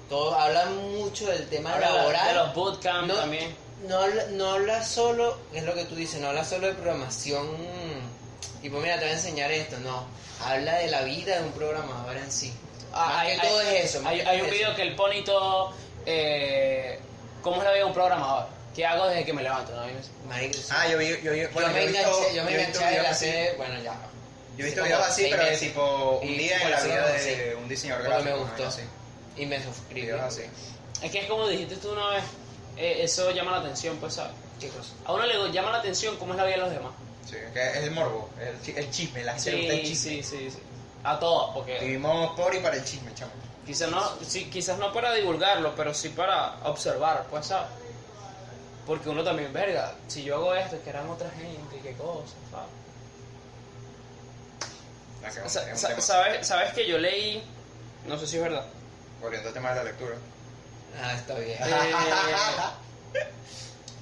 todo 0.09 0.35
habla 0.35 0.67
mucho 0.67 1.29
del 1.29 1.49
tema 1.49 1.75
Habla 1.75 1.91
laboral. 1.91 2.27
de 2.29 2.35
los 2.35 2.55
bootcamp 2.55 3.07
no, 3.09 3.15
también. 3.15 3.55
No 3.87 3.99
habla, 4.01 4.25
no 4.33 4.51
habla 4.53 4.85
solo, 4.85 5.39
es 5.55 5.63
lo 5.63 5.75
que 5.75 5.85
tú 5.85 5.95
dices, 5.95 6.21
no 6.21 6.29
habla 6.29 6.45
solo 6.45 6.67
de 6.67 6.75
programación, 6.75 7.47
tipo 8.61 8.79
mira 8.81 8.97
te 8.97 9.03
voy 9.05 9.11
a 9.13 9.17
enseñar 9.17 9.51
esto, 9.53 9.79
no, 9.79 10.05
habla 10.45 10.75
de 10.79 10.89
la 10.91 11.03
vida 11.03 11.39
de 11.39 11.45
un 11.45 11.53
programador 11.53 12.17
en 12.17 12.31
sí. 12.31 12.53
Ah, 12.93 13.21
hay, 13.21 13.39
todo 13.39 13.59
hay- 13.61 13.77
es 13.77 13.85
eso. 13.85 14.03
más 14.03 14.13
Hay, 14.13 14.21
hay 14.21 14.41
un 14.41 14.51
video 14.51 14.75
que 14.75 14.83
el 14.83 14.97
pone 14.97 15.23
todo. 15.23 15.73
Eh, 16.07 16.99
¿Cómo 17.43 17.57
es 17.59 17.65
la 17.65 17.71
vida 17.71 17.81
de 17.81 17.85
un 17.85 17.93
programador? 17.95 18.47
¿Qué 18.75 18.87
hago 18.87 19.07
desde 19.09 19.25
que 19.25 19.33
me 19.33 19.43
levanto? 19.43 19.73
¿no? 19.73 19.83
Marico, 20.29 20.55
sí. 20.55 20.65
Ah, 20.71 20.87
yo 20.89 20.99
vi, 20.99 21.09
yo 21.23 21.33
vi, 21.33 21.45
bueno, 21.47 21.69
yo 21.69 21.75
me 21.75 21.83
he 21.83 21.87
visto- 21.89 22.01
enganché, 22.09 22.35
yo 22.37 22.45
me 22.45 22.55
he 22.55 22.57
visto 22.59 22.79
enganché 22.81 23.03
la 23.03 23.11
así. 23.11 23.25
serie, 23.25 23.53
bueno 23.57 23.81
ya. 23.83 23.95
Yo 24.57 24.65
he 24.65 24.67
visto 24.67 24.83
videos 24.85 25.07
así, 25.07 25.27
pero 25.31 25.45
de 25.45 25.57
tipo 25.57 26.19
un 26.23 26.29
día 26.39 26.63
en 26.63 26.71
la 26.71 26.81
vida 26.83 27.07
de 27.13 27.55
un 27.57 27.69
diseñador 27.69 28.05
Porque 28.07 28.23
me 28.25 28.31
gráfico. 28.31 28.63
gustó. 28.65 28.81
Y 29.37 29.47
me 29.47 29.63
suscribí. 29.63 30.09
Es 31.03 31.11
que 31.11 31.19
es 31.21 31.27
como 31.27 31.49
dijiste 31.49 31.77
tú 31.77 31.93
una 31.93 32.09
vez. 32.11 32.25
eh, 32.77 32.99
eso 33.03 33.31
llama 33.33 33.53
la 33.53 33.59
atención, 33.59 33.97
pues, 33.99 34.15
¿sabes? 34.15 34.33
¿Qué 34.59 34.69
cosa? 34.69 34.91
A 35.05 35.13
uno 35.13 35.25
le 35.27 35.53
llama 35.53 35.71
la 35.71 35.79
atención 35.79 36.17
cómo 36.19 36.33
es 36.33 36.39
la 36.39 36.45
vida 36.45 36.57
de 36.57 36.63
los 36.63 36.71
demás. 36.71 36.93
Sí, 37.29 37.37
es 37.37 37.53
que 37.53 37.69
es 37.71 37.77
el 37.85 37.91
morbo, 37.91 38.29
el, 38.41 38.77
el 38.77 38.91
chisme, 38.91 39.23
la 39.25 39.33
gente 39.35 39.53
gusta 39.57 39.73
el 39.75 39.81
Sí, 39.81 39.87
chisme. 39.87 40.11
sí, 40.11 40.23
sí, 40.23 40.51
sí. 40.51 40.59
A 41.05 41.19
todos, 41.19 41.51
porque 41.55 41.79
Vivimos 41.81 42.35
por 42.37 42.55
y 42.55 42.59
para 42.59 42.77
el 42.77 42.85
chisme, 42.85 43.13
chamo. 43.15 43.33
Quizás 43.71 43.89
no, 43.89 44.03
sí, 44.27 44.51
quizás 44.51 44.79
no 44.79 44.93
para 44.93 45.13
divulgarlo, 45.15 45.77
pero 45.77 45.95
sí 45.95 46.09
para 46.09 46.57
observar, 46.65 47.27
pues, 47.31 47.47
¿sabes? 47.47 47.69
Porque 48.85 49.09
uno 49.09 49.23
también, 49.23 49.53
verga, 49.53 49.95
si 50.09 50.25
yo 50.25 50.35
hago 50.35 50.55
esto, 50.57 50.83
que 50.83 50.91
harán 50.91 51.09
otra 51.09 51.31
gente, 51.31 51.77
y 51.77 51.81
qué 51.81 51.93
cosas, 51.95 52.35
¿sabes? 52.51 52.69
Sa- 55.53 55.77
sa- 55.77 55.89
tema. 55.89 56.01
¿Sabes, 56.01 56.47
sabes 56.49 56.73
que 56.73 56.89
yo 56.89 56.99
leí, 56.99 57.41
no 58.07 58.19
sé 58.19 58.27
si 58.27 58.37
es 58.39 58.43
verdad, 58.43 58.65
Volviendo 59.21 59.49
al 59.49 59.55
tema 59.55 59.69
de 59.71 59.77
la 59.77 59.85
lectura. 59.85 60.17
Ah, 61.01 61.13
está 61.15 61.35
bien. 61.39 61.57
Eh, 63.13 63.27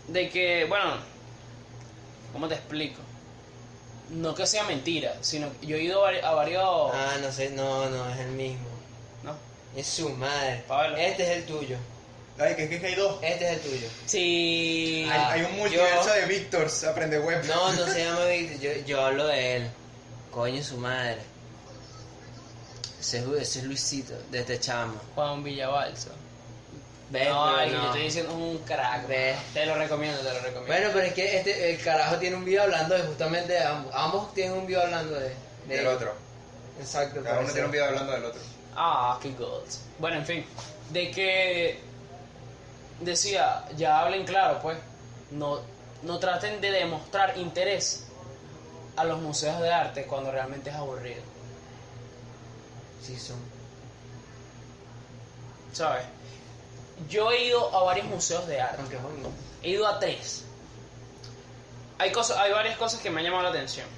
de 0.07 0.31
que, 0.31 0.65
bueno, 0.67 0.95
¿cómo 2.33 2.49
te 2.49 2.55
explico? 2.55 3.01
No 4.11 4.35
que 4.35 4.47
sea 4.47 4.65
mentira, 4.65 5.15
sino 5.21 5.51
que 5.61 5.67
yo 5.67 5.77
he 5.77 5.83
ido 5.83 6.07
a 6.07 6.33
varios... 6.35 6.91
Ah, 6.95 7.17
no 7.21 7.31
sé, 7.31 7.51
no, 7.51 7.91
no, 7.91 8.09
es 8.09 8.19
el 8.21 8.31
mismo. 8.31 8.68
Es 9.77 9.87
su 9.87 10.09
madre. 10.11 10.65
Pablo. 10.67 10.97
Este 10.97 11.23
es 11.25 11.29
el 11.39 11.45
tuyo. 11.47 11.77
Ay, 12.39 12.55
que 12.55 12.65
es 12.65 12.81
que 12.81 12.87
hay 12.87 12.95
dos. 12.95 13.19
Este 13.23 13.47
es 13.47 13.53
el 13.55 13.61
tuyo. 13.61 13.89
Sí. 14.07 15.09
Ah, 15.11 15.31
hay 15.33 15.43
un 15.43 15.57
multiverso 15.57 16.07
yo- 16.07 16.15
de 16.15 16.27
Víctor, 16.27 16.69
aprende 16.89 17.19
web. 17.19 17.45
No, 17.47 17.73
no 17.73 17.87
se 17.93 18.05
llama 18.05 18.25
Víctor, 18.27 18.61
yo, 18.61 18.71
yo 18.87 19.05
hablo 19.05 19.27
de 19.27 19.57
él. 19.57 19.71
Coño, 20.31 20.63
su 20.63 20.77
madre. 20.77 21.19
Ese, 23.01 23.19
es- 23.19 23.25
ese 23.27 23.59
es 23.61 23.65
Luisito, 23.65 24.15
de 24.31 24.41
este 24.41 24.59
chamo. 24.61 25.01
Juan 25.15 25.43
Villabalso. 25.43 26.11
¿Ves? 27.11 27.29
No, 27.29 27.57
no. 27.57 27.67
yo 27.67 27.85
estoy 27.87 28.03
diciendo 28.03 28.35
un 28.35 28.59
crack. 28.59 29.07
Ves. 29.09 29.37
Te 29.55 29.65
lo 29.67 29.75
recomiendo, 29.77 30.19
te 30.19 30.25
lo 30.25 30.35
recomiendo. 30.41 30.67
Bueno, 30.67 30.91
pero 30.93 31.07
es 31.07 31.13
que 31.15 31.39
este, 31.39 31.71
el 31.73 31.81
carajo 31.83 32.17
tiene 32.19 32.37
un 32.37 32.45
video 32.45 32.65
hablando 32.65 32.95
de 32.95 33.03
justamente 33.03 33.53
de 33.55 33.61
ambos. 33.65 33.95
Ambos 33.95 34.35
tienen 34.35 34.53
un 34.59 34.67
video 34.67 34.83
hablando 34.83 35.15
de... 35.15 35.31
de 35.67 35.77
Del 35.77 35.87
otro. 35.87 36.13
Exacto. 36.79 37.23
Cada 37.23 37.41
uno 37.41 37.49
tiene 37.51 37.65
un 37.67 37.73
video 37.73 37.87
hablando 37.87 38.13
del 38.13 38.25
otro. 38.27 38.41
Ah, 38.81 39.19
qué 39.21 39.31
good. 39.31 39.65
Bueno, 39.99 40.19
en 40.19 40.25
fin, 40.25 40.45
de 40.91 41.11
que 41.11 41.81
decía, 43.01 43.65
ya 43.77 43.99
hablen 43.99 44.25
claro, 44.25 44.61
pues, 44.63 44.79
no, 45.33 45.59
no 46.03 46.19
traten 46.21 46.61
de 46.61 46.71
demostrar 46.71 47.37
interés 47.39 48.07
a 48.95 49.03
los 49.03 49.21
museos 49.21 49.61
de 49.61 49.73
arte 49.73 50.07
cuando 50.07 50.31
realmente 50.31 50.71
es 50.71 50.77
aburrido, 50.77 51.23
Sí, 53.03 53.19
son. 53.19 53.37
¿sabes? 55.73 56.05
Yo 57.09 57.33
he 57.33 57.47
ido 57.47 57.75
a 57.75 57.83
varios 57.83 58.07
museos 58.07 58.47
de 58.47 58.61
arte, 58.61 58.83
he 59.63 59.71
ido 59.71 59.89
a 59.89 59.99
tres. 59.99 60.45
Hay, 61.99 62.13
cosas, 62.13 62.39
hay 62.39 62.53
varias 62.53 62.79
cosas 62.79 63.01
que 63.01 63.11
me 63.11 63.21
han 63.21 63.25
llamado 63.25 63.43
la 63.43 63.51
atención. 63.51 63.89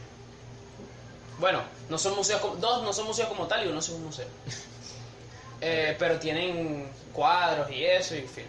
Bueno, 1.39 1.63
no 1.91 1.99
son 1.99 2.15
museos 2.17 2.41
como, 2.41 2.57
dos 2.57 2.83
no 2.83 2.93
son 2.93 3.07
museos 3.07 3.29
como 3.29 3.47
tal 3.47 3.65
y 3.67 3.69
uno 3.69 3.79
es 3.79 3.89
un 3.91 4.05
museo. 4.05 4.27
Eh, 5.61 5.95
pero 5.99 6.19
tienen 6.19 6.91
cuadros 7.13 7.71
y 7.71 7.85
eso, 7.85 8.15
y 8.15 8.19
en 8.19 8.29
fin. 8.29 8.47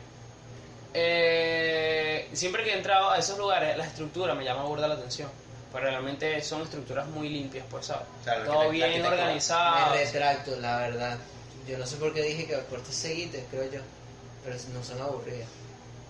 Eh, 0.94 2.30
siempre 2.34 2.64
que 2.64 2.72
he 2.72 2.78
entrado 2.78 3.10
a 3.12 3.18
esos 3.18 3.38
lugares, 3.38 3.78
la 3.78 3.86
estructura 3.86 4.36
me 4.36 4.44
llama 4.44 4.64
burda 4.64 4.88
la 4.88 4.96
atención. 4.96 5.30
Pero 5.72 5.86
realmente 5.86 6.42
son 6.44 6.62
estructuras 6.64 7.08
muy 7.08 7.30
limpias, 7.30 7.66
pues, 7.72 7.86
¿sabes? 7.86 8.06
O 8.20 8.24
sea, 8.26 8.40
la 8.40 8.46
Todo 8.46 8.70
bien 8.70 9.06
organizado. 9.06 9.90
Me 9.92 9.98
retracto, 10.04 10.56
la 10.58 10.78
verdad. 10.80 11.18
Yo 11.66 11.78
no 11.78 11.86
sé 11.86 11.96
por 11.96 12.14
qué 12.14 12.22
dije 12.24 12.46
que 12.46 12.60
cortes 12.66 12.94
seguites, 12.94 13.46
creo 13.50 13.72
yo. 13.72 13.80
Pero 14.44 14.58
no 14.74 14.84
son 14.84 15.02
aburridas. 15.02 15.48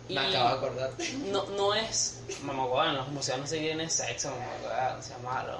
Y- 0.09 0.15
Me 0.15 0.21
acabo 0.27 0.49
de 0.49 0.55
acordar. 0.55 0.91
No, 1.31 1.45
no 1.51 1.75
es. 1.75 2.21
Mamá, 2.41 2.65
bueno, 2.65 2.93
los 2.93 3.07
museos 3.09 3.37
no 3.37 3.45
se 3.45 3.59
vienen 3.59 3.89
sexo, 3.89 4.31
mamá, 4.31 4.95
no 4.95 5.03
sea 5.03 5.17
malo. 5.19 5.59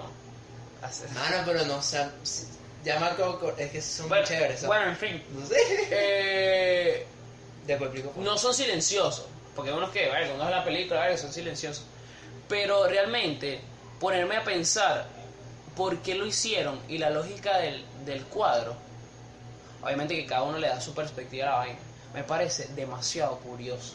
Hace- 0.82 1.08
Mano, 1.10 1.44
pero 1.46 1.64
no, 1.66 1.76
o 1.78 1.82
sea, 1.84 2.12
ya 2.84 3.00
me. 3.00 3.54
Es 3.58 3.72
que 3.72 3.82
son 3.82 4.10
Bueno, 4.10 4.24
muy 4.24 4.30
chéveres. 4.36 4.60
¿sabes? 4.62 4.68
bueno, 4.68 4.92
en 4.92 4.98
fin. 4.98 5.24
No 5.40 5.46
sé. 5.46 5.56
Eh, 5.92 7.06
Después 7.66 7.90
explico. 7.90 8.12
por 8.12 8.24
no 8.24 8.38
son 8.38 8.54
silenciosos, 8.54 9.26
porque 9.56 9.72
unos 9.72 9.92
que, 9.92 10.08
bueno, 10.10 10.28
cuando 10.28 10.46
es 10.46 10.52
la 10.52 10.64
película, 10.64 11.02
bueno, 11.02 11.18
son 11.18 11.32
silenciosos. 11.32 11.84
Pero 12.48 12.88
realmente, 12.88 13.62
ponerme 14.00 14.38
a 14.38 14.44
pensar 14.44 15.08
por 15.76 16.00
qué 16.00 16.16
lo 16.16 16.26
hicieron 16.26 16.80
y 16.90 16.98
la 16.98 17.10
lógica 17.12 17.58
del, 17.60 17.86
del 18.06 18.26
cuadro, 18.26 18.76
obviamente 19.84 20.16
que 20.16 20.26
cada 20.26 20.44
uno 20.44 20.58
le 20.58 20.68
da 20.68 20.82
su 20.82 20.94
perspectiva 20.94 21.48
a 21.48 21.50
la 21.52 21.58
vaina, 21.58 21.80
me 22.14 22.24
parece 22.24 22.68
demasiado 22.76 23.38
curioso. 23.38 23.94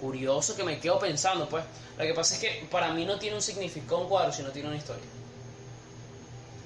Curioso 0.00 0.56
que 0.56 0.64
me 0.64 0.80
quedo 0.80 0.98
pensando, 0.98 1.48
pues. 1.48 1.64
Lo 1.96 2.04
que 2.04 2.12
pasa 2.14 2.34
es 2.34 2.40
que 2.40 2.66
para 2.70 2.92
mí 2.92 3.04
no 3.04 3.18
tiene 3.18 3.36
un 3.36 3.42
significado 3.42 3.98
un 4.00 4.08
cuadro, 4.08 4.32
sino 4.32 4.50
tiene 4.50 4.68
una 4.68 4.76
historia. 4.78 5.04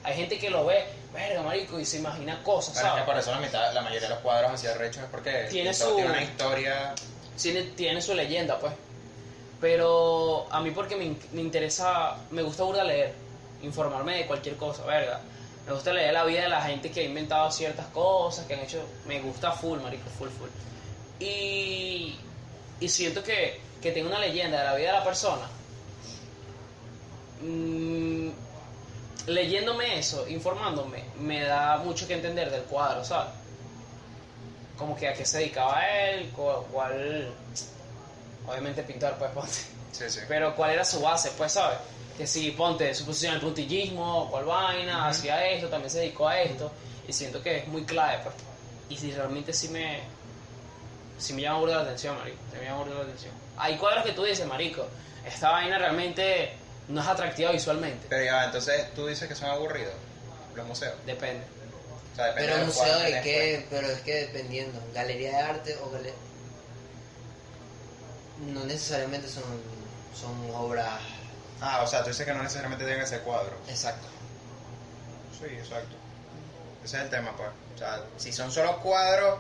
Hay 0.09 0.14
gente 0.16 0.38
que 0.38 0.48
lo 0.50 0.64
ve, 0.64 0.84
verga, 1.12 1.42
marico, 1.42 1.78
y 1.78 1.84
se 1.84 1.98
imagina 1.98 2.42
cosas, 2.42 2.74
Bueno, 2.74 2.88
es 2.88 2.92
que 2.94 2.98
¿sabes? 3.00 3.04
por 3.04 3.18
eso 3.18 3.30
la, 3.32 3.38
mitad, 3.46 3.74
la 3.74 3.82
mayoría 3.82 4.09
de 4.09 4.14
los 4.14 4.18
cuadros 4.22 4.52
así 4.52 4.66
arrechos 4.66 5.02
es 5.04 5.11
porque 5.11 5.46
Tiene 5.50 5.74
su- 5.74 5.94
tiene 5.94 6.11
una 6.11 6.22
historia. 6.22 6.94
tiene, 7.40 7.62
tiene 7.62 8.00
su 8.00 8.14
leyenda, 8.14 8.59
pues. 8.59 8.72
Pero 9.61 10.46
a 10.50 10.61
mí 10.61 10.70
porque 10.70 10.96
me, 10.96 11.14
me 11.32 11.40
interesa, 11.42 12.16
me 12.30 12.42
gusta 12.42 12.62
burda 12.62 12.84
leer, 12.84 13.12
informarme 13.62 14.16
de 14.16 14.26
cualquier 14.26 14.56
cosa, 14.56 14.84
verga. 14.84 15.20
Me 15.66 15.72
gusta 15.74 15.92
leer 15.92 16.14
la 16.14 16.24
vida 16.24 16.42
de 16.42 16.48
la 16.48 16.62
gente 16.62 16.90
que 16.90 17.00
ha 17.00 17.04
inventado 17.04 17.50
ciertas 17.50 17.86
cosas, 17.88 18.46
que 18.46 18.54
han 18.54 18.61
hecho, 18.61 18.82
me 19.06 19.20
gusta 19.20 19.52
full, 19.52 19.78
marico, 19.80 20.09
full, 20.16 20.28
full. 20.30 20.48
Y, 21.20 22.16
y 22.80 22.88
siento 22.88 23.22
que, 23.22 23.61
que 23.82 23.92
tengo 23.92 24.09
una 24.09 24.20
leyenda 24.20 24.59
de 24.61 24.64
la 24.64 24.74
vida 24.74 24.92
de 24.92 24.98
la 25.00 25.04
persona. 25.04 25.46
Mm, 27.42 28.30
leyéndome 29.28 29.98
eso, 29.98 30.26
informándome, 30.28 31.04
me 31.16 31.42
da 31.42 31.76
mucho 31.78 32.06
que 32.06 32.14
entender 32.14 32.50
del 32.50 32.62
cuadro, 32.62 33.04
¿sabes? 33.04 33.32
Como 34.76 34.96
que 34.96 35.08
a 35.08 35.14
qué 35.14 35.24
se 35.24 35.38
dedicaba 35.38 35.80
él, 35.86 36.30
cu- 36.30 36.66
cuál, 36.70 37.34
obviamente 38.46 38.82
pintor, 38.82 39.14
pues 39.18 39.30
ponte, 39.32 39.52
Sí, 39.92 40.08
sí. 40.08 40.20
pero 40.28 40.54
cuál 40.54 40.70
era 40.72 40.84
su 40.84 41.00
base, 41.00 41.30
pues, 41.36 41.52
¿sabes? 41.52 41.78
Que 42.16 42.26
si 42.26 42.50
ponte 42.52 42.94
su 42.94 43.04
posición 43.04 43.34
el 43.34 43.40
puntillismo, 43.40 44.28
cuál 44.30 44.44
vaina, 44.44 44.98
Ujú. 44.98 45.06
hacía 45.10 45.46
esto, 45.48 45.68
también 45.68 45.90
se 45.90 46.00
dedicó 46.00 46.28
a 46.28 46.40
esto, 46.40 46.70
y 47.06 47.12
siento 47.12 47.42
que 47.42 47.58
es 47.58 47.68
muy 47.68 47.84
clave, 47.84 48.20
pues. 48.22 48.34
Y 48.90 48.96
si 48.96 49.10
realmente 49.12 49.52
sí 49.52 49.68
me, 49.68 50.00
sí 51.18 51.32
me 51.34 51.42
llama 51.42 51.58
burda 51.60 51.76
la 51.76 51.82
atención, 51.82 52.16
marico, 52.16 52.38
sí 52.52 52.58
me 52.58 52.64
llama 52.64 52.78
burda 52.84 52.94
la 52.94 53.02
atención. 53.02 53.34
Hay 53.56 53.76
cuadros 53.76 54.04
que 54.04 54.12
tú 54.12 54.22
dices, 54.24 54.46
marico, 54.46 54.86
esta 55.26 55.50
vaina 55.50 55.78
realmente 55.78 56.56
no 56.89 57.01
es 57.01 57.07
atractiva 57.07 57.53
visualmente, 57.53 58.07
Pero 58.09 58.24
ya, 58.24 58.45
entonces 58.45 58.93
tú 58.95 59.07
dices 59.07 59.28
que 59.28 59.34
son 59.34 59.51
aburridos 59.51 59.95
los 60.55 60.66
museos. 60.66 60.95
depende. 61.07 61.45
O 62.12 62.16
sea, 62.16 62.26
depende 62.26 62.53
Pero 62.53 62.66
museo 62.66 62.99
de 62.99 63.20
qué, 63.22 63.66
pero 63.70 63.86
es 63.89 64.01
que 64.01 64.14
dependiendo, 64.26 64.80
galería 64.93 65.30
de 65.30 65.36
arte 65.36 65.76
o 65.82 65.91
galería... 65.91 66.14
No 68.53 68.64
necesariamente 68.64 69.28
son, 69.28 69.45
son 70.14 70.51
obras... 70.55 70.89
pues. 71.59 71.70
Ah, 71.70 71.82
o 71.82 71.86
sea, 71.86 72.03
tú 72.03 72.09
dices 72.09 72.24
que 72.24 72.32
no 72.32 72.43
necesariamente 72.43 72.84
tienen 72.84 73.03
que 73.03 73.09
ser 73.09 73.20
cuadros. 73.22 73.55
Exacto. 73.68 74.07
Sí, 75.39 75.47
exacto. 75.55 75.95
Ese 76.84 76.97
es 76.97 77.03
el 77.03 77.11
tema, 77.11 77.36
pues. 77.36 77.51
O 77.74 77.78
sea, 77.78 78.03
si 78.16 78.32
son 78.32 78.51
solo 78.51 78.80
cuadros, 78.80 79.39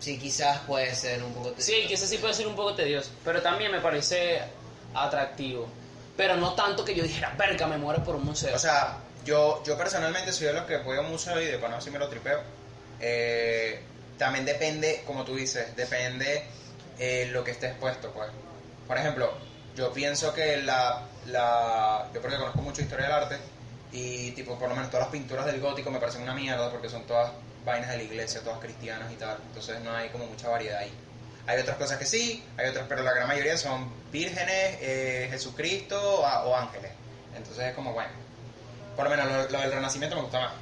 Sí, 0.00 0.18
quizás 0.18 0.58
puede 0.66 0.94
ser 0.94 1.22
un 1.22 1.32
poco... 1.32 1.54
Sí, 1.56 1.86
que 1.88 1.94
ese 1.94 2.06
sí 2.06 2.18
puede 2.18 2.34
ser 2.34 2.46
un 2.46 2.54
poco 2.54 2.74
tedioso, 2.74 3.10
pero 3.24 3.40
también 3.40 3.72
me 3.72 3.80
parece 3.80 4.42
atractivo. 4.92 5.66
Pero 6.16 6.36
no 6.36 6.54
tanto 6.54 6.84
que 6.84 6.94
yo 6.94 7.02
dijera, 7.02 7.34
verga, 7.36 7.66
me 7.66 7.78
muero 7.78 8.02
por 8.04 8.16
un 8.16 8.24
museo. 8.24 8.54
O 8.54 8.58
sea, 8.58 8.98
yo, 9.24 9.62
yo 9.64 9.76
personalmente 9.76 10.32
soy 10.32 10.48
de 10.48 10.52
los 10.52 10.64
que 10.64 10.78
voy 10.78 10.96
a 10.96 11.00
un 11.00 11.10
museo 11.10 11.40
y 11.40 11.46
de 11.46 11.58
no 11.58 11.80
si 11.80 11.90
me 11.90 11.98
lo 11.98 12.08
tripeo. 12.08 12.40
Eh, 13.00 13.80
también 14.18 14.44
depende, 14.44 15.02
como 15.06 15.24
tú 15.24 15.34
dices, 15.34 15.74
depende 15.76 16.44
eh, 16.98 17.28
lo 17.32 17.42
que 17.42 17.50
esté 17.50 17.68
expuesto, 17.68 18.10
pues. 18.12 18.28
Por 18.86 18.96
ejemplo, 18.96 19.32
yo 19.74 19.92
pienso 19.92 20.32
que 20.32 20.58
la, 20.58 21.02
la... 21.26 22.08
Yo 22.14 22.20
porque 22.20 22.36
conozco 22.36 22.62
mucho 22.62 22.82
historia 22.82 23.06
del 23.06 23.14
arte 23.14 23.38
y 23.92 24.32
tipo, 24.32 24.58
por 24.58 24.68
lo 24.68 24.74
menos 24.74 24.90
todas 24.90 25.06
las 25.06 25.12
pinturas 25.12 25.46
del 25.46 25.60
gótico 25.60 25.90
me 25.90 25.98
parecen 25.98 26.22
una 26.22 26.34
mierda 26.34 26.70
porque 26.70 26.88
son 26.88 27.04
todas 27.04 27.32
vainas 27.64 27.90
de 27.90 27.96
la 27.96 28.02
iglesia, 28.02 28.40
todas 28.42 28.60
cristianas 28.60 29.10
y 29.12 29.16
tal. 29.16 29.38
Entonces 29.48 29.80
no 29.80 29.92
hay 29.92 30.10
como 30.10 30.26
mucha 30.26 30.48
variedad 30.48 30.78
ahí. 30.78 30.92
Hay 31.46 31.60
otras 31.60 31.76
cosas 31.76 31.98
que 31.98 32.06
sí, 32.06 32.42
hay 32.56 32.68
otras, 32.68 32.86
pero 32.88 33.02
la 33.02 33.12
gran 33.12 33.28
mayoría 33.28 33.56
son 33.56 33.92
vírgenes, 34.10 34.78
eh, 34.80 35.28
Jesucristo 35.30 36.20
o, 36.20 36.22
o 36.22 36.56
ángeles. 36.56 36.90
Entonces 37.36 37.64
es 37.66 37.74
como, 37.74 37.92
bueno, 37.92 38.10
por 38.96 39.04
lo 39.04 39.10
menos 39.10 39.26
lo, 39.26 39.48
lo 39.50 39.60
del 39.60 39.72
Renacimiento 39.72 40.16
me 40.16 40.22
gusta 40.22 40.40
más, 40.40 40.52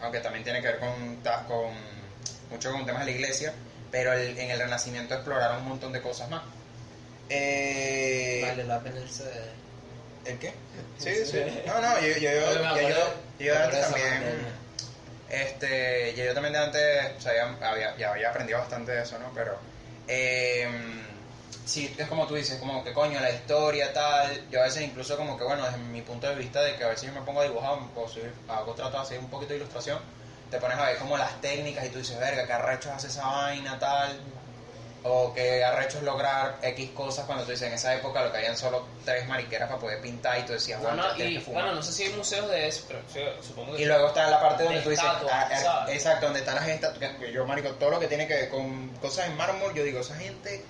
aunque 0.00 0.18
también 0.20 0.42
tiene 0.42 0.60
que 0.60 0.66
ver 0.68 0.78
con, 0.80 1.16
con 1.46 1.72
mucho 2.50 2.72
con 2.72 2.84
temas 2.84 3.04
de 3.06 3.12
la 3.12 3.16
iglesia, 3.18 3.54
pero 3.90 4.12
el- 4.14 4.36
en 4.38 4.50
el 4.50 4.58
Renacimiento 4.58 5.14
exploraron 5.14 5.58
un 5.58 5.68
montón 5.68 5.92
de 5.92 6.00
cosas 6.02 6.28
más. 6.28 6.42
Eh, 7.28 8.40
Vale 8.42 8.64
la 8.64 8.80
pena 8.80 9.00
irse 9.00 9.24
de... 9.24 9.50
¿El 10.24 10.38
qué? 10.38 10.52
Sí, 10.98 11.14
sí. 11.26 11.40
No, 11.66 11.80
no, 11.80 12.00
yo, 12.00 12.08
yo, 12.16 12.30
yo, 12.30 13.14
yo, 13.38 13.58
antes 13.58 13.80
también, 13.80 14.22
este, 15.30 16.14
yo, 16.16 16.24
yo 16.24 16.34
también 16.34 16.52
de 16.52 16.58
antes, 16.58 17.12
o 17.16 17.20
sea, 17.20 17.32
ya 17.34 17.68
había, 17.68 17.96
ya 17.96 18.10
había 18.10 18.30
aprendido 18.30 18.58
bastante 18.58 18.92
de 18.92 19.02
eso, 19.02 19.18
¿no? 19.18 19.32
Pero, 19.34 19.58
eh, 20.14 20.68
sí, 21.64 21.94
es 21.96 22.08
como 22.08 22.26
tú 22.26 22.34
dices, 22.34 22.58
como 22.58 22.84
que 22.84 22.92
coño, 22.92 23.18
la 23.20 23.30
historia, 23.30 23.92
tal, 23.92 24.48
yo 24.50 24.60
a 24.60 24.64
veces 24.64 24.82
incluso 24.82 25.16
como 25.16 25.38
que, 25.38 25.44
bueno, 25.44 25.64
desde 25.64 25.78
mi 25.78 26.02
punto 26.02 26.26
de 26.28 26.34
vista 26.34 26.60
de 26.62 26.76
que 26.76 26.84
a 26.84 26.88
veces 26.88 27.08
yo 27.08 27.14
me 27.18 27.22
pongo 27.22 27.40
a 27.40 27.44
dibujar, 27.44 27.78
o 27.94 28.08
si 28.08 28.20
hago 28.48 28.74
trato 28.74 28.96
de 28.98 29.02
hacer 29.02 29.18
un 29.18 29.30
poquito 29.30 29.52
de 29.52 29.60
ilustración, 29.60 29.98
te 30.50 30.58
pones 30.58 30.76
a 30.76 30.84
ver 30.84 30.98
como 30.98 31.16
las 31.16 31.40
técnicas 31.40 31.86
y 31.86 31.88
tú 31.88 31.98
dices, 31.98 32.18
verga, 32.18 32.46
qué 32.46 32.52
arrecho 32.52 32.92
hace 32.92 33.06
esa 33.06 33.26
vaina, 33.26 33.78
tal, 33.78 34.20
o 35.04 35.34
que 35.34 35.64
arrecho 35.64 35.98
es 35.98 36.04
lograr 36.04 36.58
X 36.62 36.90
cosas 36.90 37.24
cuando 37.26 37.44
tú 37.44 37.50
dices, 37.50 37.66
en 37.66 37.74
esa 37.74 37.92
época 37.94 38.22
lo 38.22 38.30
que 38.30 38.38
habían 38.38 38.56
solo 38.56 38.86
tres 39.04 39.26
mariqueras 39.26 39.68
para 39.68 39.80
poder 39.80 40.00
pintar 40.00 40.38
y 40.38 40.42
tú 40.42 40.52
decías, 40.52 40.80
No, 40.80 40.88
bueno, 40.88 41.02
no, 41.08 41.14
tienes 41.14 41.32
y 41.32 41.36
que 41.38 41.44
fumar. 41.44 41.62
bueno, 41.64 41.76
no 41.78 41.82
sé 41.82 41.92
si 41.92 42.02
hay 42.04 42.12
museos 42.12 42.48
de 42.50 42.68
eso, 42.68 42.84
pero 42.86 43.00
sí, 43.12 43.20
supongo 43.46 43.72
que 43.72 43.78
Y 43.78 43.82
sí. 43.82 43.84
luego 43.86 44.06
está 44.08 44.30
la 44.30 44.40
parte 44.40 44.62
donde 44.62 44.78
De 44.78 44.84
tú 44.84 44.90
dices, 44.90 45.04
ah, 45.04 45.48
ah, 45.50 45.86
exacto, 45.90 46.26
donde 46.26 46.40
están 46.40 46.54
las 46.54 46.68
estatuas. 46.68 47.10
que 47.18 47.32
Yo, 47.32 47.44
marico, 47.46 47.70
todo 47.72 47.90
lo 47.90 47.98
que 47.98 48.06
tiene 48.06 48.28
que 48.28 48.34
ver 48.34 48.48
con 48.48 48.88
cosas 49.00 49.26
en 49.26 49.36
mármol, 49.36 49.74
yo 49.74 49.82
digo, 49.82 49.98
esa 50.00 50.14
gente, 50.14 50.64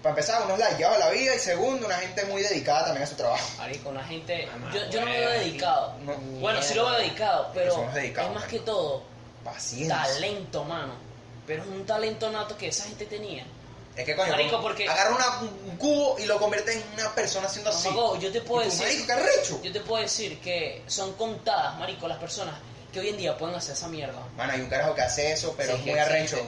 para 0.00 0.10
empezar, 0.10 0.42
uno 0.44 0.54
es 0.54 0.60
la 0.60 0.76
lleva 0.78 0.96
la 0.98 1.10
vida 1.10 1.34
y 1.34 1.38
segundo, 1.40 1.86
una 1.86 1.96
gente 1.96 2.24
muy 2.26 2.42
dedicada 2.42 2.84
también 2.84 3.02
a 3.02 3.06
su 3.08 3.16
trabajo. 3.16 3.48
Marico, 3.58 3.88
una 3.88 4.04
gente. 4.04 4.46
Mamá, 4.46 4.70
Yo, 4.72 4.88
yo 4.90 5.00
no 5.00 5.06
me 5.06 5.18
veo 5.18 5.30
dedicado. 5.30 5.94
No, 6.04 6.14
Bueno, 6.40 6.62
sí 6.62 6.74
lo 6.74 6.84
veo 6.88 6.98
dedicado, 7.00 7.50
pero 7.52 7.88
dedicados, 7.92 8.28
es 8.30 8.34
más 8.34 8.44
marico. 8.44 8.48
que 8.48 8.58
todo 8.70 9.02
paciencia. 9.42 10.02
talento, 10.04 10.62
mano. 10.64 10.92
Pero 11.46 11.62
es 11.62 11.68
un 11.68 11.84
talento 11.86 12.30
nato 12.30 12.56
que 12.56 12.68
esa 12.68 12.84
gente 12.84 13.06
tenía. 13.06 13.44
Es 13.96 14.04
que 14.04 14.14
coño, 14.14 14.30
Marico, 14.32 14.60
porque- 14.60 14.86
agarra 14.88 15.14
una- 15.14 15.38
un 15.40 15.76
cubo 15.78 16.18
y 16.18 16.26
lo 16.26 16.38
convierte 16.38 16.72
en 16.74 16.84
una 16.94 17.14
persona 17.14 17.46
haciendo 17.46 17.70
así. 17.70 17.88
Mago, 17.88 18.18
yo 18.18 18.30
te 18.30 18.42
puedo 18.42 18.62
tú, 18.62 18.68
decir. 18.70 18.84
Marico, 18.86 19.06
qué 19.06 19.12
arrecho. 19.12 19.60
Yo 19.62 19.72
te 19.72 19.80
puedo 19.80 20.02
decir 20.02 20.38
que 20.40 20.82
son 20.86 21.14
contadas, 21.14 21.78
marico, 21.78 22.06
las 22.06 22.18
personas 22.18 22.54
que 22.92 23.00
hoy 23.00 23.08
en 23.08 23.16
día 23.16 23.36
pueden 23.38 23.54
hacer 23.56 23.74
esa 23.74 23.88
mierda. 23.88 24.18
Bueno, 24.36 24.52
hay 24.52 24.60
un 24.60 24.68
carajo 24.68 24.94
que 24.94 25.02
hace 25.02 25.32
eso, 25.32 25.54
pero 25.56 25.72
Sí, 25.72 25.78
es 25.78 25.84
que 25.84 25.90
muy 25.92 26.00
arrecho. 26.00 26.38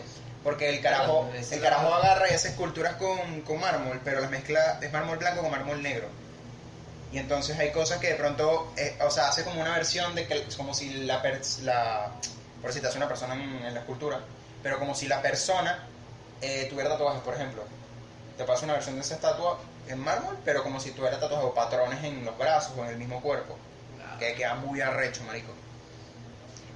Porque 0.44 0.68
el 0.70 0.80
carajo, 0.80 1.26
Claro, 1.30 1.46
el 1.50 1.60
carajo 1.60 1.94
agarra 1.94 2.30
y 2.30 2.34
hace 2.34 2.48
esculturas 2.48 2.94
con, 2.96 3.40
con 3.42 3.58
mármol, 3.60 4.00
pero 4.04 4.20
las 4.20 4.30
mezcla, 4.30 4.78
es 4.80 4.92
mármol 4.92 5.18
blanco 5.18 5.42
con 5.42 5.50
mármol 5.50 5.82
negro. 5.82 6.08
Y 7.12 7.18
entonces 7.18 7.58
hay 7.58 7.72
cosas 7.72 7.98
que 7.98 8.08
de 8.08 8.14
pronto, 8.14 8.72
eh, 8.76 8.96
o 9.00 9.10
sea, 9.10 9.28
hace 9.28 9.42
como 9.42 9.60
una 9.60 9.72
versión 9.74 10.14
de 10.14 10.26
que, 10.26 10.44
como 10.56 10.74
si 10.74 10.90
la, 10.90 11.22
pers- 11.22 11.60
la 11.62 12.12
por 12.62 12.72
si 12.72 12.80
te 12.80 12.86
hace 12.88 12.98
una 12.98 13.08
persona 13.08 13.34
en, 13.34 13.40
en 13.64 13.74
la 13.74 13.80
escultura, 13.80 14.20
pero 14.62 14.78
como 14.78 14.94
si 14.94 15.06
la 15.08 15.20
persona 15.22 15.86
eh, 16.40 16.66
tuviera 16.70 16.90
tatuajes, 16.90 17.22
por 17.22 17.34
ejemplo. 17.34 17.64
Te 18.36 18.44
pasa 18.44 18.64
una 18.64 18.74
versión 18.74 18.94
de 18.96 19.02
esa 19.02 19.14
estatua 19.16 19.58
en 19.86 19.98
mármol, 19.98 20.38
pero 20.44 20.62
como 20.62 20.80
si 20.80 20.92
tuviera 20.92 21.18
tatuajes 21.18 21.46
o 21.48 21.54
patrones 21.54 22.02
en 22.04 22.24
los 22.24 22.36
brazos 22.38 22.76
o 22.76 22.84
en 22.84 22.90
el 22.90 22.96
mismo 22.98 23.20
cuerpo 23.22 23.58
que 24.18 24.34
queda 24.34 24.54
muy 24.56 24.80
arrecho, 24.80 25.24
marico. 25.24 25.52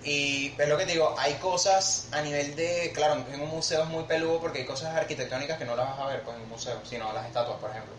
Y 0.05 0.55
es 0.61 0.69
lo 0.69 0.77
que 0.77 0.85
te 0.87 0.93
digo, 0.93 1.15
hay 1.17 1.35
cosas 1.35 2.09
a 2.13 2.21
nivel 2.23 2.57
de, 2.57 2.91
claro, 2.95 3.25
en 3.33 3.41
un 3.41 3.49
museo 3.51 3.83
es 3.85 3.89
muy 3.89 4.05
peludo 4.05 4.41
porque 4.41 4.59
hay 4.61 4.65
cosas 4.67 4.95
arquitectónicas 4.97 5.59
que 5.59 5.65
no 5.65 5.77
las 5.77 5.87
vas 5.91 6.01
a 6.01 6.07
ver 6.07 6.25
pues, 6.25 6.37
en 6.37 6.43
un 6.43 6.49
museo, 6.49 6.85
sino 6.85 7.13
las 7.13 7.27
estatuas, 7.27 7.59
por 7.59 7.71
ejemplo. 7.71 7.95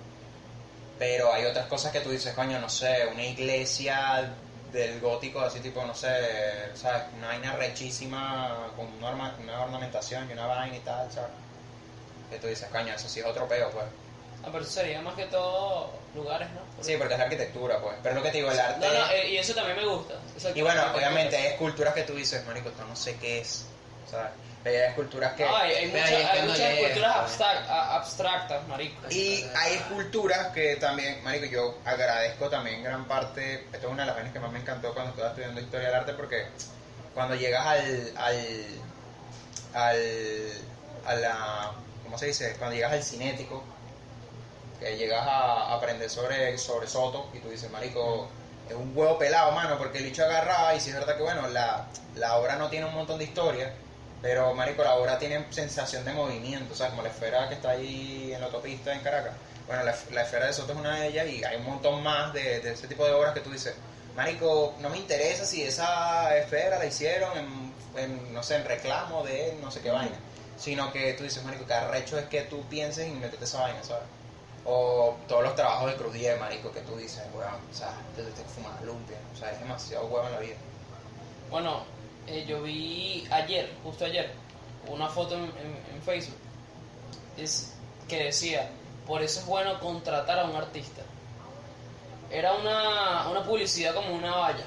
Pero 0.97 1.33
hay 1.33 1.45
otras 1.45 1.67
cosas 1.67 1.91
que 1.91 2.01
tú 2.01 2.09
dices, 2.11 2.33
coño, 2.33 2.59
no 2.59 2.69
sé, 2.69 3.07
una 3.11 3.23
iglesia 3.25 4.37
del 4.71 4.99
gótico, 4.99 5.39
así 5.41 5.59
tipo, 5.59 5.83
no 5.85 5.93
sé, 5.95 6.09
¿sabes? 6.75 7.03
Una 7.13 7.27
vaina 7.27 7.55
rechísima 7.55 8.73
con 8.75 8.87
una, 8.93 9.09
orma- 9.11 9.35
una 9.39 9.61
ornamentación 9.63 10.29
y 10.29 10.33
una 10.33 10.45
vaina 10.47 10.75
y 10.77 10.81
tal, 10.81 11.11
¿sabes? 11.11 11.31
Que 12.33 12.39
tú 12.39 12.47
dices, 12.47 12.67
coño, 12.71 12.93
eso 12.93 13.07
sí 13.07 13.19
es 13.19 13.25
otro 13.25 13.47
peo, 13.47 13.69
pues. 13.71 13.85
Ah, 14.43 14.49
pero 14.51 14.63
eso 14.63 14.71
sería 14.73 15.01
más 15.01 15.13
que 15.15 15.25
todo 15.27 15.91
lugares, 16.15 16.49
¿no? 16.51 16.61
Sí, 16.83 16.95
porque 16.97 17.13
es 17.13 17.19
la 17.19 17.25
arquitectura, 17.25 17.79
pues. 17.79 17.95
Pero 18.03 18.15
lo 18.15 18.23
que 18.23 18.29
te 18.31 18.37
digo, 18.37 18.51
el 18.51 18.59
arte... 18.59 18.85
No, 18.85 18.93
no, 18.93 19.09
eh, 19.11 19.29
y 19.29 19.37
eso 19.37 19.53
también 19.53 19.77
me 19.77 19.85
gusta. 19.85 20.15
Y 20.53 20.61
bueno, 20.61 20.83
obviamente 20.93 21.37
hay 21.37 21.45
esculturas 21.47 21.93
que 21.93 22.03
tú 22.03 22.13
dices, 22.15 22.45
marico, 22.45 22.69
esto 22.69 22.83
no 22.85 22.95
sé 22.95 23.15
qué 23.17 23.39
es, 23.39 23.65
¿sabes? 24.09 24.31
Pero 24.63 24.77
hay 24.83 24.89
esculturas 24.89 25.33
que... 25.33 25.43
No, 25.45 25.55
hay, 25.55 25.87
muchas, 25.87 26.09
hay 26.09 26.17
llega, 26.17 26.69
esculturas 26.71 27.17
pues. 27.17 27.39
abstract- 27.39 27.69
abstractas, 27.69 28.67
marico. 28.67 29.01
Y 29.11 29.45
hay 29.55 29.73
esculturas 29.75 30.47
que 30.53 30.75
también, 30.77 31.23
marico, 31.23 31.45
yo 31.45 31.77
agradezco 31.85 32.49
también 32.49 32.83
gran 32.83 33.05
parte, 33.05 33.65
esto 33.71 33.77
es 33.77 33.85
una 33.85 34.03
de 34.03 34.07
las 34.07 34.15
vainas 34.15 34.33
que 34.33 34.39
más 34.39 34.51
me 34.51 34.59
encantó 34.59 34.93
cuando 34.93 35.11
estaba 35.11 35.29
estudiando 35.29 35.61
Historia 35.61 35.87
del 35.87 35.95
Arte, 35.99 36.13
porque 36.13 36.47
cuando 37.13 37.35
llegas 37.35 37.65
al, 37.65 38.11
al, 38.17 38.65
al, 39.73 40.51
a 41.05 41.13
la, 41.15 41.71
¿cómo 42.13 42.19
se 42.19 42.27
dice? 42.27 42.55
Cuando 42.59 42.75
llegas 42.75 42.91
al 42.91 43.03
cinético, 43.03 43.63
que 44.79 44.95
llegas 44.97 45.25
a 45.25 45.73
aprender 45.73 46.07
sobre, 46.11 46.55
Soto, 46.59 47.31
y 47.33 47.39
tú 47.39 47.49
dices, 47.49 47.71
marico, 47.71 48.27
es 48.69 48.75
un 48.75 48.95
huevo 48.95 49.17
pelado, 49.17 49.51
mano, 49.51 49.79
porque 49.79 49.97
el 49.97 50.03
bicho 50.03 50.23
agarraba, 50.23 50.75
y 50.75 50.79
si 50.79 50.91
es 50.91 50.95
verdad 50.95 51.17
que, 51.17 51.23
bueno, 51.23 51.47
la, 51.47 51.87
la 52.15 52.37
obra 52.37 52.55
no 52.55 52.69
tiene 52.69 52.85
un 52.85 52.93
montón 52.93 53.17
de 53.17 53.23
historia, 53.23 53.73
pero, 54.21 54.53
marico, 54.53 54.83
la 54.83 54.93
obra 54.93 55.17
tiene 55.17 55.43
sensación 55.49 56.05
de 56.05 56.13
movimiento, 56.13 56.75
o 56.75 56.77
sea, 56.77 56.91
como 56.91 57.01
la 57.01 57.09
esfera 57.09 57.49
que 57.49 57.55
está 57.55 57.71
ahí 57.71 58.31
en 58.31 58.41
la 58.41 58.45
autopista 58.45 58.93
en 58.93 58.99
Caracas. 58.99 59.33
Bueno, 59.65 59.81
la, 59.81 59.95
la 60.11 60.21
esfera 60.21 60.45
de 60.45 60.53
Soto 60.53 60.73
es 60.73 60.77
una 60.77 60.99
de 60.99 61.07
ellas 61.07 61.27
y 61.27 61.43
hay 61.43 61.57
un 61.57 61.65
montón 61.65 62.03
más 62.03 62.31
de, 62.31 62.59
de 62.59 62.73
ese 62.73 62.87
tipo 62.87 63.07
de 63.07 63.13
obras 63.13 63.33
que 63.33 63.39
tú 63.39 63.49
dices, 63.49 63.73
marico, 64.15 64.75
no 64.81 64.89
me 64.89 64.99
interesa 64.99 65.47
si 65.47 65.63
esa 65.63 66.37
esfera 66.37 66.77
la 66.77 66.85
hicieron 66.85 67.35
en, 67.35 67.73
en, 67.97 68.33
no 68.35 68.43
sé, 68.43 68.57
en 68.57 68.65
reclamo 68.65 69.23
de 69.23 69.57
no 69.63 69.71
sé 69.71 69.81
qué 69.81 69.89
vaina, 69.89 70.15
sino 70.57 70.91
que 70.91 71.13
tú 71.13 71.23
dices, 71.23 71.43
marico, 71.43 71.65
que 71.65 71.73
arrecho 71.73 72.17
es 72.17 72.25
que 72.27 72.41
tú 72.43 72.61
pienses 72.69 73.07
y 73.07 73.11
metete 73.11 73.43
esa 73.45 73.61
vaina, 73.61 73.83
¿sabes? 73.83 74.03
O 74.65 75.17
todos 75.27 75.43
los 75.43 75.55
trabajos 75.55 75.91
de 75.91 75.97
Cruz 75.97 76.15
marico, 76.39 76.71
que 76.71 76.81
tú 76.81 76.95
dices, 76.95 77.21
weón, 77.33 77.53
o 77.71 77.75
sea, 77.75 77.93
te 78.15 78.23
te 78.23 78.43
fumas 78.45 78.81
lumpia, 78.83 79.17
o 79.33 79.37
sea, 79.37 79.51
es 79.51 79.59
demasiado 79.59 80.05
huevo 80.07 80.25
en 80.27 80.33
la 80.33 80.39
vida. 80.39 80.55
Bueno, 81.49 81.83
eh, 82.27 82.45
yo 82.47 82.61
vi 82.61 83.27
ayer, 83.29 83.69
justo 83.83 84.05
ayer, 84.05 84.31
una 84.87 85.07
foto 85.09 85.35
en, 85.35 85.43
en- 85.43 85.83
en 85.95 86.01
Facebook 86.03 86.37
es, 87.37 87.73
que 88.07 88.25
decía, 88.25 88.69
por 89.05 89.21
eso 89.21 89.39
es 89.41 89.45
bueno 89.45 89.79
contratar 89.79 90.39
a 90.39 90.45
un 90.45 90.55
artista. 90.55 91.01
Era 92.31 92.53
una, 92.53 93.27
una 93.29 93.43
publicidad 93.43 93.93
como 93.93 94.13
una 94.15 94.35
valla 94.35 94.65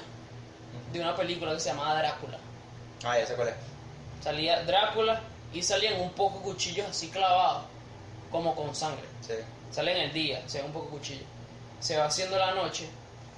de 0.93 1.01
una 1.01 1.15
película 1.15 1.53
que 1.53 1.59
se 1.59 1.69
llamaba 1.69 1.95
Drácula. 1.97 2.37
Ah, 3.03 3.17
ya 3.19 3.25
sé 3.25 3.33
cuál 3.35 3.49
es. 3.49 3.55
Salía 4.23 4.63
Drácula 4.63 5.21
y 5.53 5.61
salían 5.63 5.99
un 6.01 6.11
poco 6.11 6.41
cuchillos 6.41 6.87
así 6.89 7.09
clavados, 7.09 7.63
como 8.31 8.55
con 8.55 8.73
sangre. 8.75 9.05
Sí. 9.21 9.33
Sale 9.71 9.91
en 9.91 9.97
el 10.07 10.13
día, 10.13 10.41
se 10.47 10.59
ve 10.59 10.65
un 10.65 10.73
poco 10.73 10.89
cuchillo. 10.91 11.25
Se 11.79 11.97
va 11.97 12.05
haciendo 12.05 12.37
la 12.37 12.53
noche 12.53 12.89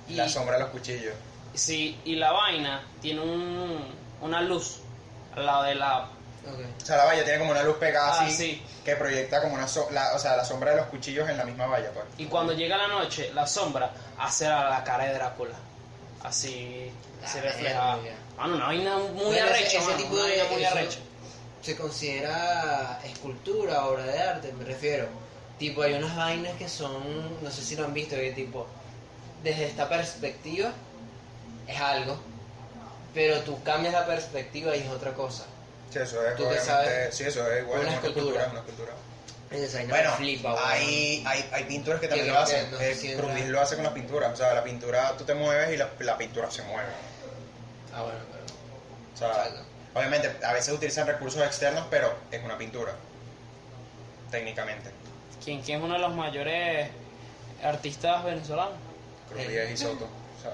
y, 0.07 0.13
La 0.15 0.27
sombra 0.29 0.55
de 0.55 0.61
los 0.63 0.69
cuchillos. 0.71 1.13
sí, 1.53 1.99
y 2.05 2.15
la 2.15 2.31
vaina 2.31 2.83
tiene 3.01 3.21
un, 3.21 3.93
una 4.21 4.41
luz 4.41 4.77
al 5.35 5.45
lado 5.45 5.63
de 5.63 5.75
la... 5.75 6.07
O 6.81 6.85
sea, 6.85 6.97
la 6.97 7.05
valla 7.05 7.23
tiene 7.23 7.37
como 7.39 7.51
una 7.51 7.61
luz 7.63 7.75
pegada 7.77 8.13
Ah, 8.21 8.25
así 8.25 8.35
sí. 8.35 8.63
que 8.85 8.95
proyecta 8.95 9.41
como 9.41 9.53
una 9.55 9.67
so- 9.67 9.89
la, 9.91 10.15
o 10.15 10.19
sea, 10.19 10.35
la 10.37 10.45
sombra 10.45 10.71
de 10.71 10.77
los 10.77 10.85
cuchillos 10.87 11.29
en 11.29 11.37
la 11.37 11.43
misma 11.43 11.67
valla, 11.67 11.91
pues. 11.91 12.05
Y 12.17 12.25
cuando 12.25 12.53
llega 12.53 12.77
la 12.77 12.87
noche, 12.87 13.29
la 13.33 13.45
sombra 13.45 13.91
hace 14.17 14.47
la, 14.47 14.69
la 14.69 14.83
cara 14.83 15.03
de 15.05 15.13
Drácula. 15.13 15.55
Así, 16.23 16.89
así 17.23 17.37
Ah, 17.37 17.41
reflejada. 17.41 17.95
verga. 17.97 18.15
Mano, 18.37 18.55
una 18.55 18.65
vaina 18.67 18.97
muy 19.13 19.37
arrecha, 19.37 19.77
ese 19.77 19.81
mano, 19.85 19.97
tipo 19.97 20.13
una 20.13 20.23
de- 20.23 20.37
vaina 20.37 20.51
muy 20.51 20.63
arrecha. 20.63 20.99
Se 21.61 21.75
considera 21.75 22.99
escultura, 23.03 23.85
obra 23.85 24.03
de 24.05 24.19
arte, 24.19 24.53
me 24.53 24.63
refiero. 24.63 25.07
Tipo, 25.57 25.81
hay 25.81 25.93
unas 25.93 26.15
vainas 26.15 26.53
que 26.57 26.69
son, 26.69 27.43
no 27.43 27.51
sé 27.51 27.63
si 27.63 27.75
lo 27.75 27.85
han 27.85 27.93
visto, 27.93 28.15
que 28.15 28.31
tipo, 28.31 28.65
desde 29.43 29.65
esta 29.65 29.89
perspectiva 29.89 30.71
es 31.67 31.79
algo, 31.81 32.17
pero 33.13 33.41
tú 33.41 33.61
cambias 33.63 33.93
la 33.93 34.05
perspectiva 34.05 34.75
y 34.75 34.81
es 34.81 34.89
otra 34.89 35.13
cosa. 35.13 35.45
Sí, 35.91 35.99
eso 35.99 36.25
es 36.25 36.35
¿Tú 36.35 36.43
sabes? 36.63 37.13
Sí, 37.15 37.23
eso 37.25 37.51
es 37.51 37.63
igual, 37.63 37.81
Una 37.81 37.89
es 37.93 37.97
una 37.99 38.07
escultura. 38.07 38.47
una 38.51 38.59
escultura. 38.59 38.93
Bueno, 39.89 40.11
flipa, 40.13 40.53
weón. 40.53 40.63
hay, 40.63 41.23
hay, 41.25 41.49
hay 41.51 41.63
pinturas 41.63 41.99
que 41.99 42.07
también 42.07 42.27
lo 42.31 42.39
hacen. 42.39 42.69
no 42.71 42.79
Eh, 42.79 43.17
la- 43.17 43.45
lo 43.47 43.61
hace 43.61 43.75
con 43.75 43.83
las 43.83 43.93
pinturas. 43.93 44.31
O 44.31 44.35
sea, 44.35 44.53
la 44.53 44.63
pintura 44.63 45.17
tú 45.17 45.23
te 45.23 45.33
mueves 45.33 45.73
y 45.73 45.77
la, 45.77 45.89
la 46.01 46.17
pintura 46.19 46.51
se 46.51 46.61
mueve. 46.61 46.89
Ah, 47.95 48.03
bueno, 48.03 48.19
pero... 48.31 48.43
O 49.15 49.17
sea, 49.17 49.43
Exacto. 49.47 49.68
Obviamente 49.99 50.33
a 50.45 50.53
veces 50.53 50.73
utilizan 50.73 51.05
recursos 51.07 51.41
externos, 51.43 51.85
pero 51.89 52.13
es 52.31 52.43
una 52.43 52.57
pintura. 52.57 52.93
Técnicamente. 54.31 54.91
¿Quién, 55.43 55.61
quién 55.61 55.79
es 55.79 55.83
uno 55.85 55.93
de 55.95 55.99
los 55.99 56.13
mayores 56.13 56.89
artistas 57.63 58.23
venezolanos? 58.23 58.73
Cruz. 59.29 59.47
Díaz 59.47 59.69
y 59.71 59.77
Soto. 59.77 60.05
O 60.05 60.41
sea, 60.41 60.51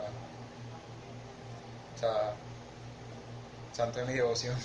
o 1.96 2.00
sea, 2.00 2.34
santo 3.74 4.00
de 4.00 4.06
mi 4.06 4.14
devoción. 4.14 4.56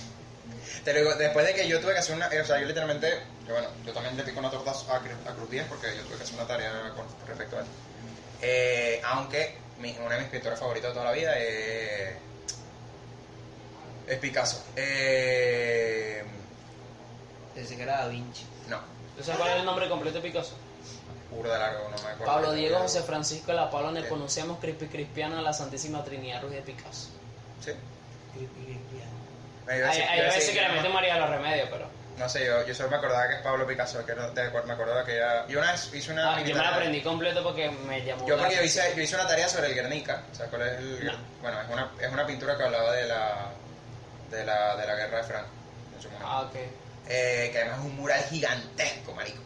Te 0.85 0.93
digo, 0.93 1.15
después 1.15 1.47
de 1.47 1.55
que 1.55 1.69
yo 1.69 1.81
tuve 1.81 1.93
que 1.93 1.99
hacer 2.01 2.15
una, 2.17 2.27
o 2.29 2.45
sea, 2.45 2.59
yo 2.61 2.67
literalmente, 2.67 3.09
que 3.47 3.53
bueno, 3.53 3.69
yo 3.85 3.93
también 3.93 4.17
le 4.17 4.23
pico 4.25 4.39
una 4.41 4.51
torta 4.51 4.71
a, 4.73 4.97
a 4.97 5.35
Cruz 5.35 5.51
Díaz 5.51 5.67
porque 5.69 5.95
yo 5.97 6.03
tuve 6.05 6.17
que 6.17 6.23
hacer 6.25 6.35
una 6.37 6.47
tarea 6.47 6.71
con 6.97 7.05
respecto 7.27 7.57
a 7.57 7.61
él. 7.61 7.67
Eh, 8.43 9.01
aunque 9.05 9.57
mi- 9.81 9.97
uno 10.01 10.11
de 10.11 10.19
mis 10.21 10.29
pintores 10.29 10.59
favoritos 10.59 10.91
de 10.91 10.95
toda 10.95 11.07
la 11.07 11.13
vida 11.13 11.37
es, 11.39 12.15
es 14.11 14.19
Picasso. 14.19 14.65
Eh, 14.77 16.23
Pensé 17.55 17.77
que 17.77 17.83
era 17.83 17.99
Da 17.99 18.09
Vinci. 18.09 18.45
no, 18.69 18.79
¿Tú 19.17 19.23
sabes 19.23 19.39
cuál 19.41 19.53
es 19.53 19.57
el 19.61 19.65
nombre 19.65 19.89
completo 19.89 20.21
de 20.21 20.29
Picasso? 20.29 20.55
burda 21.31 21.59
largo, 21.59 21.85
no 21.85 21.91
me 21.91 22.09
acuerdo. 22.09 22.25
Pablo 22.25 22.53
Diego 22.53 22.79
José 22.79 23.03
Francisco 23.03 23.53
de 23.53 23.59
la 23.59 23.71
Pablo 23.71 23.93
ne 23.93 24.07
conocemos 24.09 24.59
Crispy 24.59 24.87
Crispiano 24.87 25.39
a 25.39 25.43
la 25.43 25.53
Santísima 25.53 26.03
Trinidad 26.03 26.43
Ruiz 26.43 26.55
de 26.57 26.63
Picasso. 26.63 27.09
Sí. 27.65 27.71
Iba 29.67 29.89
a 29.89 29.91
Hay, 29.91 30.21
veces 30.23 30.51
que 30.51 30.61
le 30.61 30.69
mete 30.71 30.89
María 30.89 31.15
de 31.15 31.21
los 31.21 31.31
Remedios, 31.31 31.69
pero... 31.71 31.87
No 32.19 32.29
sé, 32.29 32.45
yo, 32.45 32.67
yo 32.67 32.75
solo 32.75 32.91
me 32.91 32.97
acordaba 32.97 33.29
que 33.29 33.35
es 33.35 33.41
Pablo 33.43 33.67
Picasso, 33.67 34.05
que 34.05 34.15
no, 34.15 34.29
de 34.33 34.43
acuerdo, 34.43 34.67
me 34.67 34.75
acordaba 34.75 35.05
que 35.05 35.17
ya... 35.17 35.47
Yo 35.47 35.61
una 35.61 35.71
vez 35.71 35.95
hice 35.95 36.13
una... 36.13 36.35
Ah, 36.35 36.43
yo 36.43 36.57
me 36.57 36.63
la 36.63 36.69
aprendí 36.71 37.01
completo 37.01 37.43
porque 37.45 37.71
me 37.71 38.05
llamó 38.05 38.27
Yo 38.27 38.37
porque 38.37 38.57
yo 38.57 38.63
hice, 38.65 38.93
yo 38.97 39.03
hice 39.03 39.15
una 39.15 39.29
tarea 39.29 39.49
sobre 39.49 39.69
el 39.69 39.75
Guernica, 39.75 40.25
o 40.33 40.35
sea, 40.35 40.47
cuál 40.47 40.63
es 40.63 40.79
el... 40.79 41.07
No. 41.07 41.13
Bueno, 41.41 41.61
es 41.63 41.69
una, 41.71 41.91
es 42.01 42.13
una 42.13 42.27
pintura 42.27 42.57
que 42.57 42.65
hablaba 42.65 42.93
de 42.93 43.07
la, 43.07 43.53
de 44.31 44.45
la, 44.45 44.77
de 44.77 44.87
la 44.87 44.95
guerra 44.95 45.17
de 45.19 45.23
momento. 46.09 46.27
Ah, 46.29 46.43
ok. 46.43 46.55
Eh, 47.09 47.49
que 47.53 47.59
además 47.59 47.79
es 47.81 47.85
un 47.87 47.97
mural 47.97 48.23
gigantesco, 48.25 49.13
marico. 49.15 49.43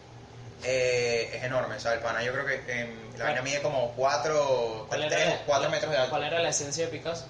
Eh, 0.62 1.30
es 1.34 1.42
enorme, 1.44 1.76
sea, 1.80 1.92
el 1.94 2.00
pana 2.00 2.22
yo 2.22 2.32
creo 2.32 2.46
que 2.46 2.54
em, 2.80 3.16
la 3.18 3.24
vaina 3.26 3.42
mide 3.42 3.60
como 3.60 3.92
4, 3.96 4.86
¿Cuál 4.88 5.08
3 5.08 5.20
era, 5.20 5.34
o 5.34 5.38
4 5.46 5.70
metros 5.70 5.90
de 5.90 5.96
alto. 5.98 6.10
¿Cuál 6.10 6.24
era 6.24 6.40
la 6.40 6.48
esencia 6.48 6.86
de 6.86 6.90
Picasso? 6.90 7.26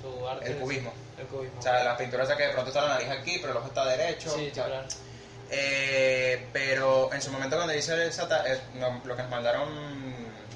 Su 0.00 0.28
arte. 0.28 0.46
El 0.50 0.56
cubismo. 0.58 0.92
El 1.18 1.26
cubismo. 1.26 1.58
O 1.58 1.62
sea, 1.62 1.82
las 1.82 1.96
pinturas 1.98 2.26
esas 2.26 2.36
que 2.36 2.44
de 2.46 2.52
pronto 2.52 2.70
está 2.70 2.82
la 2.82 2.88
nariz 2.94 3.08
aquí, 3.10 3.38
pero 3.40 3.52
el 3.52 3.58
ojo 3.58 3.68
está 3.68 3.84
derecho. 3.86 4.30
Sí, 4.36 4.50
claro. 4.52 4.84
Eh, 5.50 6.48
pero 6.52 7.12
en 7.12 7.22
su 7.22 7.30
momento 7.30 7.56
cuando 7.56 7.74
hice 7.74 8.06
esa 8.08 8.28
ta- 8.28 8.44
eh, 8.46 8.60
no, 8.74 9.00
lo 9.04 9.16
que 9.16 9.22
nos 9.22 9.30
mandaron 9.30 9.68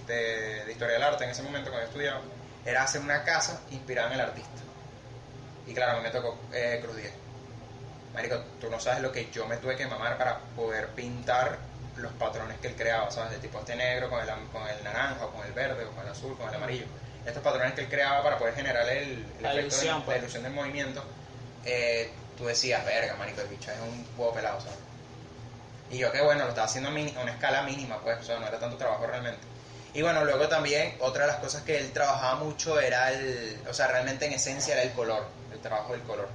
de, 0.06 0.64
de 0.64 0.72
historia 0.72 0.94
del 0.94 1.02
arte 1.04 1.24
en 1.24 1.30
ese 1.30 1.42
momento 1.42 1.70
cuando 1.70 1.86
yo 1.86 1.90
estudiaba 1.92 2.20
era 2.64 2.82
hacer 2.82 3.00
una 3.00 3.22
casa 3.22 3.60
inspirada 3.70 4.08
en 4.08 4.14
el 4.14 4.20
artista. 4.20 4.50
Y 5.70 5.74
claro, 5.74 5.92
a 5.92 5.96
mí 5.96 6.02
me 6.02 6.10
tocó 6.10 6.36
eh, 6.52 6.80
Cruz. 6.82 6.96
Marico, 8.14 8.36
tú 8.60 8.68
no 8.68 8.80
sabes 8.80 9.00
lo 9.02 9.12
que 9.12 9.30
yo 9.30 9.46
me 9.46 9.56
tuve 9.58 9.76
que 9.76 9.86
mamar 9.86 10.18
para 10.18 10.38
poder 10.56 10.88
pintar 10.88 11.58
los 11.96 12.12
patrones 12.14 12.58
que 12.58 12.68
él 12.68 12.74
creaba, 12.74 13.08
¿sabes? 13.10 13.30
De 13.32 13.38
tipo 13.38 13.60
este 13.60 13.76
negro 13.76 14.10
con 14.10 14.20
el, 14.20 14.28
con 14.52 14.66
el 14.68 14.82
naranja, 14.82 15.24
o 15.26 15.30
con 15.30 15.46
el 15.46 15.52
verde, 15.52 15.84
o 15.84 15.90
con 15.92 16.04
el 16.04 16.10
azul, 16.10 16.36
con 16.36 16.48
el 16.48 16.54
amarillo. 16.56 16.86
Estos 17.24 17.42
patrones 17.42 17.74
que 17.74 17.82
él 17.82 17.88
creaba 17.88 18.22
para 18.22 18.36
poder 18.38 18.54
generar 18.54 18.88
el, 18.88 19.24
el 19.36 19.42
La 19.42 19.52
efecto 19.52 19.52
de- 19.52 19.60
ilusión, 19.82 19.98
la 20.00 20.04
pues. 20.06 20.18
ilusión 20.18 20.42
del 20.42 20.52
movimiento. 20.52 21.04
eh, 21.64 22.10
tú 22.36 22.46
decías, 22.46 22.84
verga, 22.86 23.14
marico, 23.16 23.42
el 23.42 23.48
bicho 23.48 23.70
es 23.70 23.78
un 23.80 24.04
huevo 24.16 24.32
pelado, 24.34 24.58
¿sabes? 24.60 24.78
Y 25.90 25.98
yo 25.98 26.10
que 26.10 26.20
bueno, 26.22 26.44
lo 26.44 26.48
estaba 26.48 26.66
haciendo 26.66 26.88
a 26.88 26.92
una 27.22 27.32
escala 27.32 27.62
mínima, 27.62 27.98
pues, 28.00 28.18
o 28.18 28.22
sea, 28.24 28.38
no 28.40 28.46
era 28.48 28.58
tanto 28.58 28.76
trabajo 28.76 29.06
realmente. 29.06 29.42
Y 29.92 30.02
bueno, 30.02 30.24
luego 30.24 30.48
también 30.48 30.96
otra 31.00 31.26
de 31.26 31.32
las 31.32 31.36
cosas 31.40 31.62
que 31.62 31.78
él 31.78 31.92
trabajaba 31.92 32.36
mucho 32.36 32.80
era 32.80 33.12
el, 33.12 33.60
o 33.68 33.74
sea, 33.74 33.88
realmente 33.88 34.24
en 34.26 34.32
esencia 34.32 34.72
era 34.74 34.82
el 34.84 34.92
color, 34.92 35.26
el 35.60 35.68
trabajo 35.68 35.92
del 35.92 36.02
color, 36.02 36.28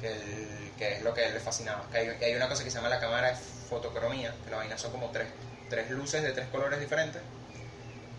que, 0.00 0.12
el- 0.12 0.72
que 0.78 0.92
es 0.96 1.02
lo 1.02 1.14
que 1.14 1.22
a 1.22 1.26
él 1.28 1.34
le 1.34 1.40
fascinaba. 1.40 1.88
Que 1.90 1.98
hay, 1.98 2.16
que 2.18 2.24
hay 2.26 2.34
una 2.34 2.48
cosa 2.48 2.62
que 2.62 2.70
se 2.70 2.76
llama 2.76 2.88
la 2.88 3.00
cámara 3.00 3.28
de 3.30 3.36
fotocromía, 3.36 4.34
que 4.44 4.50
la 4.50 4.58
vaina 4.58 4.76
son 4.78 4.92
como 4.92 5.10
tres, 5.10 5.28
tres 5.70 5.90
luces 5.90 6.22
de 6.22 6.32
tres 6.32 6.46
colores 6.48 6.78
diferentes. 6.80 7.22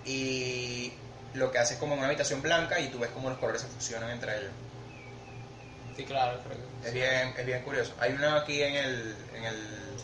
Y 0.06 0.94
lo 1.34 1.52
que 1.52 1.60
hace 1.60 1.76
es 1.76 1.80
como 1.80 1.94
en 1.94 2.00
una 2.00 2.08
habitación 2.08 2.42
blanca 2.42 2.80
y 2.80 2.88
tú 2.90 3.00
ves 3.00 3.12
cómo 3.12 3.30
los 3.30 3.38
colores 3.38 3.62
se 3.62 3.68
fusionan 3.68 4.10
entre 4.10 4.38
ellos. 4.38 4.52
Sí, 5.96 6.06
claro, 6.06 6.40
creo 6.44 6.58
que. 6.58 6.88
Es 6.88 6.94
bien, 6.94 7.34
es 7.38 7.46
bien 7.46 7.62
curioso. 7.64 7.94
Hay 8.00 8.14
uno 8.14 8.36
aquí 8.36 8.62
en 8.64 8.76
el, 8.76 9.16
en 9.36 9.44
el 9.46 9.98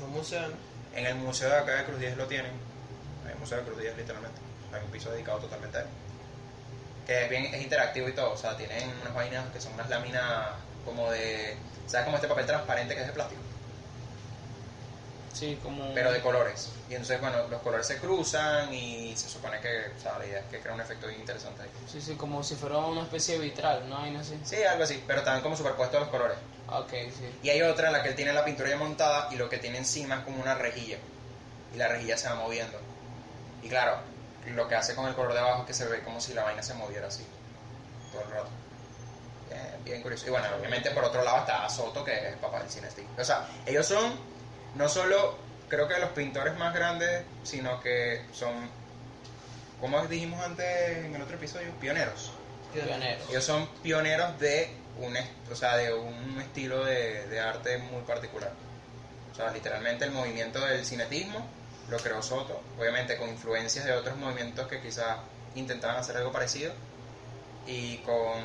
¿no? 0.50 1.00
En 1.00 1.06
el 1.06 1.16
museo 1.16 1.50
de 1.50 1.58
acá 1.58 1.76
de 1.78 1.84
Cruz 1.86 2.00
Díaz 2.00 2.16
lo 2.18 2.28
tienen. 2.28 2.52
Hay 3.26 3.34
un 3.34 3.40
museo 3.40 3.58
de 3.60 3.64
Cruz 3.64 3.80
Díaz 3.82 3.98
literalmente. 3.98 4.40
Hay 4.74 4.82
un 4.84 4.92
piso 4.92 5.10
dedicado 5.12 5.40
totalmente 5.40 5.78
a 5.78 5.82
él. 5.82 5.88
Que 7.06 7.24
es 7.24 7.30
bien, 7.30 7.46
es 7.46 7.62
interactivo 7.62 8.10
y 8.10 8.14
todo. 8.14 8.32
O 8.32 8.38
sea, 8.38 8.58
tienen 8.58 8.92
unas 9.02 9.14
vainas 9.14 9.46
que 9.54 9.62
son 9.62 9.74
unas 9.74 9.90
láminas 9.90 10.50
como 10.84 11.12
de. 11.12 11.56
¿Sabes 11.88 12.06
como 12.06 12.18
este 12.18 12.28
papel 12.28 12.46
transparente 12.46 12.96
que 12.96 13.02
es 13.02 13.08
de 13.08 13.14
plástico? 13.14 13.42
Sí, 15.34 15.60
como. 15.62 15.94
Pero 15.94 16.12
de 16.12 16.22
colores. 16.22 16.72
Y 16.90 16.94
entonces, 16.94 17.20
bueno, 17.20 17.48
los 17.50 17.62
colores 17.62 17.86
se 17.86 17.98
cruzan 17.98 18.74
y 18.74 19.16
se 19.18 19.28
supone 19.28 19.60
que, 19.60 19.92
o 19.98 20.02
sea, 20.02 20.18
la 20.18 20.26
idea 20.26 20.40
es 20.40 20.46
que 20.46 20.60
crea 20.60 20.74
un 20.74 20.80
efecto 20.82 21.08
bien 21.08 21.20
interesante 21.20 21.64
ahí. 21.64 21.70
Sí, 21.92 22.00
sí, 22.00 22.16
como 22.16 22.42
si 22.44 22.56
fuera 22.56 22.78
una 22.78 23.02
especie 23.02 23.38
de 23.38 23.42
vitral, 23.44 23.90
¿no? 23.90 23.98
Hay 23.98 24.16
así. 24.16 24.40
Sí, 24.44 24.64
algo 24.64 24.84
así, 24.84 25.04
pero 25.06 25.24
también 25.24 25.44
como 25.44 25.58
superpuesto 25.58 26.00
los 26.00 26.08
colores. 26.10 26.38
Ah, 26.68 26.80
Ok, 26.80 26.92
sí. 26.92 27.30
Y 27.44 27.50
hay 27.50 27.62
otra 27.64 27.88
en 27.88 27.94
la 27.94 28.02
que 28.04 28.10
él 28.10 28.16
tiene 28.16 28.32
la 28.34 28.46
pintura 28.46 28.70
ya 28.70 28.78
montada 28.78 29.28
y 29.32 29.36
lo 29.36 29.50
que 29.50 29.58
tiene 29.58 29.78
encima 29.78 30.16
es 30.16 30.22
como 30.24 30.42
una 30.42 30.56
rejilla. 30.56 30.98
Y 31.74 31.78
la 31.78 31.88
rejilla 31.90 32.18
se 32.18 32.30
va 32.30 32.36
moviendo. 32.36 32.80
Y 33.62 33.68
claro, 33.68 33.98
lo 34.52 34.68
que 34.68 34.76
hace 34.76 34.96
con 34.96 35.08
el 35.08 35.16
color 35.16 35.34
de 35.34 35.40
abajo 35.40 35.62
es 35.62 35.68
que 35.68 35.74
se 35.74 35.86
ve 35.86 36.02
como 36.02 36.22
si 36.22 36.34
la 36.34 36.44
vaina 36.44 36.62
se 36.62 36.74
moviera 36.74 37.08
así. 37.08 37.26
Todo 38.12 38.22
el 38.24 38.32
rato. 38.32 38.50
Bien, 39.50 39.84
bien 39.84 40.02
curioso. 40.02 40.28
Y 40.28 40.30
bueno, 40.30 40.48
obviamente 40.58 40.92
por 40.92 41.04
otro 41.04 41.24
lado 41.24 41.40
está 41.40 41.68
Soto, 41.70 42.04
que 42.04 42.30
es 42.30 42.36
papá 42.38 42.60
del 42.60 42.70
cine. 42.70 42.88
O 43.18 43.24
sea, 43.24 43.48
ellos 43.66 43.86
son 43.86 44.14
no 44.76 44.90
solo, 44.90 45.38
creo 45.70 45.88
que 45.88 45.98
los 46.00 46.10
pintores 46.10 46.56
más 46.58 46.74
grandes, 46.74 47.24
sino 47.44 47.82
que 47.82 48.22
son, 48.34 48.70
como 49.80 50.06
dijimos 50.08 50.44
antes 50.44 50.98
en 50.98 51.16
el 51.16 51.22
otro 51.22 51.38
episodio, 51.38 51.72
pioneros. 51.80 52.32
Pionero. 52.74 53.24
Ellos 53.30 53.46
son 53.46 53.68
pioneros 53.82 54.38
de 54.38 54.70
un, 55.00 55.16
o 55.50 55.56
sea, 55.56 55.78
de 55.78 55.94
un 55.94 56.42
estilo 56.42 56.84
de, 56.84 57.26
de 57.28 57.40
arte 57.40 57.78
muy 57.78 58.02
particular. 58.02 58.52
O 59.32 59.36
sea, 59.36 59.52
literalmente 59.52 60.04
el 60.04 60.12
movimiento 60.12 60.60
del 60.60 60.86
cinetismo 60.86 61.46
lo 61.90 61.98
creó 61.98 62.22
Soto, 62.24 62.62
obviamente 62.80 63.18
con 63.18 63.30
influencias 63.30 63.86
de 63.86 63.94
otros 63.94 64.18
movimientos 64.18 64.68
que 64.68 64.82
quizás 64.82 65.18
intentaban 65.56 65.98
hacer 65.98 66.18
algo 66.18 66.32
parecido 66.32 66.74
y 67.68 67.98
con 68.00 68.44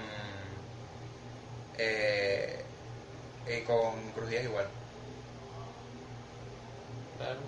eh, 1.78 2.64
y 3.48 3.60
con 3.62 4.10
Cruz 4.12 4.28
Díaz 4.30 4.44
igual. 4.44 4.66
Claro. 7.18 7.38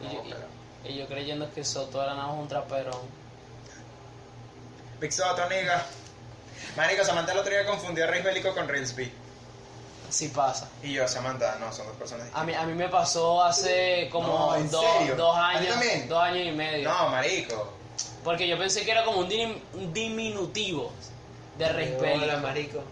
Y, 0.00 0.04
No, 0.04 0.12
yo, 0.12 0.22
pero- 0.24 0.46
y- 0.84 0.88
y 0.92 0.98
yo 0.98 1.06
creyendo 1.06 1.52
que 1.52 1.64
Soto 1.64 2.02
era 2.02 2.14
nada 2.14 2.28
más 2.28 2.36
un 2.38 2.48
traperón. 2.48 3.00
Big 5.00 5.12
Soto, 5.12 5.48
nigga. 5.48 5.84
Marico, 6.76 7.04
Samantha 7.04 7.32
el 7.32 7.38
otro 7.38 7.50
día 7.52 7.66
confundió 7.66 8.04
a 8.04 8.06
Reis 8.06 8.24
Bélico 8.24 8.54
con 8.54 8.66
Reelsby. 8.68 9.12
Sí 10.14 10.28
pasa. 10.28 10.68
Y 10.82 10.92
yo, 10.92 11.08
Samantha, 11.08 11.56
no, 11.58 11.72
son 11.72 11.86
dos 11.88 11.96
personas 11.96 12.28
A 12.32 12.44
mí, 12.44 12.54
a 12.54 12.62
mí 12.62 12.72
me 12.74 12.88
pasó 12.88 13.42
hace 13.42 14.08
como 14.12 14.28
No, 14.28 14.54
¿en 14.56 14.70
dos, 14.70 14.84
serio? 14.98 15.16
dos 15.16 15.36
¿A 15.36 15.50
ti 15.50 15.56
años. 15.56 15.70
también? 15.70 16.08
Dos 16.08 16.22
años 16.22 16.46
y 16.46 16.52
medio. 16.52 16.88
No, 16.88 17.08
marico. 17.08 17.72
Porque 18.22 18.46
yo 18.46 18.56
pensé 18.56 18.84
que 18.84 18.92
era 18.92 19.04
como 19.04 19.18
un, 19.20 19.28
dim- 19.28 19.58
un 19.72 19.92
diminutivo 19.92 20.92
de 21.58 21.68
Reis 21.68 21.90
Hola, 21.98 22.10
Bélico. 22.10 22.36
marico. 22.38 22.82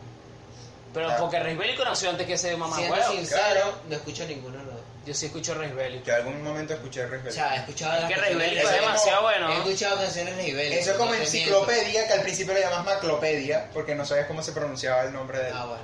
Pero 0.92 1.06
Claro. 1.06 1.22
porque 1.22 1.38
Reis 1.38 1.56
Bélico 1.58 1.84
nació 1.84 2.10
antes 2.10 2.26
que 2.26 2.32
ese 2.34 2.56
mamá 2.56 2.76
Siendo 2.76 2.96
huevo. 2.96 3.12
sincero, 3.12 3.40
claro. 3.40 3.74
no 3.88 3.94
escucho 3.94 4.26
ninguno 4.26 4.58
de 4.58 4.64
los 4.64 4.74
dos. 4.74 4.82
Yo 5.06 5.14
sí 5.14 5.26
escucho 5.26 5.54
Reis 5.54 5.74
Bélico. 5.74 6.04
Yo 6.04 6.12
en 6.12 6.18
algún 6.26 6.42
momento 6.42 6.74
escuché 6.74 7.02
a 7.02 7.06
Reis 7.06 7.22
O 7.22 7.24
Bélico. 7.26 7.34
sea, 7.44 7.54
he 7.54 7.58
escuchado 7.60 7.92
Es 7.94 8.00
las 8.02 8.08
que 8.10 8.16
Reis 8.16 8.28
canciones 8.30 8.48
Bélico 8.50 8.66
Eso 8.66 8.68
es 8.68 8.74
es 8.74 8.80
demasiado 8.86 9.16
como- 9.18 9.28
bueno. 9.30 9.48
He 9.52 9.56
escuchado 9.58 9.96
canciones 9.96 10.36
de 10.36 10.42
Reis 10.42 10.56
Bélico. 10.56 10.80
Eso 10.80 10.90
es 10.90 10.96
como 10.96 11.14
enciclopedia, 11.14 12.06
que 12.08 12.12
al 12.14 12.22
principio 12.22 12.54
le 12.54 12.60
llamas 12.60 12.84
maclopedia, 12.84 13.70
porque 13.72 13.94
no 13.94 14.04
sabías 14.04 14.26
cómo 14.26 14.42
se 14.42 14.50
pronunciaba 14.52 15.02
el 15.02 15.12
nombre 15.12 15.38
de 15.38 15.48
él. 15.48 15.54
Ah, 15.56 15.66
bueno. 15.66 15.82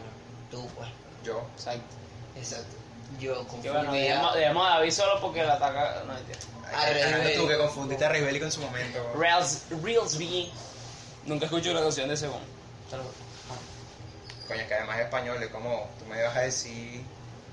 Tú, 0.50 0.66
pues. 0.76 0.88
Yo. 1.28 1.46
Exacto. 1.54 1.94
Exacto. 2.36 2.76
Yo 3.18 3.34
Que 3.62 3.70
bueno, 3.70 3.84
confundía. 3.86 4.02
dejemos, 4.02 4.34
dejemos 4.34 4.66
a 4.66 4.70
David 4.70 4.90
solo 4.90 5.20
porque 5.20 5.42
la 5.44 5.54
ataca. 5.54 6.02
No, 6.06 6.12
Ay, 6.74 6.94
Fernando, 6.94 7.30
tú 7.36 7.48
que 7.48 7.56
confundiste 7.58 8.04
a 8.04 8.08
Reis 8.08 8.24
Bélico 8.24 8.44
en 8.46 8.52
su 8.52 8.60
momento. 8.60 9.12
Reels, 9.16 9.62
Reels 9.82 10.18
B. 10.18 10.50
Nunca 11.26 11.46
escucho 11.46 11.70
una 11.70 11.80
canción 11.80 12.08
de 12.08 12.14
ese 12.14 12.28
bon. 12.28 12.40
Coño, 14.46 14.66
que 14.66 14.74
además 14.74 14.98
es 14.98 15.04
español, 15.04 15.42
es 15.42 15.48
como, 15.50 15.88
tú 15.98 16.06
me 16.06 16.22
vas 16.22 16.36
a 16.36 16.40
decir... 16.40 17.02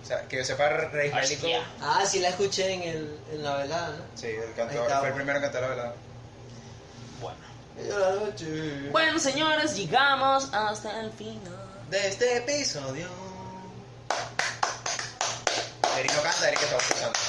O 0.03 0.07
sea, 0.07 0.21
que 0.28 0.38
yo 0.38 0.45
sepa 0.45 0.69
Reis 0.69 1.13
Bélico... 1.13 1.47
Ah, 1.82 2.03
sí 2.05 2.19
la 2.19 2.30
escuché 2.30 2.71
en, 2.73 2.82
el, 2.84 3.19
en 3.32 3.43
la 3.43 3.55
velada, 3.57 3.89
¿no? 3.97 4.03
Sí, 4.15 4.28
el 4.28 4.53
cantor, 4.53 4.89
fue 4.99 5.07
el 5.09 5.13
primero 5.13 5.39
que 5.39 5.45
cantó 5.45 5.61
la 5.61 5.67
velada. 5.67 5.93
Bueno. 7.21 7.38
La. 7.89 8.91
Bueno, 8.91 9.19
señores, 9.19 9.76
llegamos 9.76 10.53
hasta 10.53 11.01
el 11.01 11.11
final. 11.11 11.57
De 11.89 12.07
este 12.07 12.38
episodio... 12.38 13.24
Eric 15.98 16.14
no 16.14 16.22
canta, 16.24 16.48
Eric 16.50 16.62
está 16.62 16.78
escuchando. 16.78 17.20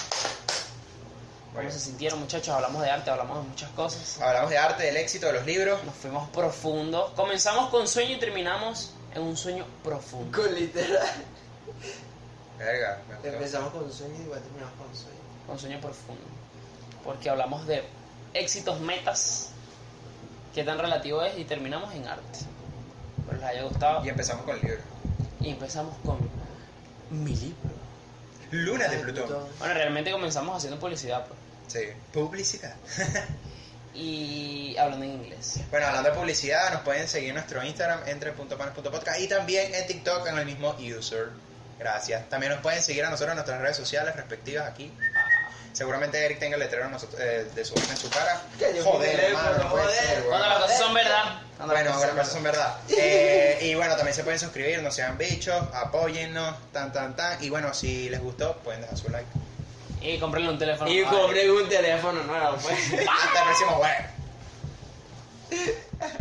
¿Cómo 1.54 1.70
se 1.70 1.80
sintieron, 1.80 2.20
muchachos? 2.20 2.48
Hablamos 2.48 2.82
de 2.82 2.90
arte, 2.90 3.10
hablamos 3.10 3.42
de 3.42 3.48
muchas 3.48 3.70
cosas. 3.70 4.20
Hablamos 4.20 4.50
de 4.50 4.58
arte, 4.58 4.82
del 4.82 4.96
éxito 4.96 5.26
de 5.26 5.34
los 5.34 5.46
libros. 5.46 5.82
Nos 5.84 5.94
fuimos 5.94 6.28
profundo. 6.30 7.12
Comenzamos 7.16 7.70
con 7.70 7.88
sueño 7.88 8.16
y 8.16 8.18
terminamos 8.18 8.92
en 9.14 9.22
un 9.22 9.36
sueño 9.36 9.64
profundo. 9.82 10.36
Con 10.36 10.54
literal. 10.54 11.06
Verga. 12.58 13.00
Empezamos 13.22 13.72
con 13.72 13.90
sueño 13.92 14.14
y 14.18 14.22
igual 14.22 14.40
terminamos 14.42 14.74
con 14.76 14.94
sueño. 14.94 15.20
Con 15.46 15.58
sueño 15.58 15.80
profundo. 15.80 16.22
Porque 17.04 17.30
hablamos 17.30 17.66
de 17.66 17.84
éxitos, 18.34 18.80
metas, 18.80 19.50
qué 20.54 20.64
tan 20.64 20.78
relativo 20.78 21.22
es 21.22 21.38
y 21.38 21.44
terminamos 21.44 21.94
en 21.94 22.06
arte. 22.06 22.40
Espero 23.18 23.38
les 23.38 23.48
haya 23.48 23.62
gustado. 23.62 24.04
Y 24.04 24.08
empezamos 24.08 24.44
con 24.44 24.56
el 24.56 24.62
libro. 24.62 24.82
Y 25.40 25.50
empezamos 25.50 25.94
con 26.04 26.18
mi 27.10 27.34
libro. 27.34 27.75
Luna 28.50 28.88
de 28.88 28.98
Plutón. 28.98 29.26
Plutón. 29.26 29.48
Bueno, 29.58 29.74
realmente 29.74 30.10
comenzamos 30.10 30.56
haciendo 30.56 30.78
publicidad. 30.78 31.26
pues. 31.26 31.38
Sí. 31.68 31.88
Publicidad. 32.12 32.74
Y 33.98 34.76
hablando 34.76 35.06
en 35.06 35.12
inglés. 35.12 35.60
Bueno, 35.70 35.86
hablando 35.86 36.10
de 36.10 36.16
publicidad, 36.16 36.70
nos 36.70 36.82
pueden 36.82 37.08
seguir 37.08 37.30
en 37.30 37.36
nuestro 37.36 37.64
Instagram, 37.64 38.00
entre.panes.podcast 38.06 39.20
y 39.20 39.26
también 39.26 39.74
en 39.74 39.86
TikTok 39.86 40.26
en 40.28 40.36
el 40.36 40.44
mismo 40.44 40.76
user. 40.78 41.30
Gracias. 41.78 42.28
También 42.28 42.52
nos 42.52 42.60
pueden 42.60 42.82
seguir 42.82 43.04
a 43.04 43.10
nosotros 43.10 43.30
en 43.30 43.36
nuestras 43.36 43.60
redes 43.60 43.76
sociales 43.76 44.14
respectivas 44.14 44.68
aquí. 44.68 44.92
Seguramente 45.76 46.24
Eric 46.24 46.38
tenga 46.38 46.54
el 46.54 46.60
letrero 46.60 46.88
nosotros- 46.88 47.20
eh, 47.20 47.50
de 47.54 47.62
su 47.62 47.74
en 47.74 47.96
su 47.98 48.08
cara. 48.08 48.40
Joder, 48.82 49.20
hermano, 49.20 49.58
no 49.58 49.70
puede 49.70 49.92
ser. 49.94 50.24
Cuando 50.24 50.46
las 50.48 50.58
cosas 50.60 50.78
son 50.78 50.94
verdad. 50.94 51.42
Cuando 51.58 51.74
Bueno, 51.74 51.90
las 51.90 52.10
cosas 52.12 52.32
son 52.32 52.42
verdad. 52.42 52.76
Eh, 52.88 53.58
y 53.62 53.74
bueno, 53.74 53.94
también 53.94 54.14
se 54.14 54.24
pueden 54.24 54.38
suscribir, 54.40 54.82
no 54.82 54.90
sean 54.90 55.18
bichos, 55.18 55.62
apóyennos, 55.74 56.56
tan, 56.72 56.94
tan, 56.94 57.14
tan. 57.14 57.44
Y 57.44 57.50
bueno, 57.50 57.74
si 57.74 58.08
les 58.08 58.20
gustó, 58.22 58.56
pueden 58.64 58.80
dejar 58.80 58.96
su 58.96 59.10
like. 59.10 59.28
Y 60.00 60.18
cómprenle 60.18 60.48
un 60.48 60.58
teléfono. 60.58 60.90
Y 60.90 61.00
Ay. 61.00 61.04
compré 61.04 61.50
un 61.50 61.68
teléfono 61.68 62.22
nuevo, 62.22 62.56
pues. 62.56 62.78
Hasta 63.06 63.38
el 63.40 63.44
próximo, 63.44 63.76
bueno. 63.76 64.06